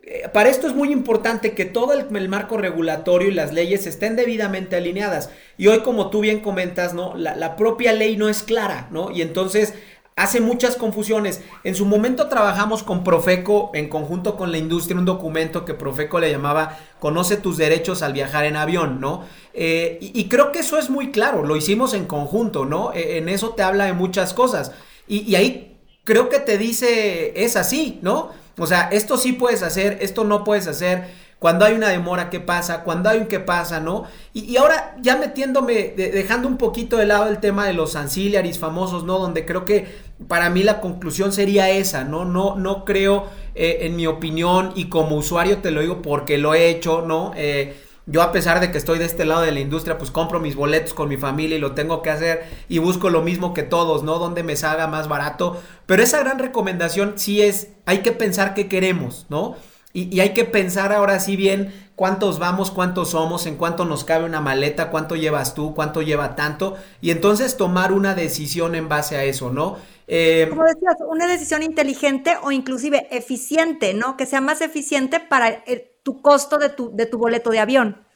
eh, 0.03 0.29
para 0.33 0.49
esto 0.49 0.67
es 0.67 0.75
muy 0.75 0.91
importante 0.91 1.53
que 1.53 1.65
todo 1.65 1.93
el, 1.93 2.29
marco 2.29 2.57
regulatorio 2.57 3.29
y 3.29 3.35
las 3.35 3.53
leyes 3.53 3.87
estén 3.87 4.17
debidamente 4.17 4.75
alineadas. 4.75 5.31
Y 5.57 5.69
hoy, 5.69 5.81
como 5.81 6.11
tú 6.11 6.21
bien 6.21 6.41
comentas, 6.41 6.95
¿no? 6.95 7.15
La, 7.17 7.55
propia 7.55 7.93
ley 7.93 8.17
no 8.17 8.29
es 8.29 8.43
clara, 8.43 8.89
¿no? 8.91 9.13
Y 9.13 9.23
entonces 9.23 9.75
hace 10.23 10.41
muchas 10.41 10.77
confusiones. 10.77 11.41
En 11.65 11.75
su 11.75 11.87
momento 11.87 12.29
trabajamos 12.29 12.83
con 12.83 13.03
Profeco 13.03 13.71
en 13.75 13.89
conjunto 13.89 14.37
con 14.37 14.53
la 14.53 14.59
industria, 14.59 14.99
un 14.99 15.05
documento 15.05 15.65
que 15.65 15.75
Profeco 15.75 16.21
le 16.21 16.31
llamaba 16.31 16.79
Conoce 16.99 17.37
tus 17.39 17.57
derechos 17.57 18.03
al 18.03 18.13
viajar 18.13 18.45
en 18.45 18.57
avión, 18.57 19.01
¿no? 19.01 19.25
Eh, 19.55 19.99
y, 20.01 20.29
creo 20.29 20.53
que 20.53 20.59
eso 20.59 20.79
es 20.79 20.91
muy 20.91 21.11
claro, 21.11 21.45
lo 21.45 21.57
hicimos 21.57 21.95
en 21.95 22.05
conjunto, 22.05 22.67
¿no? 22.67 22.93
en 22.95 23.29
eso 23.29 23.51
te 23.51 23.63
habla 23.63 23.87
de 23.87 23.95
muchas 23.95 24.35
cosas. 24.35 24.73
Y, 25.09 25.21
y 25.21 25.35
ahí 25.35 25.79
creo 26.05 26.29
que 26.29 26.39
te 26.39 26.59
dice, 26.59 27.33
es 27.43 27.57
así, 27.57 27.99
¿no? 28.03 28.31
O 28.59 28.67
sea, 28.67 28.89
esto 28.93 29.17
sí 29.17 29.33
puedes 29.33 29.63
hacer, 29.63 29.99
esto 30.03 30.25
no 30.25 30.45
puedes 30.45 30.67
hacer. 30.67 31.09
Cuando 31.39 31.65
hay 31.65 31.73
una 31.73 31.89
demora, 31.89 32.29
¿qué 32.29 32.39
pasa? 32.39 32.83
Cuando 32.83 33.09
hay 33.09 33.19
un 33.19 33.27
qué 33.27 33.41
pasa, 33.41 33.81
¿no? 33.81 34.05
Y, 34.35 34.59
ahora 34.59 34.95
ya 35.01 35.17
metiéndome, 35.17 35.95
dejando 35.97 36.47
un 36.47 36.59
poquito 36.59 36.99
de 36.99 37.07
lado 37.07 37.29
el 37.31 37.39
tema 37.39 37.67
de 37.67 37.73
los 37.73 37.97
ancillaries 37.97 38.59
famosos, 38.59 39.05
¿no? 39.05 39.19
Donde 39.19 39.47
creo 39.47 39.65
que 39.65 40.10
para 40.29 40.51
mí 40.51 40.63
la 40.63 40.81
conclusión 40.81 41.33
sería 41.33 41.71
esa, 41.71 42.05
¿no? 42.05 42.25
No, 42.25 42.57
no 42.57 42.85
creo, 42.85 43.29
eh, 43.55 43.79
en 43.83 43.97
mi 43.97 44.07
opinión, 44.07 44.73
y 44.75 44.87
como 44.89 45.17
usuario 45.17 45.59
te 45.59 45.71
lo 45.71 45.81
digo 45.81 46.03
porque 46.03 46.39
lo 46.39 46.55
he 46.55 46.69
hecho, 46.69 47.03
¿no? 47.03 47.33
Eh, 47.37 47.77
yo 48.07 48.23
a 48.23 48.33
pesar 48.33 48.61
de 48.61 48.73
que 48.73 48.79
estoy 48.79 48.99
de 48.99 49.05
este 49.05 49.25
lado 49.25 49.43
de 49.43 49.53
la 49.53 49.61
industria, 49.61 49.97
pues 49.97 50.11
compro 50.11 50.41
mis 50.41 50.57
boletos 50.57 50.95
con 50.95 51.09
mi 51.09 51.17
familia 51.17 51.57
y 51.57 51.61
lo 51.61 51.73
tengo 51.73 52.03
que 52.03 52.11
hacer 52.11 52.45
y 52.69 52.79
busco 52.79 53.09
lo 53.09 53.23
mismo 53.23 53.55
que 53.55 53.63
todos, 53.63 54.03
¿no? 54.03 54.19
Donde 54.19 54.43
me 54.43 54.57
salga 54.57 54.89
más 54.89 55.07
barato. 55.07 55.61
Pero 55.87 56.03
esa 56.03 56.19
gran 56.19 56.39
recomendación 56.39 57.15
sí 57.17 57.43
es, 57.43 57.69
hay 57.87 57.99
que 57.99 58.13
pensar 58.13 58.55
qué 58.55 58.69
queremos, 58.69 59.27
¿no? 59.29 59.55
Y, 59.93 60.21
hay 60.21 60.31
que 60.35 60.45
pensar 60.45 60.93
ahora 60.93 61.19
sí 61.19 61.37
bien 61.37 61.73
cuántos 62.01 62.39
vamos, 62.39 62.71
cuántos 62.71 63.11
somos, 63.11 63.45
en 63.45 63.57
cuánto 63.57 63.85
nos 63.85 64.05
cabe 64.05 64.25
una 64.25 64.41
maleta, 64.41 64.91
cuánto 64.91 65.17
llevas 65.17 65.53
tú, 65.53 65.75
cuánto 65.75 66.01
lleva 66.01 66.35
tanto. 66.35 66.79
Y 67.03 67.11
entonces 67.11 67.59
tomar 67.59 67.93
una 67.93 68.15
decisión 68.15 68.75
en 68.75 68.89
base 68.89 69.19
a 69.19 69.25
eso, 69.25 69.51
¿no? 69.51 69.77
Eh, 70.07 70.47
Como 70.49 70.65
decías, 70.65 70.95
una 71.07 71.27
decisión 71.27 71.63
inteligente 71.63 72.37
o 72.43 72.53
inclusive 72.53 73.07
eficiente, 73.11 73.93
¿no? 73.93 74.17
Que 74.17 74.25
sea 74.25 74.41
más 74.41 74.63
eficiente 74.63 75.21
para 75.21 75.49
el, 75.49 75.91
tu 76.03 76.23
costo 76.23 76.57
de 76.57 76.71
tu, 76.71 76.91
de 76.97 77.05
tu 77.05 77.19
boleto 77.19 77.51
de 77.51 77.59
avión. 77.59 78.07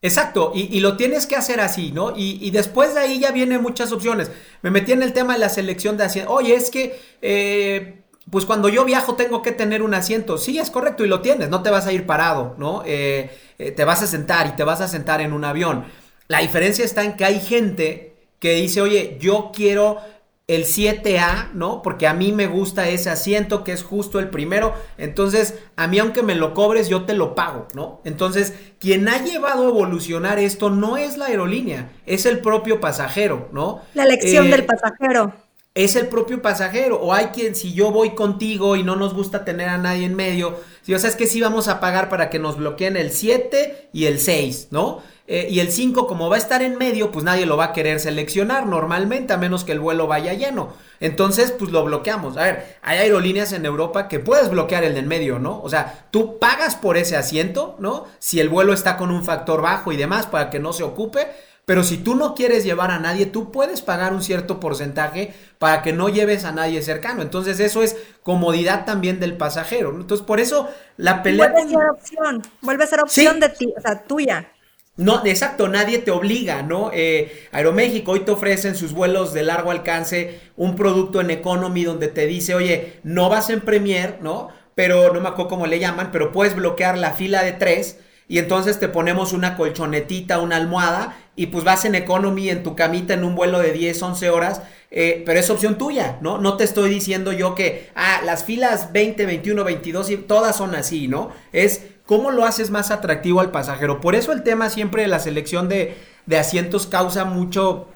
Exacto, 0.00 0.52
y, 0.54 0.78
lo 0.78 0.96
tienes 0.96 1.26
que 1.26 1.34
hacer 1.34 1.58
así, 1.60 1.90
¿no? 1.90 2.12
Y, 2.14 2.48
después 2.52 2.94
de 2.94 3.00
ahí 3.00 3.18
ya 3.18 3.32
vienen 3.32 3.62
muchas 3.62 3.90
opciones. 3.90 4.30
Me 4.62 4.70
metí 4.70 4.92
en 4.92 5.02
el 5.02 5.12
tema 5.12 5.32
de 5.32 5.40
la 5.40 5.48
selección 5.48 5.96
de 5.96 6.04
asientos. 6.04 6.32
Oye, 6.32 6.54
es 6.54 6.70
que, 6.70 7.00
eh, 7.20 8.03
pues 8.30 8.46
cuando 8.46 8.68
yo 8.68 8.84
viajo 8.84 9.14
tengo 9.14 9.42
que 9.42 9.52
tener 9.52 9.82
un 9.82 9.94
asiento. 9.94 10.38
Sí, 10.38 10.58
es 10.58 10.70
correcto, 10.70 11.04
y 11.04 11.08
lo 11.08 11.20
tienes, 11.20 11.50
no 11.50 11.62
te 11.62 11.70
vas 11.70 11.86
a 11.86 11.92
ir 11.92 12.06
parado, 12.06 12.54
¿no? 12.58 12.82
Eh, 12.86 13.30
eh, 13.58 13.70
te 13.70 13.84
vas 13.84 14.02
a 14.02 14.06
sentar 14.06 14.46
y 14.46 14.56
te 14.56 14.64
vas 14.64 14.80
a 14.80 14.88
sentar 14.88 15.20
en 15.20 15.32
un 15.32 15.44
avión. 15.44 15.84
La 16.28 16.40
diferencia 16.40 16.84
está 16.84 17.04
en 17.04 17.16
que 17.16 17.24
hay 17.24 17.40
gente 17.40 18.16
que 18.38 18.54
dice, 18.54 18.80
oye, 18.80 19.18
yo 19.20 19.50
quiero 19.54 19.98
el 20.46 20.64
7A, 20.64 21.52
¿no? 21.54 21.80
Porque 21.80 22.06
a 22.06 22.12
mí 22.12 22.32
me 22.32 22.46
gusta 22.46 22.88
ese 22.88 23.08
asiento 23.08 23.64
que 23.64 23.72
es 23.72 23.82
justo 23.82 24.18
el 24.18 24.28
primero. 24.28 24.74
Entonces, 24.98 25.54
a 25.76 25.86
mí 25.86 25.98
aunque 25.98 26.22
me 26.22 26.34
lo 26.34 26.52
cobres, 26.52 26.88
yo 26.88 27.04
te 27.04 27.14
lo 27.14 27.34
pago, 27.34 27.68
¿no? 27.74 28.00
Entonces, 28.04 28.54
quien 28.78 29.08
ha 29.08 29.22
llevado 29.22 29.64
a 29.64 29.68
evolucionar 29.70 30.38
esto 30.38 30.68
no 30.68 30.96
es 30.96 31.16
la 31.16 31.26
aerolínea, 31.26 31.90
es 32.04 32.26
el 32.26 32.40
propio 32.40 32.80
pasajero, 32.80 33.48
¿no? 33.52 33.80
La 33.94 34.04
elección 34.04 34.50
del 34.50 34.60
eh, 34.60 34.64
pasajero. 34.64 35.43
Es 35.74 35.96
el 35.96 36.06
propio 36.06 36.40
pasajero. 36.40 37.00
O 37.00 37.12
hay 37.12 37.26
quien, 37.26 37.56
si 37.56 37.74
yo 37.74 37.90
voy 37.90 38.10
contigo 38.10 38.76
y 38.76 38.84
no 38.84 38.94
nos 38.94 39.12
gusta 39.12 39.44
tener 39.44 39.68
a 39.68 39.76
nadie 39.76 40.06
en 40.06 40.14
medio, 40.14 40.60
si 40.82 40.94
o 40.94 40.98
sea, 41.00 41.10
es 41.10 41.16
que 41.16 41.26
sí 41.26 41.40
vamos 41.40 41.66
a 41.66 41.80
pagar 41.80 42.08
para 42.08 42.30
que 42.30 42.38
nos 42.38 42.56
bloqueen 42.56 42.96
el 42.96 43.10
7 43.10 43.88
y 43.92 44.04
el 44.04 44.20
6, 44.20 44.68
¿no? 44.70 45.02
Eh, 45.26 45.48
y 45.50 45.60
el 45.60 45.72
5, 45.72 46.06
como 46.06 46.28
va 46.28 46.36
a 46.36 46.38
estar 46.38 46.62
en 46.62 46.76
medio, 46.76 47.10
pues 47.10 47.24
nadie 47.24 47.46
lo 47.46 47.56
va 47.56 47.66
a 47.66 47.72
querer 47.72 47.98
seleccionar 47.98 48.66
normalmente, 48.66 49.32
a 49.32 49.38
menos 49.38 49.64
que 49.64 49.72
el 49.72 49.80
vuelo 49.80 50.06
vaya 50.06 50.34
lleno. 50.34 50.74
Entonces, 51.00 51.50
pues 51.50 51.72
lo 51.72 51.82
bloqueamos. 51.82 52.36
A 52.36 52.44
ver, 52.44 52.76
hay 52.82 52.98
aerolíneas 52.98 53.52
en 53.52 53.66
Europa 53.66 54.06
que 54.06 54.20
puedes 54.20 54.50
bloquear 54.50 54.84
el 54.84 54.94
de 54.94 55.00
en 55.00 55.08
medio, 55.08 55.40
¿no? 55.40 55.60
O 55.60 55.68
sea, 55.68 56.06
tú 56.12 56.38
pagas 56.38 56.76
por 56.76 56.96
ese 56.96 57.16
asiento, 57.16 57.74
¿no? 57.80 58.04
Si 58.20 58.38
el 58.38 58.48
vuelo 58.48 58.74
está 58.74 58.96
con 58.96 59.10
un 59.10 59.24
factor 59.24 59.60
bajo 59.60 59.90
y 59.90 59.96
demás 59.96 60.26
para 60.26 60.50
que 60.50 60.60
no 60.60 60.72
se 60.72 60.84
ocupe. 60.84 61.26
Pero 61.64 61.82
si 61.82 61.96
tú 61.96 62.14
no 62.14 62.34
quieres 62.34 62.64
llevar 62.64 62.90
a 62.90 62.98
nadie, 62.98 63.26
tú 63.26 63.50
puedes 63.50 63.80
pagar 63.80 64.12
un 64.12 64.22
cierto 64.22 64.60
porcentaje 64.60 65.32
para 65.58 65.82
que 65.82 65.92
no 65.92 66.08
lleves 66.08 66.44
a 66.44 66.52
nadie 66.52 66.82
cercano. 66.82 67.22
Entonces 67.22 67.58
eso 67.58 67.82
es 67.82 67.96
comodidad 68.22 68.84
también 68.84 69.18
del 69.18 69.36
pasajero. 69.36 69.90
Entonces 69.90 70.26
por 70.26 70.40
eso 70.40 70.68
la 70.96 71.22
pelea... 71.22 71.48
Vuelve 71.48 71.62
a 71.62 71.68
ser 71.68 71.90
opción, 71.90 72.42
vuelve 72.60 72.84
a 72.84 72.86
ser 72.86 73.00
opción 73.00 73.40
de 73.40 73.48
ti, 73.48 73.72
o 73.76 73.80
sea, 73.80 74.02
tuya. 74.02 74.50
No, 74.96 75.24
exacto, 75.24 75.66
nadie 75.68 75.98
te 75.98 76.12
obliga, 76.12 76.62
¿no? 76.62 76.90
Eh, 76.92 77.48
Aeroméxico 77.50 78.12
hoy 78.12 78.20
te 78.20 78.30
ofrecen 78.30 78.76
sus 78.76 78.92
vuelos 78.92 79.32
de 79.32 79.42
largo 79.42 79.72
alcance 79.72 80.40
un 80.56 80.76
producto 80.76 81.20
en 81.20 81.30
economy 81.30 81.82
donde 81.82 82.06
te 82.08 82.26
dice, 82.26 82.54
oye, 82.54 83.00
no 83.02 83.28
vas 83.28 83.50
en 83.50 83.60
Premier, 83.60 84.18
¿no? 84.20 84.50
Pero 84.76 85.12
no 85.12 85.20
me 85.20 85.28
acuerdo 85.28 85.48
cómo 85.48 85.66
le 85.66 85.80
llaman, 85.80 86.10
pero 86.12 86.30
puedes 86.30 86.54
bloquear 86.54 86.96
la 86.96 87.12
fila 87.12 87.42
de 87.42 87.52
tres 87.52 87.98
y 88.28 88.38
entonces 88.38 88.78
te 88.78 88.88
ponemos 88.88 89.32
una 89.32 89.56
colchonetita, 89.56 90.40
una 90.40 90.56
almohada 90.56 91.16
y 91.36 91.46
pues 91.46 91.64
vas 91.64 91.84
en 91.84 91.94
economy 91.94 92.50
en 92.50 92.62
tu 92.62 92.74
camita 92.76 93.14
en 93.14 93.24
un 93.24 93.34
vuelo 93.34 93.58
de 93.58 93.72
10, 93.72 94.02
11 94.02 94.30
horas, 94.30 94.62
eh, 94.90 95.22
pero 95.26 95.40
es 95.40 95.50
opción 95.50 95.76
tuya, 95.76 96.18
¿no? 96.20 96.38
No 96.38 96.56
te 96.56 96.64
estoy 96.64 96.88
diciendo 96.88 97.32
yo 97.32 97.54
que, 97.54 97.90
ah, 97.94 98.20
las 98.24 98.44
filas 98.44 98.92
20, 98.92 99.26
21, 99.26 99.64
22 99.64 100.10
y 100.10 100.16
todas 100.16 100.56
son 100.56 100.74
así, 100.74 101.08
¿no? 101.08 101.32
Es 101.52 101.82
¿Cómo 102.06 102.30
lo 102.30 102.44
haces 102.44 102.70
más 102.70 102.90
atractivo 102.90 103.40
al 103.40 103.50
pasajero? 103.50 104.00
Por 104.00 104.14
eso 104.14 104.32
el 104.32 104.42
tema 104.42 104.68
siempre 104.68 105.02
de 105.02 105.08
la 105.08 105.20
selección 105.20 105.68
de, 105.68 105.96
asientos 106.38 106.86
causa 106.86 107.24
mucho, 107.24 107.88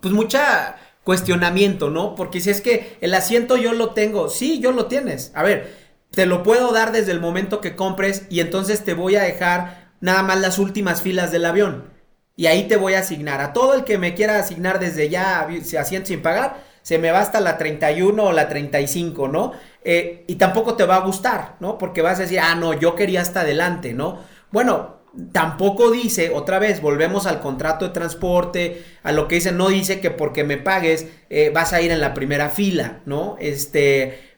pues 0.00 0.14
mucha 0.14 0.76
cuestionamiento, 1.02 1.90
¿no? 1.90 2.14
Porque 2.14 2.40
si 2.40 2.48
es 2.48 2.62
que 2.62 2.96
el 3.02 3.12
asiento 3.12 3.58
yo 3.58 3.74
lo 3.74 3.90
tengo, 3.90 4.30
sí, 4.30 4.60
yo 4.60 4.72
lo 4.72 4.86
tienes. 4.86 5.30
A 5.34 5.42
ver, 5.42 5.83
te 6.14 6.26
lo 6.26 6.42
puedo 6.42 6.72
dar 6.72 6.92
desde 6.92 7.12
el 7.12 7.20
momento 7.20 7.60
que 7.60 7.76
compres 7.76 8.26
y 8.30 8.40
entonces 8.40 8.84
te 8.84 8.94
voy 8.94 9.16
a 9.16 9.22
dejar 9.22 9.90
nada 10.00 10.22
más 10.22 10.40
las 10.40 10.58
últimas 10.58 11.02
filas 11.02 11.32
del 11.32 11.46
avión. 11.46 11.92
Y 12.36 12.46
ahí 12.46 12.66
te 12.66 12.76
voy 12.76 12.94
a 12.94 13.00
asignar. 13.00 13.40
A 13.40 13.52
todo 13.52 13.74
el 13.74 13.84
que 13.84 13.96
me 13.96 14.14
quiera 14.14 14.38
asignar 14.38 14.80
desde 14.80 15.08
ya 15.08 15.48
asiento 15.78 16.08
sin 16.08 16.22
pagar, 16.22 16.56
se 16.82 16.98
me 16.98 17.10
va 17.10 17.20
hasta 17.20 17.40
la 17.40 17.56
31 17.56 18.22
o 18.22 18.32
la 18.32 18.48
35, 18.48 19.28
¿no? 19.28 19.52
Eh, 19.82 20.24
y 20.26 20.34
tampoco 20.34 20.74
te 20.74 20.84
va 20.84 20.96
a 20.96 21.00
gustar, 21.00 21.56
¿no? 21.60 21.78
Porque 21.78 22.02
vas 22.02 22.18
a 22.18 22.22
decir, 22.22 22.40
ah, 22.40 22.54
no, 22.54 22.74
yo 22.74 22.94
quería 22.94 23.22
hasta 23.22 23.40
adelante, 23.40 23.94
¿no? 23.94 24.18
Bueno, 24.50 24.96
tampoco 25.32 25.90
dice, 25.90 26.30
otra 26.30 26.58
vez, 26.58 26.82
volvemos 26.82 27.26
al 27.26 27.40
contrato 27.40 27.86
de 27.86 27.92
transporte, 27.92 28.84
a 29.02 29.12
lo 29.12 29.28
que 29.28 29.36
dice, 29.36 29.52
no 29.52 29.68
dice 29.68 30.00
que 30.00 30.10
porque 30.10 30.44
me 30.44 30.56
pagues 30.56 31.06
eh, 31.30 31.50
vas 31.54 31.72
a 31.72 31.80
ir 31.80 31.90
en 31.90 32.00
la 32.00 32.14
primera 32.14 32.50
fila, 32.50 33.00
¿no? 33.06 33.36
Este, 33.40 34.33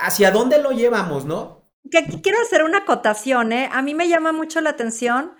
¿hacia 0.00 0.30
dónde 0.30 0.58
lo 0.58 0.72
llevamos, 0.72 1.24
no? 1.24 1.62
Que 1.90 2.04
quiero 2.22 2.40
hacer 2.40 2.62
una 2.64 2.78
acotación, 2.78 3.52
¿eh? 3.52 3.68
A 3.72 3.82
mí 3.82 3.94
me 3.94 4.08
llama 4.08 4.32
mucho 4.32 4.60
la 4.60 4.70
atención 4.70 5.32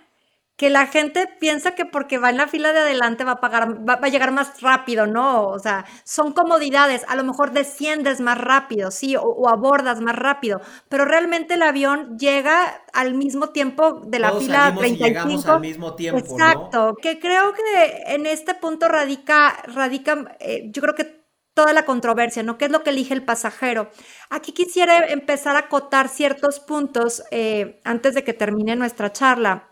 que 0.61 0.69
la 0.69 0.85
gente 0.85 1.27
piensa 1.39 1.73
que 1.73 1.87
porque 1.87 2.19
va 2.19 2.29
en 2.29 2.37
la 2.37 2.47
fila 2.47 2.71
de 2.71 2.81
adelante 2.81 3.23
va 3.23 3.31
a 3.31 3.41
pagar, 3.41 3.79
va, 3.89 3.93
a 3.93 4.09
llegar 4.09 4.31
más 4.31 4.61
rápido, 4.61 5.07
¿no? 5.07 5.47
O 5.47 5.57
sea, 5.57 5.85
son 6.03 6.33
comodidades, 6.33 7.03
a 7.07 7.15
lo 7.15 7.23
mejor 7.23 7.51
desciendes 7.51 8.21
más 8.21 8.37
rápido, 8.37 8.91
sí, 8.91 9.15
o, 9.15 9.49
abordas 9.49 10.01
más 10.01 10.15
rápido, 10.15 10.61
pero 10.87 11.03
realmente 11.03 11.55
el 11.55 11.63
avión 11.63 12.15
llega 12.19 12.83
al 12.93 13.15
mismo 13.15 13.49
tiempo 13.49 14.01
de 14.05 14.19
la 14.19 14.33
fila 14.33 14.75
35. 14.77 15.03
llegamos 15.03 15.45
al 15.47 15.61
mismo 15.61 15.95
tiempo, 15.95 16.19
Exacto, 16.19 16.95
que 17.01 17.19
creo 17.19 17.53
que 17.53 18.13
en 18.13 18.27
este 18.27 18.53
punto 18.53 18.87
radica, 18.87 19.63
radica, 19.63 20.37
eh, 20.39 20.69
yo 20.71 20.83
creo 20.83 20.93
que 20.93 21.20
toda 21.53 21.73
la 21.73 21.85
controversia, 21.85 22.43
¿no? 22.43 22.57
¿Qué 22.57 22.65
es 22.65 22.71
lo 22.71 22.83
que 22.83 22.91
elige 22.91 23.13
el 23.13 23.23
pasajero? 23.23 23.89
Aquí 24.29 24.51
quisiera 24.53 25.07
empezar 25.07 25.55
a 25.55 25.59
acotar 25.59 26.09
ciertos 26.09 26.59
puntos 26.59 27.23
eh, 27.31 27.81
antes 27.83 28.15
de 28.15 28.23
que 28.23 28.33
termine 28.33 28.75
nuestra 28.75 29.11
charla 29.11 29.71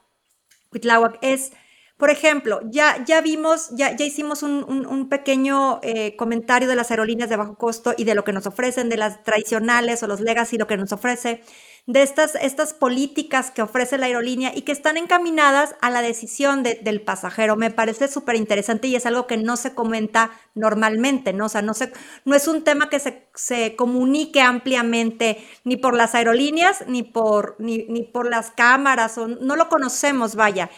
es, 1.22 1.52
por 1.98 2.10
ejemplo, 2.10 2.62
ya, 2.72 3.04
ya 3.06 3.22
vimos, 3.22 3.70
ya, 3.72 3.96
ya 3.96 4.06
hicimos 4.06 4.44
un, 4.44 5.10
pequeño 5.10 5.80
eh, 5.82 6.16
comentario 6.16 6.68
de 6.68 6.76
las 6.76 6.92
aerolíneas 6.92 7.30
de 7.30 7.36
bajo 7.36 7.56
costo 7.58 7.94
y 7.98 8.04
de 8.04 8.16
lo 8.16 8.24
que 8.24 8.34
nos 8.34 8.46
ofrecen, 8.46 8.90
de 8.90 8.98
las 8.98 9.24
tradicionales 9.24 10.04
o 10.04 10.08
los 10.08 10.22
legacy, 10.22 10.58
lo 10.58 10.68
que 10.68 10.78
nos 10.78 10.92
ofrece, 10.92 11.42
de 11.90 12.04
estas, 12.04 12.36
estas 12.36 12.76
políticas 12.76 13.50
que 13.50 13.64
ofrece 13.64 13.98
la 13.98 14.06
aerolínea 14.06 14.52
y 14.56 14.62
que 14.62 14.72
están 14.72 14.96
encaminadas 14.96 15.74
a 15.82 15.90
la 15.90 16.04
decisión 16.04 16.62
del 16.62 17.02
pasajero. 17.02 17.56
Me 17.56 17.72
parece 17.72 18.08
súper 18.08 18.36
interesante 18.36 18.88
y 18.88 18.96
es 18.96 19.08
algo 19.08 19.26
que 19.26 19.38
no 19.38 19.58
se 19.58 19.74
comenta 19.74 20.30
normalmente, 20.54 21.34
¿no? 21.34 21.48
O 21.48 21.50
sea, 21.50 21.64
no, 21.64 21.74
se, 21.74 21.92
no 22.26 22.36
es 22.36 22.48
un 22.48 22.64
tema 22.64 22.90
que 22.90 23.00
se, 23.00 23.28
se 23.34 23.76
comunique 23.76 24.40
ampliamente 24.40 25.44
ni 25.64 25.78
por 25.78 25.96
las 25.96 26.14
aerolíneas 26.14 26.84
ni 26.86 27.02
por, 27.02 27.56
ni, 27.58 27.86
ni 27.90 28.04
por 28.04 28.30
las 28.30 28.52
cámaras, 28.52 29.18
o 29.18 29.28
no 29.28 29.56
lo 29.56 29.68
conocemos, 29.68 30.36
vaya 30.36 30.70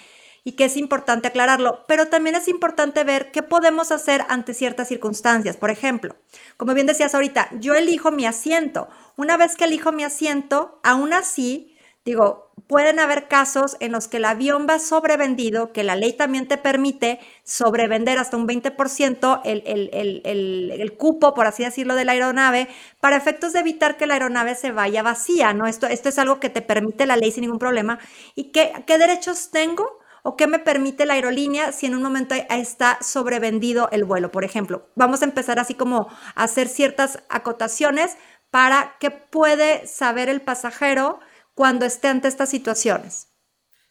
y 0.44 0.54
que 0.54 0.66
es 0.66 0.78
importante 0.78 1.28
aclararlo, 1.28 1.86
pero 1.88 2.08
también 2.08 2.36
es 2.36 2.48
importante 2.48 3.04
ver 3.04 3.32
qué 3.32 3.44
podemos 3.44 3.92
hacer 3.92 4.26
ante 4.30 4.54
ciertas 4.54 4.88
circunstancias. 4.88 5.58
Por 5.58 5.70
ejemplo, 5.70 6.16
como 6.58 6.74
bien 6.74 6.88
decías 6.88 7.14
ahorita, 7.14 7.50
yo 7.60 7.76
elijo 7.76 8.12
mi 8.12 8.26
asiento. 8.26 8.88
Una 9.18 9.38
vez 9.38 9.56
que 9.56 9.66
elijo 9.66 9.92
mi 9.92 10.04
asiento, 10.04 10.80
aún 10.84 11.14
así, 11.14 11.78
digo, 12.04 12.52
pueden 12.68 13.00
haber 13.00 13.28
casos 13.28 13.78
en 13.80 13.92
los 13.92 14.08
que 14.08 14.18
el 14.18 14.26
avión 14.26 14.66
va 14.68 14.80
sobrevendido, 14.80 15.72
que 15.74 15.84
la 15.84 15.96
ley 15.96 16.14
también 16.14 16.48
te 16.48 16.58
permite 16.58 17.20
sobrevender 17.44 18.18
hasta 18.18 18.38
un 18.38 18.48
20% 18.48 19.42
el, 19.44 19.62
el, 19.66 20.98
cupo, 20.98 21.34
por 21.36 21.46
así 21.46 21.64
decirlo, 21.64 21.94
de 21.96 22.06
la 22.06 22.14
aeronave, 22.14 22.68
para 23.00 23.18
efectos 23.18 23.54
de 23.54 23.60
evitar 23.60 23.98
que 23.98 24.08
la 24.08 24.14
aeronave 24.16 24.56
se 24.56 24.72
vaya 24.72 25.04
vacía, 25.04 25.54
¿no? 25.54 25.68
Esto, 25.68 25.86
esto 25.86 26.10
es 26.10 26.18
algo 26.18 26.40
que 26.40 26.50
te 26.50 26.62
permite 26.62 27.06
la 27.06 27.18
ley 27.18 27.32
sin 27.32 27.42
ningún 27.42 27.60
problema. 27.60 28.00
¿Y 28.36 28.52
qué, 28.52 28.72
qué 28.88 28.98
derechos 28.98 29.52
tengo? 29.52 30.01
O 30.24 30.36
qué 30.36 30.48
me 30.48 30.60
permite 30.60 31.06
la 31.06 31.14
aerolínea 31.14 31.72
si 31.72 31.86
en 31.86 31.96
un 31.96 32.04
momento 32.04 32.36
está 32.50 32.98
sobrevendido 33.02 33.90
el 33.92 34.04
vuelo, 34.04 34.32
por 34.32 34.44
ejemplo. 34.44 34.88
Vamos 34.96 35.22
a 35.22 35.26
empezar 35.26 35.60
así 35.60 35.74
como 35.74 36.08
a 36.36 36.44
hacer 36.44 36.68
ciertas 36.68 37.20
acotaciones 37.30 38.18
para 38.50 38.96
qué 39.00 39.12
puede 39.12 39.88
saber 39.88 40.30
el 40.30 40.42
pasajero 40.42 41.20
cuando 41.56 41.86
esté 41.86 42.08
ante 42.08 42.28
estas 42.28 42.50
situaciones. 42.50 43.28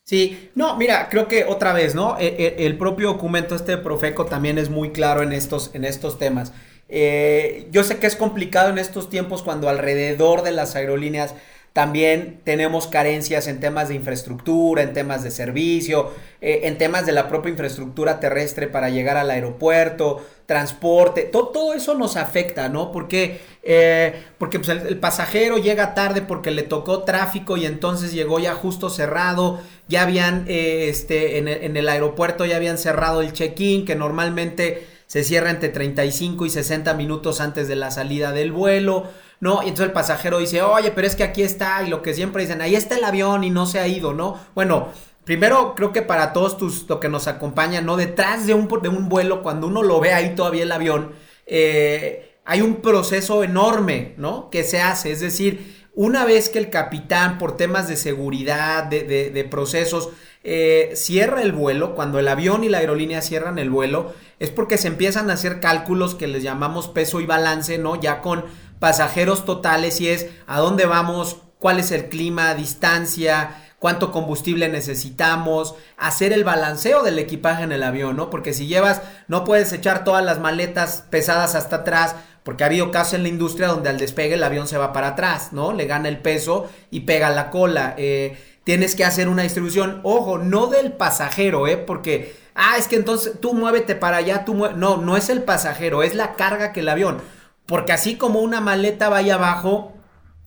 Sí, 0.05 0.51
no, 0.55 0.77
mira, 0.77 1.09
creo 1.09 1.29
que 1.29 1.45
otra 1.45 1.73
vez, 1.73 1.95
¿no? 1.95 2.19
E, 2.19 2.27
e, 2.27 2.67
el, 2.67 2.77
propio 2.77 3.13
documento 3.13 3.55
este 3.55 3.73
de 3.73 3.79
Profeco 3.79 4.25
también 4.27 4.59
es 4.59 4.69
muy 4.69 4.91
claro 4.91 5.23
en 5.23 5.33
estos, 5.33 5.71
en 5.75 5.85
estos 5.85 6.19
temas. 6.19 6.53
Eh, 6.89 7.69
yo 7.71 7.85
sé 7.85 7.99
que 7.99 8.09
es 8.09 8.17
complicado 8.17 8.71
en 8.71 8.79
estos 8.79 9.09
tiempos 9.09 9.43
cuando 9.43 9.69
alrededor 9.69 10.43
de 10.43 10.51
las 10.51 10.75
aerolíneas 10.75 11.37
también 11.73 12.41
tenemos 12.45 12.89
carencias 12.89 13.47
en 13.47 13.61
temas 13.61 13.89
de 13.89 13.95
infraestructura, 13.95 14.83
en 14.83 14.93
temas 14.93 15.23
de 15.23 15.31
servicio, 15.31 16.11
eh, 16.41 16.63
en 16.65 16.79
temas 16.79 17.07
de 17.07 17.13
la 17.13 17.29
propia 17.29 17.51
infraestructura 17.51 18.19
terrestre 18.19 18.67
para 18.67 18.91
llegar 18.91 19.17
al 19.17 19.31
aeropuerto, 19.31 20.25
transporte, 20.47 21.23
todo, 21.23 21.73
eso 21.73 21.95
nos 21.95 22.17
afecta, 22.17 22.69
¿no? 22.69 22.91
Porque, 22.91 23.41
eh, 23.63 24.21
porque 24.37 24.59
pues, 24.59 24.69
el, 24.69 24.99
pasajero 24.99 25.59
llega 25.59 25.95
tarde 25.95 26.23
porque 26.23 26.51
le 26.51 26.65
tocó 26.65 27.05
tráfico 27.05 27.57
y 27.57 27.67
entonces 27.67 28.13
llegó 28.13 28.41
ya 28.41 28.55
justo 28.55 28.91
cerrado, 28.91 29.61
ya 29.87 30.03
habían, 30.03 30.47
eh, 30.49 30.89
este, 30.89 31.39
en 31.39 31.47
el, 31.47 31.63
en 31.63 31.77
el 31.77 31.89
aeropuerto 31.89 32.47
ya 32.47 32.57
habían 32.57 32.79
cerrado 32.79 33.21
el 33.21 33.33
check-in, 33.33 33.85
que 33.85 33.95
normalmente 33.95 34.89
se 35.07 35.23
cierra 35.23 35.51
entre 35.51 35.69
35 35.69 36.47
y 36.47 36.51
60 36.51 36.95
minutos 36.95 37.41
antes 37.41 37.69
de 37.69 37.77
la 37.77 37.93
salida 37.93 38.33
del 38.33 38.51
vuelo. 38.51 39.09
¿No? 39.41 39.63
Y 39.63 39.69
entonces 39.69 39.87
el 39.87 39.93
pasajero 39.93 40.39
dice, 40.39 40.63
oye, 40.63 40.91
pero 40.93 41.07
es 41.07 41.17
que 41.17 41.25
aquí 41.25 41.43
está, 41.43 41.83
y 41.83 41.89
lo 41.89 42.03
que 42.03 42.15
siempre 42.15 42.43
dicen, 42.43 42.61
ahí 42.61 42.77
está 42.77 42.97
el 42.97 43.05
avión 43.05 43.43
y 43.43 43.51
no 43.51 43.67
se 43.67 43.81
ha 43.81 43.89
ido, 43.89 44.13
¿no? 44.13 44.39
Bueno, 44.55 44.89
primero 45.25 45.75
creo 45.75 45.93
que 45.93 46.03
para 46.03 46.33
todos 46.33 46.57
tus, 46.57 46.89
lo 46.89 47.01
que 47.01 47.09
nos 47.09 47.27
acompaña, 47.27 47.81
¿no? 47.81 47.97
Detrás 47.97 48.47
de 48.47 48.55
un, 48.55 48.69
de 48.83 48.89
un 48.89 49.09
vuelo, 49.09 49.43
cuando 49.43 49.67
uno 49.67 49.83
lo 49.83 50.01
ve 50.01 50.13
ahí 50.13 50.35
todavía 50.35 50.63
el 50.63 50.73
avión, 50.73 51.13
eh, 51.47 52.37
hay 52.45 52.61
un 52.61 52.77
proceso 52.77 53.43
enorme, 53.43 54.15
¿no? 54.17 54.51
Que 54.51 54.63
se 54.65 54.81
hace, 54.81 55.13
es 55.13 55.21
decir, 55.21 55.81
una 55.95 56.25
vez 56.25 56.49
que 56.49 56.59
el 56.59 56.71
capitán, 56.71 57.39
por 57.39 57.57
temas 57.57 57.89
de 57.89 57.97
seguridad, 57.97 58.85
de, 58.85 59.03
de, 59.31 59.45
procesos, 59.45 60.11
eh, 60.45 60.93
cierra 60.95 61.43
el 61.43 61.53
vuelo, 61.53 61.95
cuando 61.95 62.19
el 62.19 62.29
avión 62.29 62.65
y 62.65 62.69
la 62.69 62.79
aerolínea 62.79 63.23
cierran 63.23 63.59
el 63.59 63.71
vuelo, 63.71 64.15
es 64.39 64.51
porque 64.51 64.79
se 64.79 64.89
empiezan 64.89 65.31
a 65.31 65.35
hacer 65.35 65.61
cálculos 65.61 66.15
que 66.15 66.27
les 66.27 66.43
llamamos 66.43 66.89
peso 66.89 67.21
y 67.21 67.27
balance, 67.27 67.77
¿no? 67.79 68.01
Ya 68.01 68.21
con 68.21 68.45
pasajeros 68.81 69.45
totales 69.45 70.01
y 70.01 70.09
es 70.09 70.27
a 70.49 70.59
dónde 70.59 70.87
vamos, 70.87 71.37
cuál 71.61 71.79
es 71.79 71.93
el 71.93 72.09
clima, 72.09 72.55
distancia, 72.57 73.57
cuánto 73.79 74.11
combustible 74.11 74.69
necesitamos, 74.69 75.75
hacer 75.97 76.33
el 76.33 76.45
balanceo 76.45 77.03
del 77.03 77.19
equipaje 77.19 77.63
en 77.63 77.73
el 77.73 77.83
avión, 77.83 78.17
¿no? 78.17 78.29
Porque 78.29 78.53
si 78.53 78.67
llevas, 78.67 79.03
no 79.29 79.45
puedes 79.45 79.73
echar 79.73 80.05
todas 80.05 80.25
las 80.25 80.41
maletas 80.41 81.05
pesadas 81.11 81.55
hasta 81.55 81.77
atrás, 81.77 82.17
porque 82.43 82.65
ha 82.65 82.67
habido 82.67 82.91
casos 82.91 83.15
en 83.15 83.23
la 83.23 83.29
industria 83.29 83.69
donde 83.69 83.91
al 83.91 83.99
despegue 83.99 84.35
el 84.35 84.43
avión 84.43 84.67
se 84.67 84.79
va 84.79 84.93
para 84.93 85.09
atrás, 85.09 85.53
¿no? 85.53 85.73
Le 85.73 85.87
gana 85.87 86.09
el 86.09 86.19
peso 86.19 86.71
y 86.91 87.01
pega 87.01 87.31
la 87.31 87.51
cola. 87.51 87.95
Eh, 87.97 88.39
tienes 88.65 88.95
que 88.95 89.05
hacer 89.05 89.29
una 89.29 89.43
distribución, 89.43 90.01
ojo, 90.05 90.39
no 90.39 90.67
del 90.67 90.93
pasajero, 90.93 91.67
¿eh? 91.67 91.77
Porque, 91.77 92.37
ah, 92.55 92.77
es 92.79 92.89
que 92.89 92.97
entonces 92.97 93.35
tú 93.41 93.55
muévete 93.55 93.95
para 93.95 94.19
allá, 94.19 94.45
tú 94.45 94.55
No, 94.55 94.99
no 94.99 95.17
es 95.17 95.29
el 95.29 95.43
pasajero, 95.43 96.03
es 96.03 96.15
la 96.15 96.35
carga 96.35 96.73
que 96.73 96.81
el 96.81 96.89
avión. 96.89 97.23
Porque 97.71 97.93
así 97.93 98.17
como 98.17 98.41
una 98.41 98.61
maleta 98.61 99.09
vaya 99.09 99.37
abajo, 99.37 99.93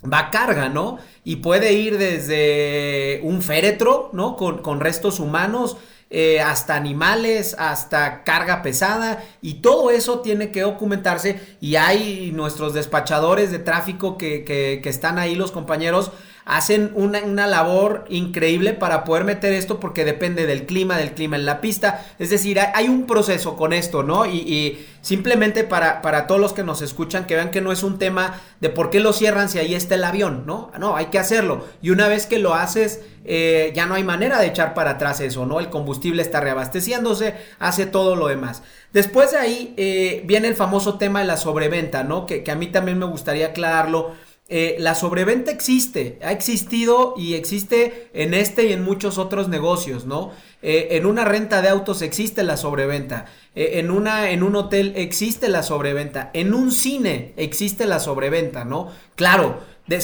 va 0.03 0.29
carga, 0.29 0.67
¿no? 0.67 0.97
Y 1.23 1.37
puede 1.37 1.71
ir 1.71 1.97
desde 1.97 3.21
un 3.23 3.41
féretro, 3.41 4.09
¿no? 4.11 4.35
Con, 4.35 4.81
restos 4.81 5.21
humanos, 5.21 5.77
eh, 6.09 6.41
hasta 6.41 6.75
animales, 6.75 7.55
hasta 7.57 8.25
carga 8.25 8.61
pesada, 8.61 9.23
y 9.41 9.61
todo 9.61 9.89
eso 9.89 10.19
tiene 10.19 10.51
que 10.51 10.63
documentarse. 10.63 11.39
Y 11.61 11.77
hay 11.77 12.33
nuestros 12.33 12.73
despachadores 12.73 13.51
de 13.51 13.59
tráfico 13.59 14.17
que 14.17 14.81
están 14.83 15.17
ahí, 15.17 15.35
los 15.35 15.53
compañeros, 15.53 16.11
hacen 16.45 16.91
una, 16.95 17.47
labor 17.47 18.05
increíble 18.09 18.73
para 18.73 19.03
poder 19.03 19.23
meter 19.23 19.53
esto 19.53 19.79
porque 19.79 20.05
depende 20.05 20.45
del 20.45 20.65
clima, 20.65 20.97
del 20.97 21.13
clima 21.13 21.37
en 21.37 21.45
la 21.45 21.61
pista. 21.61 22.05
Es 22.19 22.29
decir, 22.29 22.59
hay, 22.59 22.87
un 22.87 23.05
proceso 23.05 23.55
con 23.55 23.73
esto, 23.73 24.03
¿no? 24.03 24.25
Y, 24.25 24.85
simplemente 25.01 25.65
para, 25.65 26.01
para, 26.01 26.27
todos 26.27 26.39
los 26.39 26.53
que 26.53 26.63
nos 26.63 26.81
escuchan, 26.81 27.25
que 27.25 27.35
vean 27.35 27.51
que 27.51 27.59
no 27.59 27.73
es 27.73 27.83
un 27.83 27.99
tema 27.99 28.39
de 28.61 28.69
por 28.69 28.89
qué 28.89 29.01
lo 29.01 29.11
cierran 29.11 29.49
si 29.49 29.59
ahí 29.59 29.75
está 29.75 29.95
el 29.95 30.03
avión, 30.03 30.43
¿no? 30.45 30.71
No, 30.79 30.95
hay 30.95 31.07
que 31.07 31.19
hacerlo. 31.19 31.65
Y 31.81 31.89
una 31.89 32.07
vez 32.07 32.25
que 32.25 32.39
lo 32.39 32.53
haces, 32.53 33.01
eh, 33.25 33.71
ya 33.75 33.85
no 33.85 33.95
hay 33.95 34.03
manera 34.03 34.39
de 34.39 34.47
echar 34.47 34.73
para 34.73 34.91
atrás 34.91 35.19
eso, 35.19 35.45
¿no? 35.45 35.59
El 35.59 35.69
combustible 35.69 36.21
está 36.21 36.39
reabasteciéndose, 36.39 37.35
hace 37.59 37.85
todo 37.85 38.15
lo 38.15 38.27
demás. 38.27 38.63
Después 38.91 39.31
de 39.31 39.37
ahí 39.37 39.73
eh, 39.77 40.23
viene 40.25 40.47
el 40.47 40.55
famoso 40.55 40.97
tema 40.97 41.19
de 41.19 41.25
la 41.25 41.37
sobreventa, 41.37 42.03
¿no? 42.03 42.25
Que, 42.25 42.43
que 42.43 42.51
a 42.51 42.55
mí 42.55 42.67
también 42.67 42.97
me 42.97 43.05
gustaría 43.05 43.47
aclararlo 43.47 44.11
eh, 44.49 44.75
la 44.77 44.93
sobreventa 44.93 45.51
existe, 45.51 46.19
ha 46.21 46.33
existido 46.33 47.13
y 47.17 47.35
existe 47.35 48.09
en 48.13 48.33
este 48.33 48.65
y 48.65 48.73
en 48.73 48.83
muchos 48.83 49.17
otros 49.17 49.47
negocios, 49.47 50.05
¿no? 50.05 50.31
Eh, 50.61 50.89
en 50.91 51.05
una 51.05 51.23
renta 51.23 51.61
de 51.61 51.69
autos 51.69 52.01
existe 52.01 52.43
la 52.43 52.57
sobreventa, 52.57 53.25
eh, 53.55 53.79
en, 53.79 53.89
una, 53.89 54.31
en 54.31 54.43
un 54.43 54.57
hotel 54.57 54.93
existe 54.97 55.47
la 55.47 55.63
sobreventa, 55.63 56.29
en 56.33 56.53
un 56.53 56.71
cine 56.71 57.33
existe 57.37 57.85
la 57.85 57.99
sobreventa, 57.99 58.65
¿no? 58.65 58.91
Claro, 59.15 59.61
de. 59.87 60.03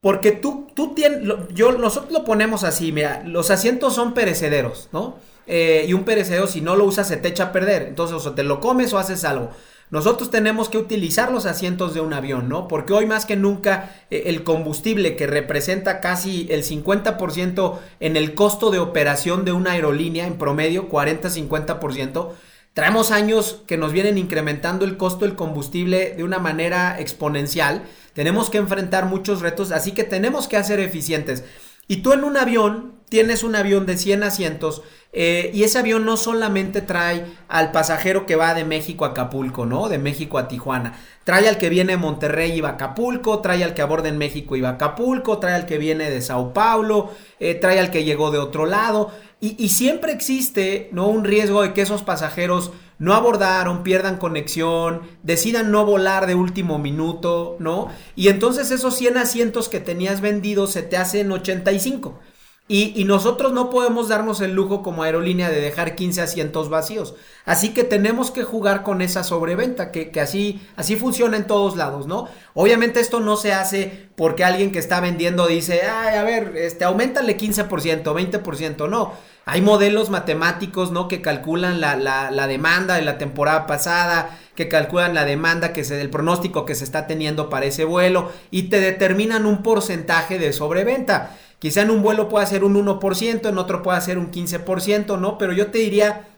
Porque 0.00 0.30
tú, 0.30 0.68
tú 0.74 0.94
tienes, 0.94 1.28
yo, 1.52 1.72
nosotros 1.72 2.12
lo 2.12 2.24
ponemos 2.24 2.62
así, 2.62 2.92
mira, 2.92 3.22
los 3.24 3.50
asientos 3.50 3.94
son 3.94 4.14
perecederos, 4.14 4.88
¿no? 4.92 5.16
y 5.44 5.92
un 5.92 6.04
perecedero 6.04 6.46
si 6.46 6.60
no 6.60 6.76
lo 6.76 6.84
usas 6.84 7.08
se 7.08 7.18
te 7.18 7.28
echa 7.28 7.46
a 7.46 7.52
perder, 7.52 7.82
entonces 7.82 8.24
o 8.24 8.32
te 8.32 8.44
lo 8.44 8.60
comes 8.60 8.92
o 8.92 8.98
haces 8.98 9.24
algo. 9.24 9.50
Nosotros 9.92 10.30
tenemos 10.30 10.70
que 10.70 10.78
utilizar 10.78 11.30
los 11.30 11.44
asientos 11.44 11.92
de 11.92 12.00
un 12.00 12.14
avión, 12.14 12.48
¿no? 12.48 12.66
Porque 12.66 12.94
hoy 12.94 13.04
más 13.04 13.26
que 13.26 13.36
nunca 13.36 13.94
eh, 14.10 14.22
el 14.24 14.42
combustible 14.42 15.16
que 15.16 15.26
representa 15.26 16.00
casi 16.00 16.46
el 16.48 16.64
50% 16.64 17.78
en 18.00 18.16
el 18.16 18.32
costo 18.32 18.70
de 18.70 18.78
operación 18.78 19.44
de 19.44 19.52
una 19.52 19.72
aerolínea, 19.72 20.26
en 20.26 20.38
promedio 20.38 20.88
40-50%, 20.88 22.30
traemos 22.72 23.10
años 23.10 23.60
que 23.66 23.76
nos 23.76 23.92
vienen 23.92 24.16
incrementando 24.16 24.86
el 24.86 24.96
costo 24.96 25.26
del 25.26 25.36
combustible 25.36 26.14
de 26.16 26.24
una 26.24 26.38
manera 26.38 26.98
exponencial. 26.98 27.82
Tenemos 28.14 28.48
que 28.48 28.56
enfrentar 28.56 29.04
muchos 29.04 29.42
retos, 29.42 29.72
así 29.72 29.92
que 29.92 30.04
tenemos 30.04 30.48
que 30.48 30.56
hacer 30.56 30.80
eficientes. 30.80 31.44
Y 31.88 31.96
tú 31.96 32.12
en 32.12 32.24
un 32.24 32.36
avión, 32.36 32.94
tienes 33.08 33.42
un 33.42 33.54
avión 33.54 33.86
de 33.86 33.96
100 33.96 34.22
asientos, 34.22 34.82
eh, 35.14 35.50
y 35.52 35.64
ese 35.64 35.78
avión 35.78 36.06
no 36.06 36.16
solamente 36.16 36.80
trae 36.80 37.26
al 37.46 37.70
pasajero 37.70 38.24
que 38.24 38.34
va 38.34 38.54
de 38.54 38.64
México 38.64 39.04
a 39.04 39.08
Acapulco, 39.08 39.66
¿no? 39.66 39.90
De 39.90 39.98
México 39.98 40.38
a 40.38 40.48
Tijuana. 40.48 40.98
Trae 41.24 41.48
al 41.48 41.58
que 41.58 41.68
viene 41.68 41.92
de 41.92 41.98
Monterrey 41.98 42.52
y 42.52 42.62
va 42.62 42.70
a 42.70 42.72
Acapulco, 42.72 43.40
trae 43.40 43.62
al 43.62 43.74
que 43.74 43.82
aborda 43.82 44.08
en 44.08 44.16
México 44.16 44.56
y 44.56 44.62
va 44.62 44.70
a 44.70 44.72
Acapulco, 44.72 45.38
trae 45.38 45.54
al 45.54 45.66
que 45.66 45.76
viene 45.76 46.08
de 46.08 46.22
Sao 46.22 46.54
Paulo, 46.54 47.10
eh, 47.40 47.54
trae 47.54 47.78
al 47.78 47.90
que 47.90 48.04
llegó 48.04 48.30
de 48.30 48.38
otro 48.38 48.64
lado. 48.64 49.12
Y, 49.44 49.70
siempre 49.70 50.12
existe, 50.12 50.88
¿no? 50.92 51.08
Un 51.08 51.24
riesgo 51.24 51.62
de 51.62 51.72
que 51.72 51.82
esos 51.82 52.04
pasajeros 52.04 52.70
no 53.02 53.14
abordaron, 53.14 53.82
pierdan 53.82 54.16
conexión, 54.16 55.02
decidan 55.24 55.72
no 55.72 55.84
volar 55.84 56.28
de 56.28 56.36
último 56.36 56.78
minuto, 56.78 57.56
¿no? 57.58 57.88
Y 58.14 58.28
entonces 58.28 58.70
esos 58.70 58.94
100 58.94 59.16
asientos 59.18 59.68
que 59.68 59.80
tenías 59.80 60.20
vendidos 60.20 60.70
se 60.70 60.82
te 60.82 60.96
hacen 60.96 61.32
85. 61.32 62.20
Y, 62.68 63.04
nosotros 63.04 63.52
no 63.52 63.70
podemos 63.70 64.08
darnos 64.08 64.40
el 64.40 64.54
lujo 64.54 64.82
como 64.82 65.02
aerolínea 65.02 65.50
de 65.50 65.60
dejar 65.60 65.96
15 65.96 66.22
asientos 66.22 66.70
vacíos. 66.70 67.16
Así 67.44 67.74
que 67.74 67.82
tenemos 67.82 68.30
que 68.30 68.44
jugar 68.44 68.84
con 68.84 69.02
esa 69.02 69.24
sobreventa, 69.24 69.90
que, 69.90 70.12
así, 70.20 70.62
así 70.76 70.94
funciona 70.94 71.36
en 71.36 71.48
todos 71.48 71.76
lados, 71.76 72.06
¿no? 72.06 72.28
Obviamente 72.54 73.00
esto 73.00 73.18
no 73.18 73.36
se 73.36 73.52
hace 73.52 74.10
porque 74.16 74.44
alguien 74.44 74.70
que 74.70 74.78
está 74.78 75.00
vendiendo 75.00 75.48
dice, 75.48 75.82
ay, 75.82 76.16
a 76.16 76.22
ver, 76.22 76.56
este, 76.56 76.84
aumentale 76.84 77.36
15%, 77.36 78.04
20%, 78.04 78.88
no. 78.88 79.12
Hay 79.44 79.60
modelos 79.60 80.08
matemáticos, 80.08 80.92
¿no? 80.92 81.08
Que 81.08 81.20
calculan 81.20 81.80
la, 81.80 81.96
la, 81.96 82.46
demanda 82.46 82.94
de 82.94 83.02
la 83.02 83.18
temporada 83.18 83.66
pasada, 83.66 84.38
que 84.54 84.68
calculan 84.68 85.14
la 85.14 85.24
demanda 85.24 85.72
que 85.72 85.80
el 85.80 86.10
pronóstico 86.10 86.64
que 86.64 86.76
se 86.76 86.84
está 86.84 87.06
teniendo 87.08 87.50
para 87.50 87.66
ese 87.66 87.84
vuelo 87.84 88.30
y 88.50 88.64
te 88.64 88.80
determinan 88.80 89.46
un 89.46 89.62
porcentaje 89.62 90.38
de 90.38 90.52
sobreventa. 90.52 91.36
Quizá 91.58 91.82
en 91.82 91.90
un 91.90 92.02
vuelo 92.02 92.28
pueda 92.28 92.46
ser 92.46 92.64
un 92.64 92.74
1%, 92.74 93.48
en 93.48 93.58
otro 93.58 93.82
pueda 93.82 94.00
ser 94.00 94.18
un 94.18 94.30
15%, 94.30 95.18
¿no? 95.18 95.38
Pero 95.38 95.52
yo 95.52 95.68
te 95.68 95.78
diría, 95.78 96.28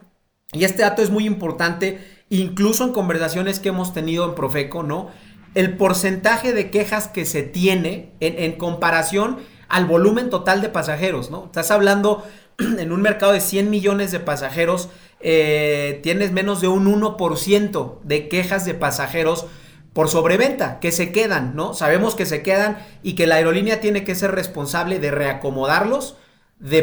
y 0.53 0.65
este 0.65 0.83
dato 0.83 1.03
es 1.03 1.11
muy 1.11 1.27
importante, 1.27 1.99
incluso 2.29 2.85
en 2.85 2.93
conversaciones 2.93 3.61
que 3.61 3.71
hemos 3.71 3.93
tenido 3.93 4.27
en 4.27 4.35
Profeco, 4.35 4.83
¿no? 4.83 5.09
El 5.55 5.77
porcentaje 5.77 6.53
de 6.53 6.71
quejas 6.71 7.09
que 7.09 7.25
se 7.25 7.43
tiene 7.43 8.13
en, 8.21 8.53
comparación 8.53 9.39
al 9.69 9.87
volumen 9.87 10.31
total 10.31 10.61
de 10.61 10.69
pasajeros, 10.69 11.31
¿no? 11.31 11.47
Estás 11.47 11.71
hablando 11.71 12.25
en 12.79 12.93
un 12.93 13.03
mercado 13.03 13.33
de 13.33 13.41
100 13.41 13.71
millones 13.71 14.13
de 14.13 14.21
pasajeros, 14.21 14.89
eh, 15.21 16.01
tienes 16.03 16.33
menos 16.33 16.61
de 16.61 16.69
un 16.69 16.87
1% 16.87 18.01
de 18.03 18.29
quejas 18.29 18.65
de 18.65 18.75
pasajeros 18.75 19.47
por 19.95 20.09
sobreventa, 20.09 20.81
que 20.81 20.93
se 20.93 21.13
quedan, 21.13 21.55
¿no? 21.55 21.73
Sabemos 21.73 22.17
que 22.17 22.27
se 22.27 22.43
quedan 22.43 22.85
y 23.03 23.15
que 23.15 23.29
la 23.29 23.37
aerolínea 23.37 23.81
tiene 23.81 24.05
que 24.05 24.17
ser 24.17 24.33
responsable 24.33 24.99
de 24.99 25.13
reacomodarlos, 25.13 26.17
de, 26.59 26.83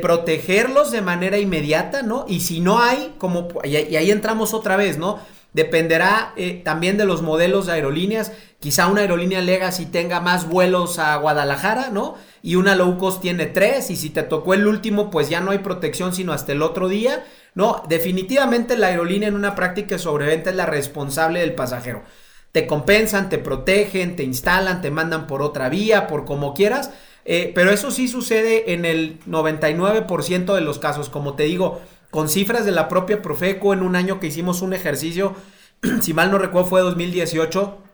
protegerlos 0.00 0.90
de 0.90 1.02
manera 1.02 1.38
inmediata, 1.38 2.02
¿no? 2.02 2.24
Y 2.28 2.40
si 2.40 2.60
no 2.60 2.80
hay, 2.80 3.14
como, 3.18 3.48
y 3.62 3.76
ahí 3.76 4.10
entramos 4.10 4.54
otra 4.54 4.76
vez, 4.76 4.96
¿no? 4.96 5.18
Dependerá 5.52 6.32
eh, 6.36 6.62
también 6.64 6.96
de 6.96 7.04
los 7.04 7.20
modelos 7.20 7.66
de 7.66 7.74
aerolíneas. 7.74 8.32
Quizá 8.66 8.88
una 8.88 9.02
aerolínea 9.02 9.42
Legacy 9.42 9.86
tenga 9.86 10.18
más 10.18 10.48
vuelos 10.48 10.98
a 10.98 11.14
Guadalajara, 11.18 11.90
¿no? 11.90 12.16
Y 12.42 12.56
una 12.56 12.74
low 12.74 12.98
cost 12.98 13.22
tiene 13.22 13.46
tres. 13.46 13.90
Y 13.90 13.96
si 13.96 14.10
te 14.10 14.24
tocó 14.24 14.54
el 14.54 14.66
último, 14.66 15.08
pues 15.08 15.28
ya 15.28 15.40
no 15.40 15.52
hay 15.52 15.58
protección 15.58 16.12
sino 16.12 16.32
hasta 16.32 16.50
el 16.50 16.62
otro 16.62 16.88
día. 16.88 17.24
No, 17.54 17.84
definitivamente 17.88 18.76
la 18.76 18.88
aerolínea 18.88 19.28
en 19.28 19.36
una 19.36 19.54
práctica 19.54 19.94
de 19.94 20.00
sobreventa 20.00 20.50
es 20.50 20.56
la 20.56 20.66
responsable 20.66 21.38
del 21.38 21.54
pasajero. 21.54 22.02
Te 22.50 22.66
compensan, 22.66 23.28
te 23.28 23.38
protegen, 23.38 24.16
te 24.16 24.24
instalan, 24.24 24.82
te 24.82 24.90
mandan 24.90 25.28
por 25.28 25.42
otra 25.42 25.68
vía, 25.68 26.08
por 26.08 26.24
como 26.24 26.52
quieras 26.52 26.90
eh, 27.24 27.52
pero 27.54 27.70
eso 27.70 27.92
sí 27.92 28.08
sucede 28.08 28.72
en 28.72 28.84
el 28.84 29.20
99% 29.28 30.56
de 30.56 30.60
los 30.60 30.80
casos. 30.80 31.08
Como 31.08 31.34
te 31.34 31.44
digo, 31.44 31.80
con 32.10 32.28
cifras 32.28 32.64
de 32.64 32.72
la 32.72 32.88
propia 32.88 33.22
Profeco 33.22 33.72
en 33.72 33.82
un 33.82 33.94
año 33.94 34.18
que 34.18 34.26
hicimos 34.26 34.60
un 34.60 34.72
ejercicio, 34.72 35.36
si 36.00 36.14
mal 36.14 36.32
no 36.32 36.38
recuerdo 36.38 36.68
fue 36.68 36.80
2018, 36.80 37.85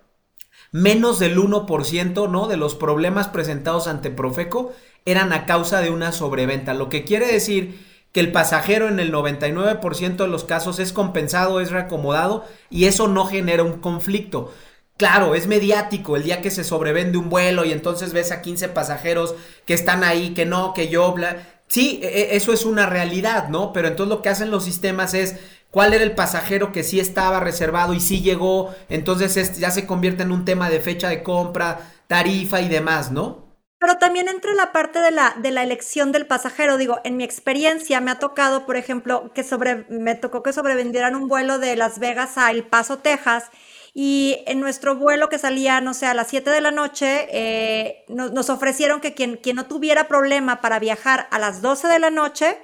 menos 0.73 1.18
del 1.18 1.39
1% 1.39 2.29
¿no? 2.31 2.49
de 2.49 2.57
los 2.57 2.75
problemas 2.75 3.29
presentados 3.29 3.87
ante 3.87 4.11
Profeco 4.11 4.73
eran 5.05 5.33
a 5.33 5.47
causa 5.47 5.81
de 5.81 5.91
una 5.91 6.12
sobreventa. 6.12 6.75
Lo 6.75 6.89
que 6.89 7.05
quiere 7.05 7.27
decir 7.27 7.79
que 8.12 8.20
el 8.20 8.33
pasajero 8.33 8.89
en 8.89 8.99
el 8.99 9.12
99% 9.12 10.16
de 10.16 10.29
los 10.29 10.45
casos 10.45 10.79
es 10.79 10.93
compensado, 10.93 11.61
es 11.61 11.70
reacomodado 11.70 12.45
y 12.70 12.87
eso 12.87 13.09
no 13.09 13.27
genera 13.27 13.62
un 13.62 13.81
conflicto. 13.81 14.53
Claro, 14.97 15.35
es 15.35 15.47
mediático 15.47 16.16
el 16.16 16.23
día 16.23 16.43
que 16.43 16.51
se 16.51 16.64
sobrevende 16.64 17.18
un 17.18 17.29
vuelo 17.29 17.64
y 17.64 17.73
entonces 17.73 18.12
ves 18.12 18.31
a 18.31 18.43
15 18.43 18.68
pasajeros 18.68 19.35
que 19.66 19.75
están 19.75 20.05
ahí, 20.05 20.35
que 20.35 20.47
no, 20.47 20.75
que 20.75 20.89
yo, 20.89 21.12
bla. 21.12 21.49
Sí, 21.66 22.01
e, 22.03 22.07
e, 22.07 22.37
eso 22.37 22.53
es 22.53 22.64
una 22.66 22.87
realidad, 22.87 23.49
¿no? 23.49 23.73
Pero 23.73 23.89
entonces 23.89 24.14
lo 24.14 24.23
que 24.23 24.29
hacen 24.29 24.51
los 24.51 24.64
sistemas 24.64 25.14
es 25.14 25.37
cuál 25.73 25.95
era 25.95 26.05
el 26.05 26.14
pasajero 26.14 26.70
que 26.70 26.85
sí 26.85 27.01
estaba 27.01 27.41
reservado 27.41 27.95
y 27.95 28.01
sí 28.01 28.20
llegó, 28.20 28.73
entonces 28.89 29.59
ya 29.59 29.70
se 29.73 29.87
convierte 29.87 30.23
en 30.23 30.31
un 30.31 30.45
tema 30.45 30.70
de 30.70 30.81
fecha 30.81 31.09
de 31.09 31.25
compra, 31.25 31.91
tarifa 32.07 32.61
y 32.61 32.68
demás, 32.68 33.11
¿no? 33.11 33.51
Pero 33.79 33.97
también 33.97 34.29
entre 34.29 34.55
la 34.55 34.70
parte 34.70 35.01
de 35.01 35.11
la, 35.11 35.35
de 35.39 35.51
la 35.51 35.64
elección 35.64 36.12
del 36.12 36.27
pasajero, 36.27 36.77
digo, 36.77 37.01
en 37.03 37.16
mi 37.16 37.25
experiencia 37.25 38.01
me 38.01 38.12
ha 38.12 38.18
tocado, 38.18 38.64
por 38.64 38.77
ejemplo, 38.77 39.33
que 39.35 39.43
sobre, 39.43 39.87
me 39.89 40.14
tocó 40.14 40.43
que 40.43 40.53
sobrevendieran 40.53 41.16
un 41.16 41.27
vuelo 41.27 41.59
de 41.59 41.75
Las 41.75 41.99
Vegas 41.99 42.39
a 42.39 42.51
El 42.51 42.64
Paso, 42.64 42.99
Texas, 42.99 43.51
y 43.95 44.45
en 44.47 44.61
nuestro 44.61 44.97
vuelo 44.97 45.29
que 45.29 45.39
salía, 45.39 45.81
no 45.81 45.95
sé, 45.95 46.07
a 46.07 46.14
las 46.14 46.29
7 46.29 46.51
de 46.51 46.61
la 46.61 46.70
noche, 46.70 47.27
eh, 47.33 48.05
nos, 48.09 48.51
ofrecieron 48.51 49.01
que 49.01 49.14
quien, 49.14 49.37
quien 49.39 49.57
no 49.57 49.66
tuviera 49.66 50.07
problema 50.07 50.61
para 50.61 50.79
viajar 50.79 51.27
a 51.31 51.39
las 51.39 51.61
12 51.61 51.89
de 51.89 51.99
la 51.99 52.11
noche, 52.11 52.59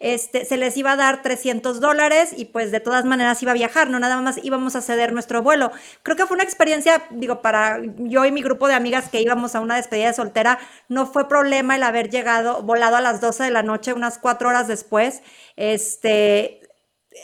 este, 0.00 0.44
se 0.46 0.56
les 0.56 0.76
iba 0.76 0.92
a 0.92 0.96
dar 0.96 1.22
300 1.22 1.80
dólares 1.80 2.30
y 2.36 2.46
pues 2.46 2.72
de 2.72 2.80
todas 2.80 3.04
maneras 3.04 3.42
iba 3.42 3.52
a 3.52 3.54
viajar, 3.54 3.90
no 3.90 4.00
nada 4.00 4.20
más 4.20 4.40
íbamos 4.42 4.74
a 4.74 4.80
ceder 4.80 5.12
nuestro 5.12 5.42
vuelo. 5.42 5.70
Creo 6.02 6.16
que 6.16 6.26
fue 6.26 6.34
una 6.36 6.44
experiencia, 6.44 7.04
digo, 7.10 7.42
para 7.42 7.80
yo 7.98 8.24
y 8.24 8.32
mi 8.32 8.42
grupo 8.42 8.66
de 8.66 8.74
amigas 8.74 9.10
que 9.10 9.20
íbamos 9.20 9.54
a 9.54 9.60
una 9.60 9.76
despedida 9.76 10.08
de 10.08 10.14
soltera, 10.14 10.58
no 10.88 11.06
fue 11.06 11.28
problema 11.28 11.76
el 11.76 11.82
haber 11.82 12.10
llegado, 12.10 12.62
volado 12.62 12.96
a 12.96 13.00
las 13.00 13.20
12 13.20 13.44
de 13.44 13.50
la 13.50 13.62
noche, 13.62 13.92
unas 13.92 14.18
cuatro 14.18 14.48
horas 14.48 14.66
después. 14.68 15.22
Este, 15.56 16.60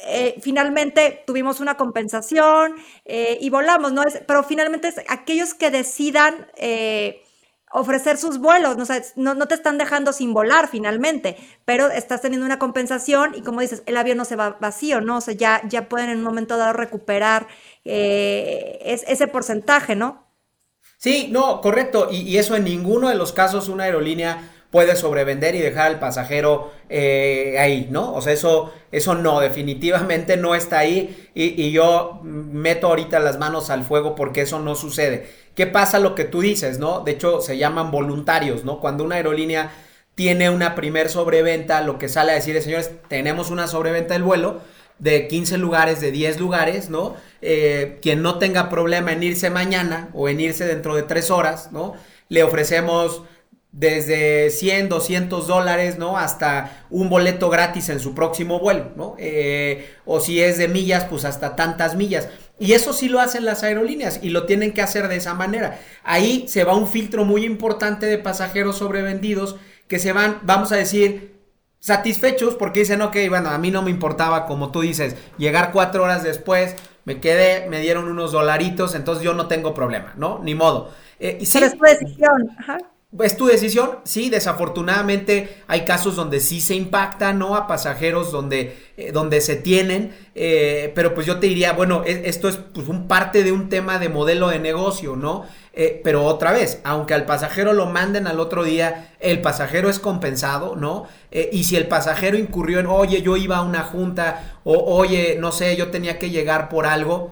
eh, 0.08 0.36
finalmente 0.42 1.22
tuvimos 1.26 1.60
una 1.60 1.76
compensación 1.76 2.74
eh, 3.04 3.38
y 3.40 3.50
volamos, 3.50 3.92
¿no? 3.92 4.02
Es, 4.02 4.20
pero 4.26 4.42
finalmente 4.42 4.88
es 4.88 4.96
aquellos 5.08 5.54
que 5.54 5.70
decidan 5.70 6.48
eh, 6.56 7.22
ofrecer 7.72 8.16
sus 8.16 8.38
vuelos, 8.38 8.76
¿no? 8.76 9.34
no, 9.34 9.48
te 9.48 9.54
están 9.54 9.76
dejando 9.76 10.12
sin 10.12 10.32
volar 10.32 10.68
finalmente, 10.68 11.36
pero 11.64 11.90
estás 11.90 12.22
teniendo 12.22 12.46
una 12.46 12.58
compensación 12.58 13.34
y 13.34 13.42
como 13.42 13.60
dices, 13.60 13.82
el 13.86 13.96
avión 13.96 14.16
no 14.16 14.24
se 14.24 14.36
va 14.36 14.56
vacío, 14.60 15.00
¿no? 15.00 15.18
O 15.18 15.20
sea, 15.20 15.34
ya, 15.34 15.62
ya 15.68 15.88
pueden 15.88 16.10
en 16.10 16.18
un 16.18 16.24
momento 16.24 16.56
dado 16.56 16.72
recuperar 16.72 17.48
ese 17.84 19.26
porcentaje, 19.28 19.96
¿no? 19.96 20.26
Sí, 20.96 21.28
no, 21.30 21.60
correcto. 21.60 22.08
Y, 22.10 22.22
y 22.22 22.38
eso 22.38 22.56
en 22.56 22.64
ninguno 22.64 23.08
de 23.08 23.16
los 23.16 23.32
casos 23.32 23.68
una 23.68 23.84
aerolínea 23.84 24.50
puede 24.70 24.96
sobrevender 24.96 25.54
y 25.54 25.60
dejar 25.60 25.86
al 25.86 25.98
pasajero 25.98 26.70
eh, 26.88 27.56
ahí, 27.58 27.88
¿no? 27.90 28.12
O 28.14 28.20
sea, 28.20 28.32
eso, 28.32 28.72
eso 28.92 29.14
no, 29.14 29.40
definitivamente 29.40 30.36
no 30.36 30.54
está 30.54 30.78
ahí 30.78 31.30
y, 31.34 31.60
y, 31.62 31.70
yo 31.70 32.20
meto 32.22 32.88
ahorita 32.88 33.18
las 33.20 33.38
manos 33.38 33.70
al 33.70 33.84
fuego 33.84 34.14
porque 34.14 34.42
eso 34.42 34.58
no 34.58 34.74
sucede. 34.74 35.30
¿Qué 35.56 35.66
pasa 35.66 35.98
lo 35.98 36.14
que 36.14 36.24
tú 36.24 36.42
dices, 36.42 36.78
no? 36.78 37.00
De 37.00 37.12
hecho, 37.12 37.40
se 37.40 37.56
llaman 37.56 37.90
voluntarios, 37.90 38.64
¿no? 38.64 38.78
Cuando 38.78 39.02
una 39.04 39.16
aerolínea 39.16 39.72
tiene 40.14 40.50
una 40.50 40.74
primer 40.74 41.08
sobreventa, 41.08 41.80
lo 41.80 41.98
que 41.98 42.08
sale 42.10 42.32
a 42.32 42.34
decir 42.34 42.56
es, 42.56 42.64
señores, 42.64 42.90
tenemos 43.08 43.50
una 43.50 43.66
sobreventa 43.66 44.14
del 44.14 44.22
vuelo 44.22 44.60
de 44.98 45.28
15 45.28 45.56
lugares, 45.58 46.00
de 46.00 46.10
10 46.12 46.40
lugares, 46.40 46.90
¿no? 46.90 47.16
Eh, 47.40 47.98
quien 48.02 48.20
no 48.20 48.38
tenga 48.38 48.68
problema 48.68 49.12
en 49.12 49.22
irse 49.22 49.48
mañana 49.48 50.10
o 50.12 50.28
en 50.28 50.40
irse 50.40 50.66
dentro 50.66 50.94
de 50.94 51.02
3 51.02 51.30
horas, 51.30 51.72
¿no? 51.72 51.94
Le 52.28 52.42
ofrecemos 52.42 53.22
desde 53.72 54.48
100, 54.50 54.88
200 54.88 55.46
dólares, 55.46 55.98
¿no? 55.98 56.16
Hasta 56.16 56.84
un 56.90 57.10
boleto 57.10 57.50
gratis 57.50 57.88
en 57.90 58.00
su 58.00 58.14
próximo 58.14 58.58
vuelo, 58.58 58.92
¿no? 58.96 59.16
Eh, 59.18 59.86
o 60.06 60.20
si 60.20 60.42
es 60.42 60.56
de 60.56 60.68
millas, 60.68 61.04
pues 61.04 61.24
hasta 61.24 61.56
tantas 61.56 61.94
millas. 61.94 62.28
Y 62.58 62.72
eso 62.72 62.92
sí 62.92 63.08
lo 63.08 63.20
hacen 63.20 63.44
las 63.44 63.62
aerolíneas 63.62 64.20
y 64.22 64.30
lo 64.30 64.46
tienen 64.46 64.72
que 64.72 64.82
hacer 64.82 65.08
de 65.08 65.16
esa 65.16 65.34
manera. 65.34 65.78
Ahí 66.04 66.46
se 66.48 66.64
va 66.64 66.74
un 66.74 66.88
filtro 66.88 67.24
muy 67.24 67.44
importante 67.44 68.06
de 68.06 68.18
pasajeros 68.18 68.78
sobrevendidos 68.78 69.56
que 69.88 69.98
se 69.98 70.12
van, 70.12 70.40
vamos 70.42 70.72
a 70.72 70.76
decir, 70.76 71.36
satisfechos 71.80 72.54
porque 72.54 72.80
dicen, 72.80 73.02
ok, 73.02 73.16
bueno, 73.28 73.50
a 73.50 73.58
mí 73.58 73.70
no 73.70 73.82
me 73.82 73.90
importaba, 73.90 74.46
como 74.46 74.72
tú 74.72 74.80
dices, 74.80 75.16
llegar 75.38 75.70
cuatro 75.72 76.04
horas 76.04 76.22
después, 76.22 76.74
me 77.04 77.20
quedé, 77.20 77.68
me 77.68 77.80
dieron 77.80 78.08
unos 78.08 78.32
dolaritos, 78.32 78.94
entonces 78.94 79.22
yo 79.22 79.34
no 79.34 79.46
tengo 79.46 79.74
problema, 79.74 80.14
¿no? 80.16 80.40
Ni 80.42 80.54
modo. 80.54 80.90
Eh, 81.20 81.38
y 81.40 81.46
sí, 81.46 81.52
Pero 81.54 81.66
es 81.66 81.78
tu 81.78 81.84
decisión. 81.84 82.50
Ajá. 82.58 82.78
Es 83.22 83.36
tu 83.36 83.46
decisión, 83.46 84.00
sí, 84.02 84.30
desafortunadamente 84.30 85.62
hay 85.68 85.84
casos 85.84 86.16
donde 86.16 86.40
sí 86.40 86.60
se 86.60 86.74
impacta, 86.74 87.32
¿no? 87.32 87.54
A 87.54 87.68
pasajeros 87.68 88.32
donde, 88.32 88.76
eh, 88.96 89.12
donde 89.12 89.40
se 89.40 89.54
tienen, 89.54 90.12
eh, 90.34 90.90
pero 90.92 91.14
pues 91.14 91.24
yo 91.24 91.38
te 91.38 91.46
diría, 91.46 91.72
bueno, 91.72 92.02
e, 92.04 92.22
esto 92.28 92.48
es 92.48 92.56
pues, 92.56 92.88
un 92.88 93.06
parte 93.06 93.44
de 93.44 93.52
un 93.52 93.68
tema 93.68 94.00
de 94.00 94.08
modelo 94.08 94.48
de 94.48 94.58
negocio, 94.58 95.14
¿no? 95.14 95.44
Eh, 95.72 96.00
pero 96.02 96.24
otra 96.24 96.50
vez, 96.50 96.80
aunque 96.82 97.14
al 97.14 97.26
pasajero 97.26 97.72
lo 97.74 97.86
manden 97.86 98.26
al 98.26 98.40
otro 98.40 98.64
día, 98.64 99.14
el 99.20 99.40
pasajero 99.40 99.88
es 99.88 99.98
compensado, 99.98 100.74
¿no? 100.74 101.06
y 101.52 101.64
si 101.64 101.76
el 101.76 101.86
pasajero 101.86 102.38
incurrió 102.38 102.80
en, 102.80 102.86
oye, 102.86 103.20
yo 103.20 103.36
iba 103.36 103.58
a 103.58 103.62
una 103.62 103.82
junta, 103.82 104.58
o 104.64 104.96
oye, 104.96 105.36
no 105.38 105.52
sé, 105.52 105.76
yo 105.76 105.90
tenía 105.90 106.18
que 106.18 106.30
llegar 106.30 106.70
por 106.70 106.86
algo, 106.86 107.30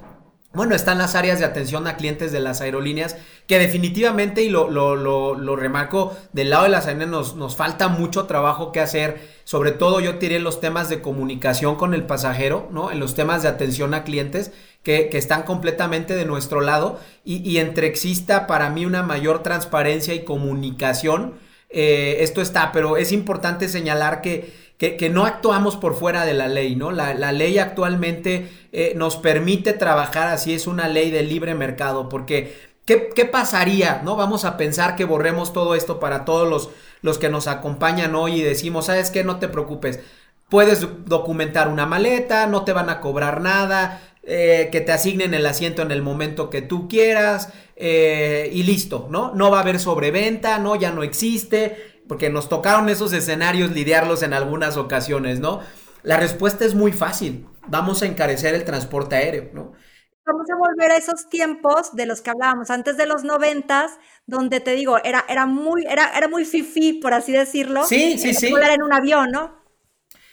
bueno, 0.55 0.75
están 0.75 0.99
las 0.99 1.15
áreas 1.15 1.39
de 1.39 1.45
atención 1.45 1.87
a 1.87 1.97
clientes 1.97 2.33
de 2.33 2.41
las 2.41 2.61
aerolíneas 2.61 3.17
que 3.47 3.59
definitivamente, 3.59 4.43
y 4.43 4.49
lo, 4.49 4.71
lo, 4.71 4.97
lo, 4.97 5.57
remarco, 5.57 6.17
del 6.33 6.51
lado 6.51 6.65
de 6.65 6.71
las 6.71 6.87
aerolíneas 6.87 7.11
nos, 7.11 7.37
nos, 7.37 7.57
falta 7.57 7.89
mucho 7.89 8.25
trabajo 8.25 8.73
que 8.73 8.81
hacer, 8.81 9.21
sobre 9.45 9.73
todo 9.73 10.01
yo 10.01 10.19
tiré 10.19 10.39
los 10.39 10.61
temas 10.61 10.89
de 10.89 11.03
comunicación 11.03 11.77
con 11.77 11.93
el 11.93 12.05
pasajero, 12.05 12.69
¿no? 12.71 12.91
En 12.91 13.01
los 13.01 13.15
temas 13.15 13.43
de 13.43 13.49
atención 13.49 13.93
a 13.93 14.05
clientes 14.05 14.53
que, 14.83 15.09
que 15.11 15.19
están 15.19 15.43
completamente 15.43 16.15
de 16.15 16.25
nuestro 16.25 16.61
lado. 16.61 17.01
Y, 17.25 17.49
y, 17.49 17.59
entre 17.59 17.87
exista 17.87 18.47
para 18.47 18.71
mí 18.71 18.87
una 18.87 19.03
mayor 19.03 19.43
transparencia 19.43 20.15
y 20.15 20.25
comunicación, 20.25 21.35
eh, 21.77 22.23
esto 22.23 22.41
está, 22.41 22.71
pero 22.71 22.97
es 22.97 23.11
importante 23.11 23.69
señalar 23.69 24.21
que 24.21 24.53
que, 24.79 25.09
no 25.09 25.25
actuamos 25.25 25.77
por 25.77 25.95
fuera 25.95 26.25
de 26.25 26.35
la 26.35 26.49
ley, 26.49 26.77
¿no? 26.77 26.91
La, 26.91 27.33
ley 27.33 27.59
actualmente 27.59 28.51
eh, 28.73 28.93
nos 28.97 29.17
permite 29.17 29.73
trabajar 29.73 30.29
así, 30.29 30.53
es 30.53 30.67
una 30.67 30.89
ley 30.89 31.11
de 31.11 31.23
libre 31.23 31.55
mercado, 31.55 32.09
porque 32.09 32.57
¿qué, 32.85 33.11
¿qué, 33.15 33.25
pasaría, 33.25 34.03
no? 34.05 34.17
Vamos 34.17 34.45
a 34.45 34.57
pensar 34.57 34.97
que 34.97 35.05
borremos 35.05 35.53
todo 35.53 35.75
esto 35.75 36.01
para 36.01 36.25
todos 36.25 36.49
los, 36.49 36.71
los 37.03 37.19
que 37.19 37.31
nos 37.31 37.47
acompañan 37.47 38.15
hoy 38.15 38.41
y 38.41 38.43
decimos, 38.43 38.87
¿sabes 38.87 39.11
qué? 39.11 39.25
No 39.25 39.39
te 39.39 39.49
preocupes. 39.49 40.01
Puedes 40.49 40.87
documentar 41.07 41.69
una 41.69 41.87
maleta, 41.87 42.47
no 42.47 42.65
te 42.65 42.73
van 42.73 42.91
a 42.91 43.01
cobrar 43.01 43.41
nada, 43.41 44.03
eh, 44.27 44.71
que 44.73 44.81
te 44.81 44.93
asignen 44.93 45.35
el 45.35 45.45
asiento 45.47 45.83
en 45.83 45.91
el 45.91 46.03
momento 46.03 46.49
que 46.49 46.63
tú 46.63 46.89
quieras 46.89 47.53
eh, 47.77 48.51
y 48.53 48.63
listo, 48.63 49.07
¿no? 49.11 49.35
No 49.35 49.51
va 49.51 49.59
a 49.59 49.63
haber 49.63 49.79
sobreventa, 49.79 50.59
¿no? 50.59 50.77
Ya 50.77 50.93
no 50.93 51.03
existe 51.03 51.94
porque 52.09 52.31
nos 52.31 52.49
tocaron 52.49 52.89
esos 52.89 53.13
escenarios 53.13 53.71
lidiarlos 53.71 54.23
en 54.23 54.33
algunas 54.35 54.77
ocasiones, 54.77 55.41
¿no? 55.41 55.61
La 56.03 56.19
respuesta 56.19 56.65
es 56.65 56.75
muy 56.75 56.93
fácil, 56.93 57.47
vamos 57.67 58.03
a 58.03 58.07
encarecer 58.07 58.55
el 58.55 58.65
transporte 58.65 59.17
aéreo, 59.17 59.51
¿no? 59.53 59.73
Vamos 60.27 60.47
a 60.51 60.57
volver 60.57 60.91
a 60.91 60.97
esos 60.97 61.29
tiempos 61.29 61.95
de 61.95 62.07
los 62.07 62.23
que 62.23 62.31
hablábamos 62.31 62.71
antes 62.71 62.97
de 62.97 63.05
los 63.07 63.25
noventas, 63.25 63.93
donde 64.27 64.61
te 64.61 64.73
digo, 64.73 64.97
era, 65.05 65.25
era 65.29 65.45
muy, 65.45 65.85
era, 65.85 66.17
era 66.17 66.29
muy 66.29 66.47
fifi, 66.47 66.95
por 66.95 67.13
así 67.13 67.33
decirlo. 67.33 67.85
Sí, 67.85 68.17
sí, 68.17 68.33
sí. 68.33 68.51
Volar 68.51 68.71
en 68.71 68.83
un 68.83 68.93
avión, 68.95 69.31
¿no? 69.31 69.63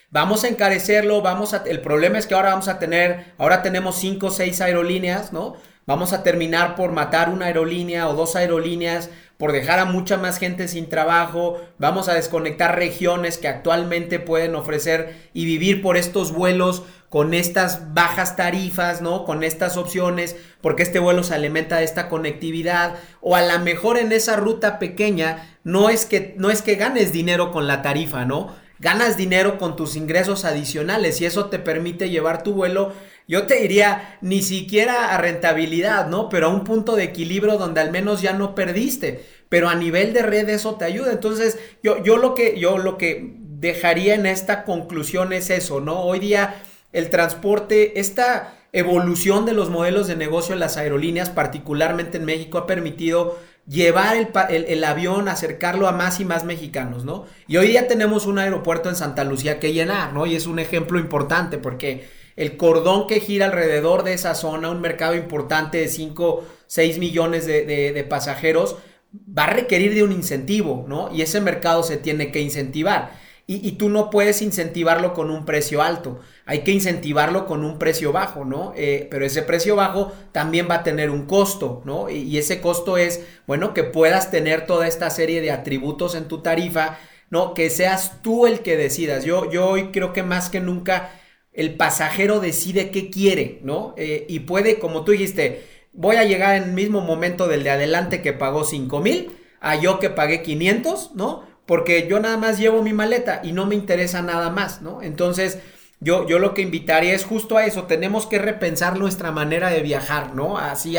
Vamos 0.10 0.46
a 0.46 0.48
encarecerlo, 0.48 1.22
vamos 1.22 1.54
a, 1.54 1.64
el 1.66 1.82
problema 1.82 2.18
es 2.18 2.28
que 2.28 2.36
ahora 2.36 2.52
vamos 2.52 2.70
a 2.70 2.80
tener, 2.80 3.34
ahora 3.38 3.62
tenemos 3.62 3.98
cinco 3.98 4.28
o 4.28 4.32
seis 4.32 4.62
aerolíneas, 4.62 5.34
¿no? 5.34 5.56
Vamos 5.86 6.14
a 6.14 6.24
terminar 6.24 6.76
por 6.76 6.92
matar 6.92 7.30
una 7.30 7.48
aerolínea 7.48 8.08
o 8.08 8.14
dos 8.14 8.36
aerolíneas 8.38 9.10
por 9.42 9.54
dejar 9.54 9.80
a 9.80 9.86
mucha 9.86 10.18
más 10.18 10.38
gente 10.38 10.68
sin 10.68 10.88
trabajo, 10.88 11.60
vamos 11.80 12.08
a 12.08 12.14
desconectar 12.14 12.76
regiones 12.76 13.40
que 13.40 13.48
actualmente 13.48 14.20
pueden 14.20 14.54
ofrecer 14.54 15.32
y 15.34 15.46
vivir 15.46 15.82
por 15.82 15.98
estos 15.98 16.32
vuelos 16.32 16.84
con 17.10 17.34
estas 17.34 17.92
bajas 17.96 18.36
tarifas, 18.36 19.02
¿no? 19.02 19.26
Con 19.26 19.44
estas 19.44 19.78
opciones, 19.78 20.36
porque 20.62 20.84
este 20.84 21.00
vuelo 21.00 21.24
se 21.24 21.34
alimenta 21.34 21.78
de 21.78 21.86
esta 21.86 22.08
conectividad, 22.08 22.98
o 23.20 23.36
a 23.36 23.42
lo 23.42 23.58
mejor 23.62 23.98
en 23.98 24.12
esa 24.12 24.36
ruta 24.36 24.78
pequeña 24.78 25.58
no 25.64 25.90
es 25.90 26.06
que, 26.06 26.36
no 26.38 26.52
es 26.52 26.62
que 26.62 26.76
ganes 26.76 27.12
dinero 27.12 27.52
con 27.52 27.66
la 27.66 27.82
tarifa, 27.82 28.26
¿no? 28.26 28.54
Ganas 28.78 29.18
dinero 29.18 29.58
con 29.58 29.76
tus 29.76 29.96
ingresos 29.96 30.46
adicionales 30.46 31.20
y 31.20 31.26
eso 31.26 31.46
te 31.46 31.58
permite 31.58 32.12
llevar 32.12 32.44
tu 32.44 32.54
vuelo 32.54 32.94
yo 33.28 33.48
te 33.48 33.62
diría, 33.62 34.18
ni 34.22 34.42
siquiera 34.42 35.14
a 35.14 35.18
rentabilidad, 35.18 36.08
¿no? 36.08 36.30
Pero 36.30 36.48
a 36.48 36.50
un 36.50 36.64
punto 36.64 36.96
de 36.96 37.04
equilibrio 37.04 37.58
donde 37.58 37.82
al 37.82 37.92
menos 37.92 38.22
ya 38.22 38.34
no 38.34 38.56
perdiste. 38.56 39.26
Pero 39.50 39.70
a 39.70 39.76
nivel 39.76 40.14
de 40.14 40.22
red 40.22 40.50
eso 40.50 40.76
te 40.76 40.86
ayuda. 40.86 41.12
Entonces, 41.12 41.60
yo, 41.84 42.04
yo, 42.04 42.18
lo, 42.18 42.36
que, 42.36 42.60
yo 42.60 42.78
lo 42.78 42.98
que 42.98 43.36
dejaría 43.38 44.16
en 44.16 44.26
esta 44.26 44.64
conclusión 44.64 45.34
es 45.34 45.50
eso, 45.50 45.82
¿no? 45.82 46.02
Hoy 46.02 46.20
día 46.20 46.56
el 46.94 47.10
transporte, 47.10 48.00
esta 48.00 48.56
evolución 48.74 49.46
de 49.46 49.54
los 49.54 49.70
modelos 49.70 50.08
de 50.08 50.16
negocio 50.16 50.54
en 50.54 50.60
las 50.60 50.78
aerolíneas, 50.78 51.30
particularmente 51.30 52.18
en 52.18 52.26
México, 52.26 52.58
ha 52.58 52.68
permitido 52.68 53.38
llevar 53.68 54.18
el, 54.18 54.66
el, 54.66 54.84
avión, 54.84 55.28
acercarlo 55.28 55.88
a 55.88 55.92
más 55.92 56.20
y 56.20 56.26
más 56.26 56.44
mexicanos, 56.44 57.06
¿no? 57.06 57.26
Y 57.48 57.58
hoy 57.58 57.68
día 57.68 57.88
tenemos 57.88 58.26
un 58.26 58.40
aeropuerto 58.40 58.90
en 58.90 58.96
Santa 58.96 59.24
Lucía 59.24 59.60
que 59.60 59.74
llenar, 59.74 60.14
¿no? 60.14 60.26
Y 60.26 60.36
es 60.36 60.48
un 60.48 60.60
ejemplo 60.60 61.00
importante 61.00 61.58
porque 61.58 62.10
el 62.36 62.58
cordón 62.58 63.08
que 63.08 63.20
gira 63.20 63.46
alrededor 63.46 64.04
de 64.04 64.14
esa 64.14 64.36
zona, 64.36 64.70
un 64.70 64.82
mercado 64.82 65.16
importante 65.16 65.80
de 65.80 65.88
5, 65.88 66.44
6 66.68 67.00
millones 67.00 67.46
de, 67.46 68.06
pasajeros, 68.10 68.78
va 69.14 69.44
a 69.44 69.54
requerir 69.54 69.94
de 69.94 70.04
un 70.04 70.12
incentivo, 70.12 70.86
¿no? 70.88 71.14
Y 71.14 71.22
ese 71.22 71.42
mercado 71.42 71.84
se 71.84 71.98
tiene 71.98 72.32
que 72.32 72.40
incentivar. 72.40 73.20
Y, 73.48 73.74
tú 73.74 73.90
no 73.90 74.10
puedes 74.10 74.42
incentivarlo 74.42 75.14
con 75.14 75.30
un 75.30 75.44
precio 75.44 75.82
alto, 75.82 76.22
hay 76.46 76.60
que 76.60 76.72
incentivarlo 76.72 77.46
con 77.46 77.66
un 77.66 77.80
precio 77.80 78.14
bajo, 78.14 78.46
¿no? 78.46 78.72
Eh, 78.78 79.10
pero 79.12 79.26
ese 79.26 79.42
precio 79.42 79.76
bajo 79.76 80.14
también 80.32 80.70
va 80.70 80.76
a 80.76 80.84
tener 80.84 81.10
un 81.10 81.26
costo, 81.26 81.82
¿no? 81.84 82.10
Y, 82.10 82.38
ese 82.38 82.62
costo 82.62 82.98
es, 82.98 83.26
bueno, 83.48 83.74
que 83.74 83.84
puedas 83.84 84.32
tener 84.32 84.66
toda 84.66 84.88
esta 84.88 85.10
serie 85.10 85.42
de 85.42 85.52
atributos 85.52 86.16
en 86.16 86.30
tu 86.30 86.42
tarifa, 86.42 86.98
¿no? 87.30 87.54
Que 87.54 87.70
seas 87.70 88.22
tú 88.22 88.48
el 88.48 88.62
que 88.62 88.78
decidas. 88.78 89.26
Yo, 89.26 89.52
yo 89.52 89.68
hoy 89.68 89.92
creo 89.92 90.14
que 90.14 90.24
más 90.24 90.50
que 90.50 90.62
nunca 90.62 91.10
el 91.54 91.76
pasajero 91.76 92.40
decide 92.40 92.92
qué 92.92 93.10
quiere, 93.10 93.60
¿no? 93.64 93.94
Eh, 93.98 94.26
y 94.30 94.42
puede, 94.42 94.80
como 94.80 95.04
tú 95.04 95.12
dijiste, 95.12 95.66
voy 95.94 96.16
a 96.16 96.24
llegar 96.24 96.56
en 96.56 96.64
el 96.64 96.72
mismo 96.72 97.02
momento 97.02 97.48
del 97.48 97.64
de 97.64 97.72
adelante 97.72 98.22
que 98.22 98.34
pagó 98.34 98.64
5 98.64 99.00
mil, 99.02 99.32
a 99.60 99.76
yo 99.76 100.00
que 100.00 100.10
pagué 100.10 100.42
500, 100.42 101.12
¿no? 101.16 101.44
Porque 101.66 102.08
yo 102.10 102.20
nada 102.20 102.38
más 102.38 102.58
llevo 102.58 102.82
mi 102.82 102.94
maleta 102.94 103.42
y 103.44 103.52
no 103.52 103.66
me 103.66 103.76
interesa 103.76 104.22
nada 104.22 104.50
más, 104.50 104.82
¿no? 104.82 105.02
Entonces, 105.02 105.60
yo, 106.00 106.28
yo 106.28 106.40
lo 106.40 106.54
que 106.54 106.62
invitaría 106.62 107.14
es 107.14 107.26
justo 107.26 107.58
a 107.58 107.66
eso, 107.66 107.84
tenemos 107.84 108.26
que 108.26 108.40
repensar 108.40 108.98
nuestra 108.98 109.32
manera 109.32 109.70
de 109.70 109.82
viajar, 109.82 110.34
¿no? 110.34 110.58
Así, 110.58 110.96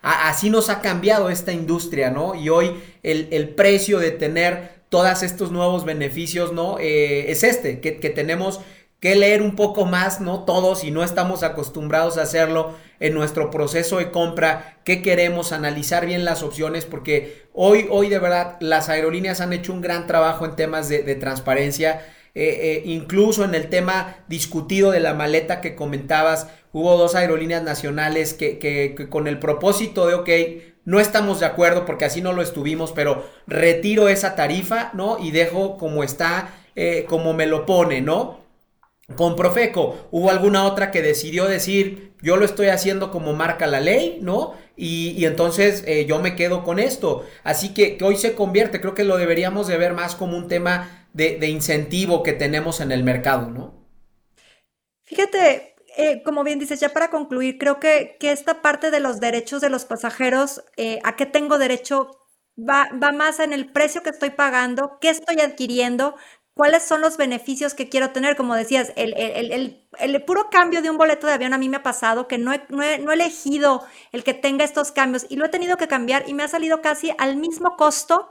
así 0.00 0.50
nos 0.50 0.70
ha 0.70 0.80
cambiado 0.80 1.28
esta 1.28 1.52
industria, 1.52 2.10
¿no? 2.10 2.34
Y 2.34 2.48
hoy 2.48 2.74
el, 3.02 3.48
precio 3.50 3.98
de 3.98 4.12
tener 4.12 4.76
todos 4.88 5.22
estos 5.22 5.50
nuevos 5.50 5.84
beneficios, 5.84 6.52
¿no? 6.52 6.78
Eh, 6.78 7.30
es 7.30 7.42
este, 7.44 7.80
que, 7.80 7.98
que 7.98 8.08
tenemos 8.08 8.60
que 9.00 9.14
leer 9.14 9.42
un 9.42 9.56
poco 9.56 9.84
más, 9.84 10.20
¿no? 10.20 10.44
Todos 10.44 10.84
y 10.84 10.90
no 10.90 11.04
estamos 11.04 11.42
acostumbrados 11.42 12.16
a 12.16 12.22
hacerlo 12.22 12.74
en 12.98 13.14
nuestro 13.14 13.50
proceso 13.50 13.98
de 13.98 14.10
compra, 14.10 14.78
qué 14.84 15.02
queremos, 15.02 15.52
analizar 15.52 16.06
bien 16.06 16.24
las 16.24 16.42
opciones, 16.42 16.86
porque 16.86 17.46
hoy, 17.52 17.86
hoy 17.90 18.08
de 18.08 18.18
verdad 18.18 18.56
las 18.60 18.88
aerolíneas 18.88 19.40
han 19.40 19.52
hecho 19.52 19.72
un 19.72 19.82
gran 19.82 20.06
trabajo 20.06 20.46
en 20.46 20.56
temas 20.56 20.88
de, 20.88 21.14
transparencia. 21.16 22.06
Eh, 22.34 22.58
eh, 22.60 22.82
incluso 22.84 23.44
en 23.44 23.54
el 23.54 23.70
tema 23.70 24.18
discutido 24.28 24.90
de 24.90 25.00
la 25.00 25.14
maleta 25.14 25.62
que 25.62 25.74
comentabas, 25.74 26.48
hubo 26.72 26.98
dos 26.98 27.14
aerolíneas 27.14 27.62
nacionales 27.62 28.34
que, 28.34 28.58
que, 28.58 29.08
con 29.08 29.26
el 29.26 29.38
propósito 29.38 30.06
de, 30.06 30.14
ok, 30.14 30.30
no 30.84 31.00
estamos 31.00 31.40
de 31.40 31.46
acuerdo 31.46 31.84
porque 31.84 32.04
así 32.04 32.20
no 32.20 32.32
lo 32.32 32.42
estuvimos, 32.42 32.92
pero 32.92 33.26
retiro 33.46 34.08
esa 34.08 34.36
tarifa, 34.36 34.90
¿no? 34.94 35.18
Y 35.18 35.30
dejo 35.30 35.78
como 35.78 36.04
está, 36.04 36.54
eh, 36.76 37.04
como 37.08 37.32
me 37.32 37.46
lo 37.46 37.66
pone, 37.66 38.02
¿no? 38.02 38.45
Con 39.14 39.36
Profeco, 39.36 40.08
hubo 40.10 40.30
alguna 40.30 40.64
otra 40.64 40.90
que 40.90 41.00
decidió 41.00 41.46
decir, 41.46 42.12
yo 42.22 42.36
lo 42.36 42.44
estoy 42.44 42.68
haciendo 42.68 43.12
como 43.12 43.34
marca 43.34 43.68
la 43.68 43.80
ley, 43.80 44.18
¿no? 44.20 44.54
Y, 44.76 45.24
entonces 45.24 45.84
eh, 45.86 46.06
yo 46.06 46.18
me 46.20 46.34
quedo 46.34 46.64
con 46.64 46.80
esto. 46.80 47.24
Así 47.44 47.72
que, 47.72 47.98
hoy 48.02 48.16
se 48.16 48.34
convierte, 48.34 48.80
creo 48.80 48.94
que 48.94 49.04
lo 49.04 49.16
deberíamos 49.16 49.68
de 49.68 49.78
ver 49.78 49.94
más 49.94 50.16
como 50.16 50.36
un 50.36 50.48
tema 50.48 51.06
de, 51.12 51.38
incentivo 51.46 52.24
que 52.24 52.32
tenemos 52.32 52.80
en 52.80 52.90
el 52.90 53.04
mercado, 53.04 53.48
¿no? 53.48 53.86
Fíjate, 55.04 55.76
eh, 55.96 56.22
como 56.24 56.42
bien 56.42 56.58
dices, 56.58 56.80
ya 56.80 56.88
para 56.88 57.08
concluir, 57.08 57.58
creo 57.58 57.78
que, 57.78 58.16
que, 58.18 58.32
esta 58.32 58.60
parte 58.60 58.90
de 58.90 58.98
los 58.98 59.20
derechos 59.20 59.60
de 59.60 59.70
los 59.70 59.84
pasajeros, 59.84 60.64
eh, 60.76 60.98
a 61.04 61.14
qué 61.14 61.26
tengo 61.26 61.58
derecho, 61.58 62.10
va, 62.58 62.88
va 63.00 63.12
más 63.12 63.38
en 63.38 63.52
el 63.52 63.70
precio 63.70 64.02
que 64.02 64.10
estoy 64.10 64.30
pagando, 64.30 64.98
qué 65.00 65.10
estoy 65.10 65.40
adquiriendo, 65.40 66.16
cuáles 66.56 66.84
son 66.84 67.02
los 67.02 67.18
beneficios 67.18 67.74
que 67.74 67.90
quiero 67.90 68.10
tener. 68.12 68.34
Como 68.34 68.54
decías, 68.54 68.92
el, 68.96 69.12
el, 69.98 70.24
puro 70.24 70.48
cambio 70.50 70.80
de 70.80 70.88
un 70.88 70.96
boleto 70.96 71.26
de 71.26 71.34
avión 71.34 71.52
a 71.52 71.58
mí 71.58 71.68
me 71.68 71.76
ha 71.76 71.82
pasado 71.82 72.26
que 72.28 72.38
no 72.38 72.50
he, 72.54 72.62
no, 72.70 72.82
he, 72.82 72.94
elegido 72.94 73.84
el 74.10 74.24
que 74.24 74.32
tenga 74.32 74.64
estos 74.64 74.90
cambios 74.90 75.26
y 75.28 75.36
lo 75.36 75.44
he 75.44 75.50
tenido 75.50 75.76
que 75.76 75.86
cambiar 75.86 76.24
y 76.26 76.32
me 76.32 76.44
ha 76.44 76.48
salido 76.48 76.80
casi 76.80 77.12
al 77.18 77.36
mismo 77.36 77.76
costo 77.76 78.30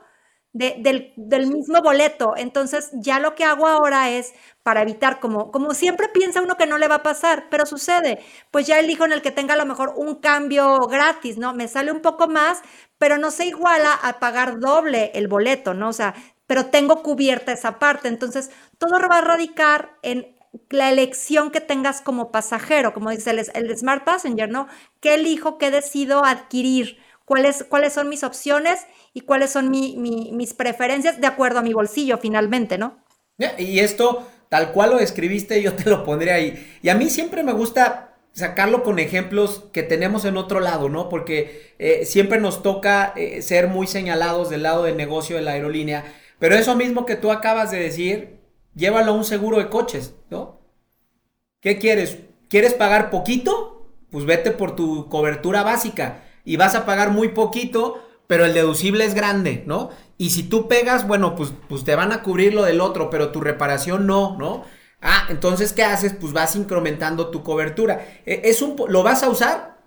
del, 0.53 1.13
del, 1.17 1.47
mismo 1.47 1.81
boleto. 1.83 2.33
Entonces 2.35 2.89
ya 2.93 3.19
lo 3.19 3.35
que 3.35 3.43
hago 3.43 3.67
ahora 3.67 4.09
es 4.09 4.33
para 4.63 4.81
evitar, 4.81 5.19
como, 5.19 5.51
como 5.51 5.75
siempre 5.75 6.09
piensa 6.09 6.41
uno 6.41 6.57
que 6.57 6.65
no 6.65 6.79
le 6.79 6.87
va 6.87 6.95
a 6.95 7.03
pasar, 7.03 7.45
pero 7.51 7.67
sucede, 7.67 8.23
pues 8.49 8.65
ya 8.65 8.79
elijo 8.79 9.05
en 9.05 9.11
el 9.11 9.21
que 9.21 9.29
tenga 9.31 9.53
a 9.53 9.57
lo 9.57 9.67
mejor 9.67 9.93
un 9.95 10.15
cambio 10.15 10.79
gratis, 10.87 11.37
¿no? 11.37 11.53
Me 11.53 11.67
sale 11.67 11.91
un 11.91 12.01
poco 12.01 12.27
más, 12.27 12.63
pero 12.97 13.19
no 13.19 13.29
se 13.29 13.45
iguala 13.45 13.93
a 13.93 14.19
pagar 14.19 14.59
doble 14.59 15.11
el 15.13 15.27
boleto, 15.27 15.75
¿no? 15.75 15.89
O 15.89 15.93
sea, 15.93 16.15
pero 16.47 16.67
tengo 16.67 17.01
cubierta 17.03 17.51
esa 17.51 17.79
parte. 17.79 18.07
Entonces, 18.07 18.51
todo 18.77 18.99
va 19.09 19.19
a 19.19 19.21
radicar 19.21 19.97
en 20.01 20.35
la 20.69 20.89
elección 20.89 21.51
que 21.51 21.61
tengas 21.61 22.01
como 22.01 22.31
pasajero, 22.31 22.93
como 22.93 23.09
dice 23.09 23.31
el, 23.31 23.77
Smart 23.77 24.03
Passenger, 24.03 24.49
¿no? 24.49 24.67
¿Qué 24.99 25.15
elijo, 25.15 25.57
qué 25.57 25.71
decido 25.71 26.23
adquirir? 26.23 26.97
¿Cuáles, 27.25 27.65
cuáles 27.67 27.93
son 27.93 28.07
mis 28.07 28.23
opciones 28.23 28.85
y 29.13 29.21
cuáles 29.21 29.51
son 29.51 29.71
mis 29.71 30.53
preferencias 30.53 31.19
de 31.19 31.27
acuerdo 31.27 31.59
a 31.59 31.63
mi 31.63 31.73
bolsillo 31.73 32.19
finalmente, 32.19 32.77
¿no? 32.77 33.03
Y 33.57 33.79
esto, 33.79 34.27
tal 34.49 34.71
cual 34.71 34.91
lo 34.91 34.99
escribiste, 34.99 35.61
yo 35.61 35.73
te 35.73 35.89
lo 35.89 36.03
pondré 36.03 36.31
ahí. 36.31 36.77
Y 36.83 36.89
a 36.89 36.95
mí 36.95 37.09
siempre 37.09 37.43
me 37.43 37.51
gusta 37.51 38.15
sacarlo 38.31 38.83
con 38.83 38.99
ejemplos 38.99 39.63
que 39.71 39.81
tenemos 39.81 40.25
en 40.25 40.37
otro 40.37 40.59
lado, 40.59 40.89
¿no? 40.89 41.09
Porque 41.09 41.73
eh, 41.79 42.05
siempre 42.05 42.39
nos 42.39 42.61
toca 42.61 43.13
eh, 43.15 43.41
ser 43.41 43.67
muy 43.67 43.87
señalados 43.87 44.49
del 44.49 44.63
lado 44.63 44.83
del 44.83 44.97
negocio 44.97 45.37
de 45.37 45.41
la 45.41 45.51
aerolínea 45.51 46.03
pero 46.39 46.55
eso 46.55 46.75
mismo 46.75 47.05
que 47.05 47.15
tú 47.15 47.31
acabas 47.31 47.71
de 47.71 47.79
decir, 47.79 48.39
llévalo 48.75 49.11
a 49.11 49.15
un 49.15 49.23
seguro 49.23 49.57
de 49.57 49.69
coches, 49.69 50.15
¿no? 50.29 50.59
¿Qué 51.61 51.79
quieres? 51.79 52.19
¿Quieres 52.49 52.73
pagar 52.73 53.09
poquito? 53.09 53.87
Pues 54.11 54.25
vete 54.25 54.51
por 54.51 54.75
tu 54.75 55.09
cobertura 55.09 55.63
básica 55.63 56.23
y 56.43 56.57
vas 56.57 56.75
a 56.75 56.85
pagar 56.85 57.11
muy 57.11 57.29
poquito, 57.29 58.03
pero 58.27 58.45
el 58.45 58.53
deducible 58.53 59.05
es 59.05 59.15
grande, 59.15 59.63
¿no? 59.65 59.89
Y 60.17 60.29
si 60.29 60.43
tú 60.43 60.67
pegas, 60.67 61.07
bueno, 61.07 61.35
pues, 61.35 61.51
pues 61.67 61.83
te 61.83 61.95
van 61.95 62.11
a 62.11 62.21
cubrir 62.21 62.53
lo 62.53 62.63
del 62.63 62.81
otro, 62.81 63.09
pero 63.09 63.31
tu 63.31 63.41
reparación 63.41 64.05
no, 64.05 64.37
¿no? 64.37 64.63
Ah, 65.01 65.27
entonces, 65.29 65.73
¿qué 65.73 65.83
haces? 65.83 66.13
Pues 66.13 66.33
vas 66.33 66.55
incrementando 66.55 67.29
tu 67.29 67.43
cobertura. 67.43 68.05
E, 68.25 68.41
es 68.45 68.61
un, 68.61 68.75
¿Lo 68.87 69.03
vas 69.03 69.23
a 69.23 69.29
usar? 69.29 69.77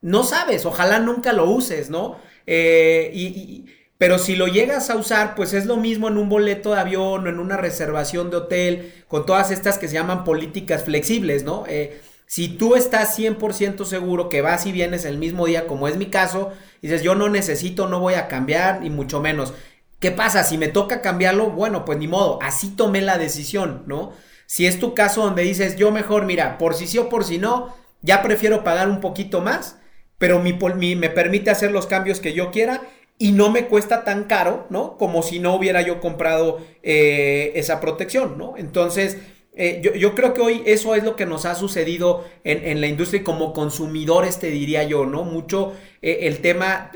No 0.00 0.22
sabes, 0.24 0.66
ojalá 0.66 0.98
nunca 0.98 1.32
lo 1.32 1.50
uses, 1.50 1.90
¿no? 1.90 2.16
Eh, 2.46 3.10
y 3.14 3.66
pero 4.04 4.18
si 4.18 4.36
lo 4.36 4.48
llegas 4.48 4.90
a 4.90 4.96
usar, 4.96 5.34
pues 5.34 5.54
es 5.54 5.64
lo 5.64 5.78
mismo 5.78 6.08
en 6.08 6.18
un 6.18 6.28
boleto 6.28 6.74
de 6.74 6.80
avión 6.80 7.26
o 7.26 7.30
en 7.30 7.38
una 7.38 7.56
reservación 7.56 8.28
de 8.28 8.36
hotel, 8.36 8.92
con 9.08 9.24
todas 9.24 9.50
estas 9.50 9.78
que 9.78 9.88
se 9.88 9.94
llaman 9.94 10.24
políticas 10.24 10.84
flexibles, 10.84 11.42
¿no? 11.42 11.64
Eh, 11.68 12.02
si 12.26 12.48
tú 12.48 12.74
estás 12.76 13.18
100% 13.18 13.86
seguro 13.86 14.28
que 14.28 14.42
vas 14.42 14.66
y 14.66 14.72
vienes 14.72 15.06
el 15.06 15.16
mismo 15.16 15.46
día, 15.46 15.66
como 15.66 15.88
es 15.88 15.96
mi 15.96 16.10
caso, 16.10 16.52
dices, 16.82 17.02
yo 17.02 17.14
no 17.14 17.30
necesito, 17.30 17.88
no 17.88 17.98
voy 17.98 18.12
a 18.12 18.28
cambiar, 18.28 18.82
ni 18.82 18.90
mucho 18.90 19.22
menos. 19.22 19.54
¿Qué 20.00 20.10
pasa? 20.10 20.44
Si 20.44 20.58
me 20.58 20.68
toca 20.68 21.00
cambiarlo, 21.00 21.48
bueno, 21.48 21.86
pues 21.86 21.96
ni 21.96 22.06
modo, 22.06 22.38
así 22.42 22.72
tomé 22.76 23.00
la 23.00 23.16
decisión, 23.16 23.84
¿no? 23.86 24.12
Si 24.44 24.66
es 24.66 24.78
tu 24.78 24.92
caso 24.92 25.22
donde 25.22 25.44
dices, 25.44 25.76
yo 25.76 25.90
mejor, 25.92 26.26
mira, 26.26 26.58
por 26.58 26.74
si 26.74 26.86
sí 26.86 26.98
o 26.98 27.08
por 27.08 27.24
si 27.24 27.38
no, 27.38 27.74
ya 28.02 28.22
prefiero 28.22 28.64
pagar 28.64 28.90
un 28.90 29.00
poquito 29.00 29.40
más, 29.40 29.78
pero 30.18 30.40
mi, 30.40 30.52
me 30.94 31.08
permite 31.08 31.50
hacer 31.50 31.72
los 31.72 31.86
cambios 31.86 32.20
que 32.20 32.34
yo 32.34 32.50
quiera 32.50 32.82
y 33.18 33.32
no 33.32 33.50
me 33.50 33.66
cuesta 33.66 34.04
tan 34.04 34.24
caro, 34.24 34.66
¿no? 34.70 34.96
Como 34.98 35.22
si 35.22 35.38
no 35.38 35.54
hubiera 35.54 35.82
yo 35.82 36.00
comprado 36.00 36.60
eh, 36.82 37.52
esa 37.54 37.80
protección, 37.80 38.36
¿no? 38.38 38.54
Entonces, 38.56 39.18
eh, 39.56 39.80
yo, 39.96 40.16
creo 40.16 40.34
que 40.34 40.40
hoy 40.40 40.62
eso 40.66 40.96
es 40.96 41.04
lo 41.04 41.14
que 41.14 41.26
nos 41.26 41.44
ha 41.44 41.54
sucedido 41.54 42.24
en, 42.42 42.80
la 42.80 42.88
industria 42.88 43.20
y 43.20 43.24
como 43.24 43.52
consumidores, 43.52 44.40
te 44.40 44.50
diría 44.50 44.82
yo, 44.82 45.06
¿no? 45.06 45.22
Mucho 45.22 45.74
eh, 46.02 46.20
el 46.22 46.38
tema, 46.40 46.90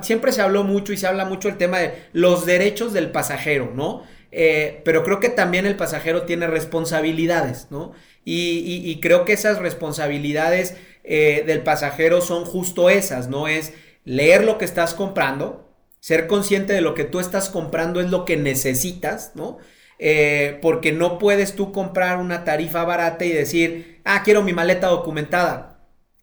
siempre 0.00 0.32
se 0.32 0.40
habló 0.40 0.64
mucho 0.64 0.94
y 0.94 0.96
se 0.96 1.06
habla 1.06 1.26
mucho 1.26 1.50
el 1.50 1.58
tema 1.58 1.80
de 1.80 1.92
los 2.14 2.46
derechos 2.46 2.94
del 2.94 3.10
pasajero, 3.10 3.72
¿no? 3.74 4.02
pero 4.84 5.04
creo 5.04 5.20
que 5.20 5.30
también 5.30 5.64
el 5.64 5.74
pasajero 5.74 6.22
tiene 6.22 6.46
responsabilidades, 6.46 7.68
¿no? 7.70 7.92
Y, 8.26 9.00
creo 9.00 9.24
que 9.24 9.32
esas 9.32 9.58
responsabilidades 9.58 10.76
del 11.02 11.62
pasajero 11.62 12.20
son 12.20 12.44
justo 12.44 12.90
esas, 12.90 13.28
¿no? 13.28 13.48
Es 13.48 13.72
leer 14.08 14.42
lo 14.42 14.56
que 14.56 14.64
estás 14.64 14.94
comprando, 14.94 15.68
ser 16.00 16.26
consciente 16.26 16.72
de 16.72 16.80
lo 16.80 16.94
que 16.94 17.04
tú 17.04 17.20
estás 17.20 17.50
comprando 17.50 18.00
es 18.00 18.10
lo 18.10 18.24
que 18.24 18.38
necesitas, 18.38 19.32
¿no? 19.34 19.58
Eh, 19.98 20.58
porque 20.62 20.92
no 20.92 21.18
puedes 21.18 21.54
tú 21.54 21.72
comprar 21.72 22.18
una 22.18 22.42
tarifa 22.42 22.84
barata 22.84 23.26
y 23.26 23.32
decir, 23.32 24.00
ah, 24.04 24.22
quiero 24.24 24.42
mi 24.42 24.54
maleta 24.54 24.86
documentada. 24.86 25.80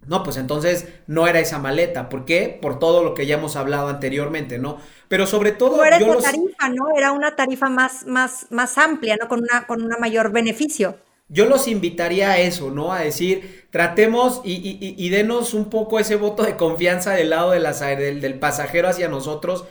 No, 0.08 0.24
pues 0.24 0.38
entonces 0.38 0.88
no 1.06 1.28
era 1.28 1.40
esa 1.40 1.60
maleta. 1.60 2.10
¿Por 2.10 2.26
qué? 2.26 2.58
Por 2.60 2.80
todo 2.80 3.04
lo 3.04 3.14
que 3.14 3.28
ya 3.28 3.36
hemos 3.36 3.56
hablado 3.56 3.88
anteriormente, 3.90 4.58
¿no? 4.58 4.78
Pero 5.08 5.28
sobre 5.28 5.52
todo... 5.52 5.78
No 5.78 5.86
era 5.86 5.98
esa 5.98 6.32
tarifa, 6.32 6.70
¿no? 6.70 6.86
Era 6.96 7.12
una 7.12 7.36
tarifa 7.36 7.70
más, 7.70 8.06
más, 8.08 8.48
más 8.50 8.78
amplia, 8.80 9.16
¿no? 9.20 9.28
Con 9.28 9.42
una, 9.42 9.68
con 9.68 9.84
una 9.84 9.98
mayor 9.98 10.32
beneficio. 10.32 10.98
Yo 11.28 11.46
los 11.46 11.68
invitaría 11.68 12.32
a 12.32 12.38
eso, 12.40 12.70
¿no? 12.70 12.94
A 12.94 13.02
decir, 13.02 13.68
tratemos 13.72 14.42
y, 14.44 15.10
denos 15.10 15.54
un 15.54 15.70
poco 15.70 16.00
ese 16.00 16.16
voto 16.16 16.44
de 16.44 16.56
confianza 16.56 17.14
del 17.14 17.32
lado 17.32 17.52
del 17.52 18.40
pasajero 18.40 18.90
hacia 18.90 19.08
nosotros 19.08 19.66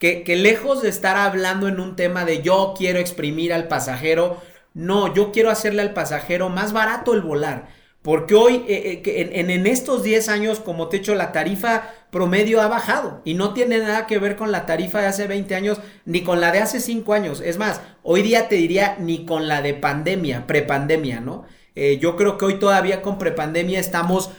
que, 0.00 0.24
lejos 0.36 0.80
de 0.82 0.88
estar 0.88 1.16
hablando 1.18 1.68
en 1.68 1.78
un 1.78 1.94
tema 1.94 2.24
de 2.24 2.42
yo 2.42 2.74
quiero 2.76 2.98
exprimir 2.98 3.52
al 3.52 3.68
pasajero, 3.68 4.40
no, 4.72 5.12
yo 5.14 5.30
quiero 5.30 5.50
hacerle 5.50 5.82
al 5.82 5.92
pasajero 5.92 6.48
más 6.48 6.72
barato 6.72 7.12
el 7.12 7.20
volar. 7.20 7.68
Porque 8.02 8.34
hoy, 8.34 8.64
eh, 8.66 9.02
eh, 9.04 9.30
en, 9.34 9.66
estos 9.66 10.02
10 10.02 10.28
años, 10.30 10.60
como 10.60 10.88
te 10.88 10.96
he 10.96 11.14
la 11.14 11.32
tarifa 11.32 11.90
promedio 12.10 12.62
ha 12.62 12.68
bajado 12.68 13.20
y 13.24 13.34
no 13.34 13.52
tiene 13.52 13.78
nada 13.78 14.06
que 14.06 14.18
ver 14.18 14.36
con 14.36 14.50
la 14.50 14.64
tarifa 14.64 15.00
de 15.00 15.06
hace 15.06 15.26
20 15.26 15.54
años 15.54 15.80
ni 16.06 16.22
con 16.22 16.40
la 16.40 16.50
de 16.50 16.60
hace 16.60 16.80
5 16.80 17.12
años. 17.12 17.42
Es 17.44 17.58
más, 17.58 17.82
hoy 18.02 18.22
día 18.22 18.48
te 18.48 18.56
diría 18.56 18.96
ni 18.98 19.26
con 19.26 19.48
la 19.48 19.60
de 19.60 19.74
pandemia, 19.74 20.46
prepandemia, 20.46 21.20
¿no? 21.20 21.44
Eh, 21.74 21.98
yo 22.00 22.16
creo 22.16 22.38
que 22.38 22.46
hoy 22.46 22.58
todavía 22.58 23.02
con 23.02 23.18
prepandemia 23.18 23.78
estamos 23.78 24.30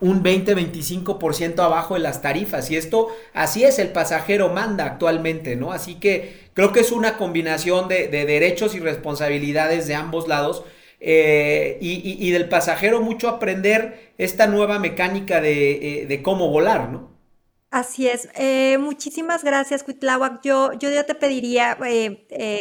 un 0.00 0.22
20-25% 0.22 1.60
abajo 1.60 1.94
de 1.94 2.00
las 2.00 2.22
tarifas. 2.22 2.70
Y 2.70 2.76
esto, 2.76 3.08
así 3.32 3.64
es, 3.64 3.78
el 3.78 3.88
pasajero 3.88 4.50
manda 4.50 4.84
actualmente, 4.84 5.56
¿no? 5.56 5.72
Así 5.72 5.94
que 5.96 6.50
creo 6.52 6.72
que 6.72 6.80
es 6.80 6.92
una 6.92 7.16
combinación 7.16 7.88
de, 7.88 8.08
derechos 8.08 8.74
y 8.74 8.80
responsabilidades 8.80 9.86
de 9.86 9.94
ambos 9.94 10.28
lados. 10.28 10.64
Eh, 11.00 11.78
y, 11.80 12.30
del 12.30 12.48
pasajero 12.48 13.02
mucho 13.02 13.28
aprender 13.28 14.12
esta 14.16 14.46
nueva 14.46 14.78
mecánica 14.78 15.40
de, 15.40 16.02
eh, 16.02 16.22
cómo 16.22 16.48
volar, 16.48 16.90
¿no? 16.90 17.12
Así 17.70 18.08
es. 18.08 18.28
Eh, 18.36 18.78
muchísimas 18.78 19.44
gracias, 19.44 19.82
Cuitláhuac. 19.82 20.40
Yo, 20.42 20.72
yo 20.74 20.90
ya 20.90 21.04
te 21.04 21.14
pediría, 21.14 21.76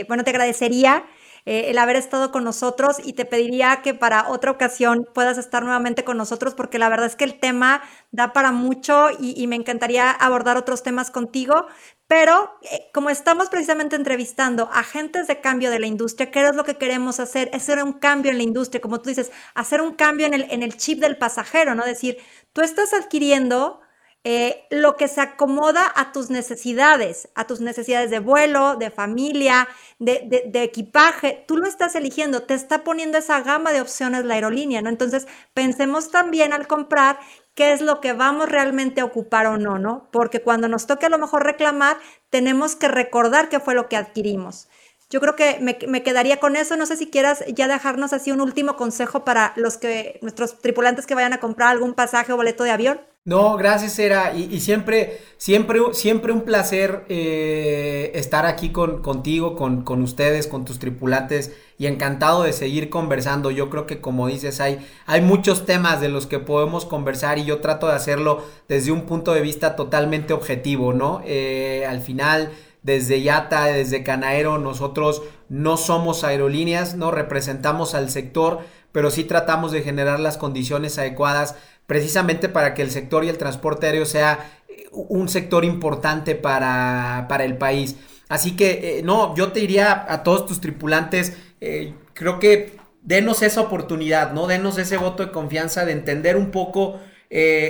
bueno, 0.08 0.24
te 0.24 0.30
agradecería 0.32 1.06
eh, 1.46 1.66
el 1.68 1.78
haber 1.78 1.98
estado 1.98 2.32
con 2.32 2.44
nosotros 2.44 2.98
y 3.04 3.14
te 3.14 3.26
pediría 3.26 3.82
que 3.82 3.94
para 3.94 4.30
otra 4.30 4.52
ocasión 4.52 5.08
puedas 5.14 5.38
estar 5.38 5.64
nuevamente 5.64 6.04
con 6.04 6.16
nosotros 6.18 6.56
porque 6.56 6.80
la 6.80 6.88
verdad 6.88 7.08
es 7.08 7.16
que 7.16 7.26
el 7.26 7.40
tema 7.40 7.82
da 8.12 8.32
para 8.32 8.52
mucho 8.52 9.10
y, 9.20 9.46
me 9.48 9.58
encantaría 9.58 10.10
abordar 10.10 10.58
otros 10.58 10.84
temas 10.84 11.12
contigo. 11.12 11.68
Pero 12.08 12.52
eh, 12.62 12.90
como 12.94 13.10
estamos 13.10 13.50
precisamente 13.50 13.96
entrevistando 13.96 14.70
agentes 14.72 15.28
de 15.28 15.42
cambio 15.42 15.72
de 15.72 15.80
la 15.80 15.88
industria, 15.88 16.32
¿qué 16.32 16.48
es 16.48 16.56
lo 16.56 16.64
que 16.64 16.78
queremos 16.78 17.20
hacer? 17.20 17.50
Es 17.54 17.64
hacer 17.64 17.84
un 17.84 17.94
cambio 17.94 18.32
en 18.32 18.38
la 18.38 18.44
industria, 18.44 18.82
como 18.82 19.02
tú 19.02 19.10
dices, 19.10 19.32
hacer 19.54 19.82
un 19.82 19.94
cambio 19.96 20.28
en 20.28 20.34
el, 20.34 20.48
en 20.50 20.64
el 20.64 20.78
chip 20.78 21.00
del 21.00 21.18
pasajero, 21.18 21.76
¿no? 21.76 21.86
Decir, 21.86 22.18
tú 22.54 22.62
estás 22.62 22.94
adquiriendo 22.94 23.83
eh, 24.26 24.66
lo 24.70 24.96
que 24.96 25.10
se 25.10 25.20
acomoda 25.20 25.92
a 25.96 26.14
tus 26.14 26.30
necesidades, 26.30 27.28
a 27.36 27.46
tus 27.46 27.60
necesidades 27.60 28.10
de 28.10 28.20
vuelo, 28.20 28.78
de 28.78 28.90
familia, 28.90 29.68
de, 30.00 30.50
equipaje. 30.64 31.44
Tú 31.46 31.58
lo 31.58 31.68
estás 31.68 31.96
eligiendo, 31.96 32.44
te 32.44 32.54
está 32.54 32.86
poniendo 32.86 33.18
esa 33.18 33.42
gama 33.42 33.74
de 33.74 33.82
opciones 33.82 34.24
la 34.24 34.36
aerolínea, 34.36 34.82
¿no? 34.82 34.88
Entonces, 34.88 35.28
pensemos 35.54 36.10
también 36.10 36.54
al 36.54 36.68
comprar 36.68 37.20
qué 37.54 37.74
es 37.74 37.82
lo 37.82 38.00
que 38.00 38.14
vamos 38.14 38.48
realmente 38.48 39.02
a 39.02 39.06
ocupar 39.06 39.46
o 39.48 39.58
no, 39.58 39.78
¿no? 39.78 40.08
Porque 40.12 40.42
cuando 40.42 40.70
nos 40.70 40.88
toque 40.88 41.08
a 41.08 41.10
lo 41.10 41.18
mejor 41.18 41.44
reclamar, 41.44 41.98
tenemos 42.30 42.78
que 42.78 42.88
recordar 42.88 43.50
qué 43.50 43.60
fue 43.60 43.76
lo 43.76 43.90
que 43.90 43.98
adquirimos. 43.98 44.70
Yo 45.14 45.22
creo 45.22 45.36
que 45.36 45.60
me, 45.62 45.78
me, 45.88 46.02
quedaría 46.02 46.38
con 46.38 46.56
eso. 46.56 46.76
No 46.76 46.88
sé 46.88 46.98
si 46.98 47.06
quieras 47.06 47.44
ya 47.54 47.68
dejarnos 47.68 48.14
así 48.14 48.32
un 48.32 48.42
último 48.42 48.76
consejo 48.76 49.24
para 49.24 49.54
los 49.58 49.78
que, 49.78 50.18
nuestros 50.24 50.58
tripulantes 50.58 51.06
que 51.06 51.14
vayan 51.14 51.34
a 51.34 51.40
comprar 51.40 51.70
algún 51.70 51.94
pasaje 51.94 52.34
o 52.34 52.36
boleto 52.36 52.64
de 52.64 52.72
avión. 52.72 53.00
No, 53.24 53.56
gracias, 53.56 54.00
Era. 54.00 54.34
Y, 54.34 54.60
siempre, 54.60 55.20
siempre, 55.38 55.80
siempre 55.92 56.34
un 56.34 56.42
placer 56.42 57.06
eh, 57.10 58.12
estar 58.16 58.48
aquí 58.48 58.72
con, 58.72 59.04
contigo, 59.04 59.56
con, 59.56 59.84
con, 59.84 60.02
ustedes, 60.02 60.48
con 60.48 60.66
tus 60.66 60.80
tripulantes. 60.80 61.54
Y 61.78 61.86
encantado 61.86 62.42
de 62.42 62.52
seguir 62.52 62.90
conversando. 62.90 63.52
Yo 63.52 63.70
creo 63.70 63.86
que, 63.86 64.02
como 64.02 64.28
dices, 64.28 64.60
hay, 64.62 64.84
hay 65.06 65.22
muchos 65.22 65.68
temas 65.68 66.02
de 66.02 66.10
los 66.10 66.26
que 66.26 66.40
podemos 66.40 66.86
conversar 66.86 67.38
y 67.38 67.46
yo 67.46 67.62
trato 67.62 67.88
de 67.88 67.94
hacerlo 67.94 68.44
desde 68.68 68.92
un 68.92 69.04
punto 69.04 69.32
de 69.36 69.42
vista 69.42 69.76
totalmente 69.76 70.34
objetivo, 70.34 70.92
¿no? 70.92 71.22
Eh, 71.24 71.86
al 71.88 72.02
final, 72.02 72.52
desde 72.84 73.22
Yata, 73.22 73.66
desde 73.66 74.04
Canaero, 74.04 74.60
nosotros 74.60 75.24
no 75.50 75.78
somos 75.78 76.24
aerolíneas, 76.24 76.96
no 76.96 77.12
representamos 77.12 77.96
al 77.96 78.10
sector, 78.10 78.60
pero 78.92 79.10
sí 79.10 79.24
tratamos 79.24 79.72
de 79.72 79.82
generar 79.82 80.20
las 80.20 80.38
condiciones 80.38 80.98
adecuadas 81.00 81.56
precisamente 81.88 82.50
para 82.50 82.74
que 82.74 82.82
el 82.82 82.92
sector 82.92 83.24
y 83.24 83.30
el 83.30 83.38
transporte 83.38 83.88
aéreo 83.88 84.06
sea 84.06 84.52
eh, 84.68 84.86
un 84.92 85.30
sector 85.30 85.66
importante 85.66 86.36
para, 86.36 87.28
el 87.40 87.58
país. 87.58 87.96
Así 88.30 88.56
que, 88.56 89.00
eh, 89.00 89.04
no, 89.04 89.36
yo 89.36 89.52
te 89.52 89.60
diría 89.60 90.06
a 90.08 90.24
todos 90.24 90.46
tus 90.46 90.62
tripulantes, 90.62 91.38
eh, 91.62 91.94
creo 92.14 92.40
que 92.40 92.78
denos 93.02 93.42
esa 93.42 93.62
oportunidad, 93.62 94.34
¿no? 94.34 94.48
Denos 94.48 94.78
ese 94.78 94.98
voto 94.98 95.26
de 95.26 95.32
confianza 95.32 95.86
de 95.86 95.92
entender 95.94 96.38
un 96.38 96.52
poco, 96.52 97.00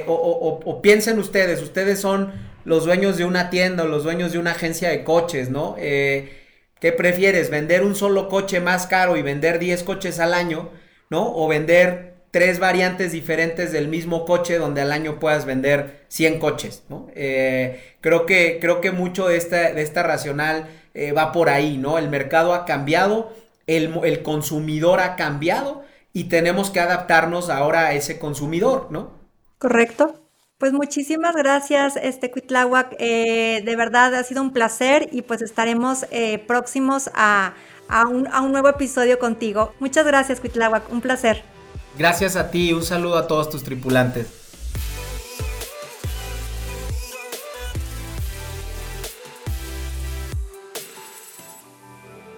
o, 0.07 0.79
piensen 0.81 1.17
ustedes, 1.19 1.61
ustedes 1.61 1.99
son 1.99 2.33
los 2.65 2.85
dueños 2.85 3.17
de 3.17 3.25
una 3.25 3.49
tienda 3.49 3.83
o 3.83 3.87
los 3.87 4.03
dueños 4.03 4.31
de 4.31 4.39
una 4.39 4.51
agencia 4.51 4.89
de 4.89 5.03
coches, 5.03 5.49
¿no? 5.49 5.75
¿Qué 5.75 6.91
prefieres? 6.91 7.49
¿Vender 7.49 7.83
un 7.83 7.95
solo 7.95 8.27
coche 8.27 8.59
más 8.59 8.87
caro 8.87 9.15
y 9.15 9.21
vender 9.21 9.57
10 9.57 9.83
coches 9.83 10.19
al 10.19 10.33
año, 10.33 10.69
¿no? 11.09 11.33
O 11.33 11.47
vender 11.47 12.13
tres 12.33 12.57
variantes 12.57 13.11
diferentes 13.11 13.71
del 13.71 13.87
mismo 13.87 14.25
coche 14.25 14.57
donde 14.57 14.81
al 14.81 14.91
año 14.91 15.19
puedas 15.19 15.45
vender 15.45 16.03
100 16.07 16.39
coches, 16.39 16.83
¿no? 16.89 17.07
Eh, 17.13 17.95
creo, 18.01 18.25
que, 18.25 18.57
creo 18.59 18.81
que 18.81 18.91
mucho 18.91 19.27
de 19.27 19.37
esta, 19.37 19.71
de 19.71 19.83
esta 19.83 20.01
racional 20.01 20.67
eh, 20.95 21.11
va 21.11 21.31
por 21.31 21.49
ahí, 21.49 21.77
¿no? 21.77 21.99
El 21.99 22.09
mercado 22.09 22.55
ha 22.55 22.65
cambiado, 22.65 23.31
el, 23.67 24.23
consumidor 24.23 24.99
ha 24.99 25.15
cambiado 25.15 25.83
y 26.11 26.23
tenemos 26.23 26.71
que 26.71 26.79
adaptarnos 26.79 27.51
ahora 27.51 27.85
a 27.85 27.93
ese 27.93 28.17
consumidor, 28.17 28.87
¿no? 28.89 29.11
Correcto. 29.59 30.22
Pues 30.63 30.71
muchísimas 30.71 31.35
gracias, 31.35 31.97
este 31.97 32.31
Cuitláhuac. 32.31 32.95
Eh, 32.97 33.61
de 33.65 33.75
verdad 33.75 34.15
ha 34.15 34.23
sido 34.23 34.41
un 34.41 34.53
placer 34.53 35.09
y 35.11 35.21
pues 35.21 35.41
estaremos 35.41 36.05
próximos 36.47 37.09
a, 37.13 37.53
un, 38.09 38.29
a, 38.31 38.39
un, 38.39 38.53
nuevo 38.53 38.69
episodio 38.69 39.19
contigo. 39.19 39.73
Muchas 39.81 40.05
gracias, 40.05 40.39
Cuitláhuac. 40.39 40.89
Un 40.89 41.01
placer. 41.01 41.43
Gracias 41.97 42.37
a 42.37 42.49
ti, 42.49 42.71
un 42.71 42.81
saludo 42.81 43.17
a 43.17 43.27
todos 43.27 43.49
tus 43.49 43.65
tripulantes. 43.65 44.27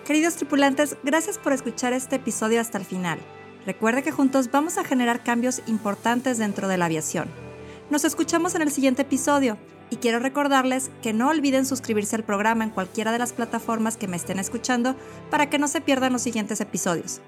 Queridos 0.03 0.35
tripulantes, 0.37 0.97
gracias 1.03 1.37
por 1.37 1.53
escuchar 1.53 1.93
este 1.93 2.15
episodio 2.15 2.59
hasta 2.59 2.79
el 2.79 2.85
final. 2.85 3.19
Recuerde 3.67 4.01
que 4.01 4.11
juntos 4.11 4.49
vamos 4.49 4.79
a 4.79 4.83
generar 4.83 5.21
cambios 5.21 5.61
importantes 5.67 6.39
dentro 6.39 6.67
de 6.67 6.77
la 6.77 6.85
aviación. 6.85 7.45
Nos 7.89 8.03
escuchamos 8.03 8.55
en 8.55 8.63
el 8.63 8.71
siguiente 8.71 9.03
episodio 9.03 9.59
y 9.91 9.97
quiero 9.97 10.17
recordarles 10.17 10.89
que 11.03 11.13
no 11.13 11.29
olviden 11.29 11.67
suscribirse 11.67 12.15
al 12.15 12.23
programa 12.23 12.63
en 12.63 12.71
cualquiera 12.71 13.11
de 13.11 13.19
las 13.19 13.31
plataformas 13.31 13.95
que 13.95 14.07
me 14.07 14.17
estén 14.17 14.39
escuchando 14.39 14.95
para 15.29 15.51
que 15.51 15.59
no 15.59 15.67
se 15.67 15.81
pierdan 15.81 16.13
los 16.13 16.23
siguientes 16.23 16.59
episodios. 16.61 17.21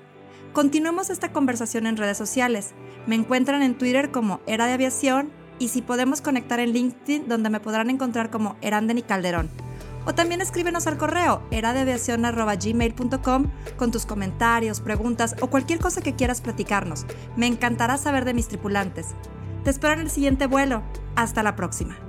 Continuemos 0.54 1.12
esta 1.12 1.32
conversación 1.32 1.86
en 1.86 1.98
redes 1.98 2.18
sociales. 2.18 2.72
Me 3.06 3.14
encuentran 3.14 3.62
en 3.62 3.78
Twitter 3.78 4.10
como 4.10 4.42
Era 4.48 4.66
de 4.66 4.74
Aviación 4.74 5.30
y 5.60 5.68
si 5.68 5.84
podemos 5.84 6.22
conectar 6.22 6.60
en 6.60 6.72
LinkedIn 6.72 7.28
donde 7.28 7.52
me 7.52 7.60
podrán 7.60 7.92
encontrar 7.92 8.32
como 8.32 8.56
Eranden 8.62 8.98
y 8.98 9.04
Calderón. 9.04 9.52
O 10.08 10.16
también 10.16 10.42
escríbenos 10.42 10.88
al 10.88 10.98
correo 10.98 11.44
eradeaviacion.gmail.com 11.52 13.46
con 13.76 13.92
tus 13.92 14.08
comentarios, 14.08 14.80
preguntas 14.80 15.36
o 15.42 15.52
cualquier 15.52 15.78
cosa 15.80 16.02
que 16.02 16.16
quieras 16.16 16.42
platicarnos. 16.42 17.06
Me 17.36 17.46
encantará 17.46 17.98
saber 17.98 18.26
de 18.26 18.34
mis 18.34 18.48
tripulantes. 18.48 19.14
Te 19.68 19.72
espero 19.72 19.96
en 19.96 20.00
el 20.00 20.10
siguiente 20.10 20.48
vuelo. 20.48 20.82
Hasta 21.18 21.44
la 21.44 21.58
próxima. 21.58 22.07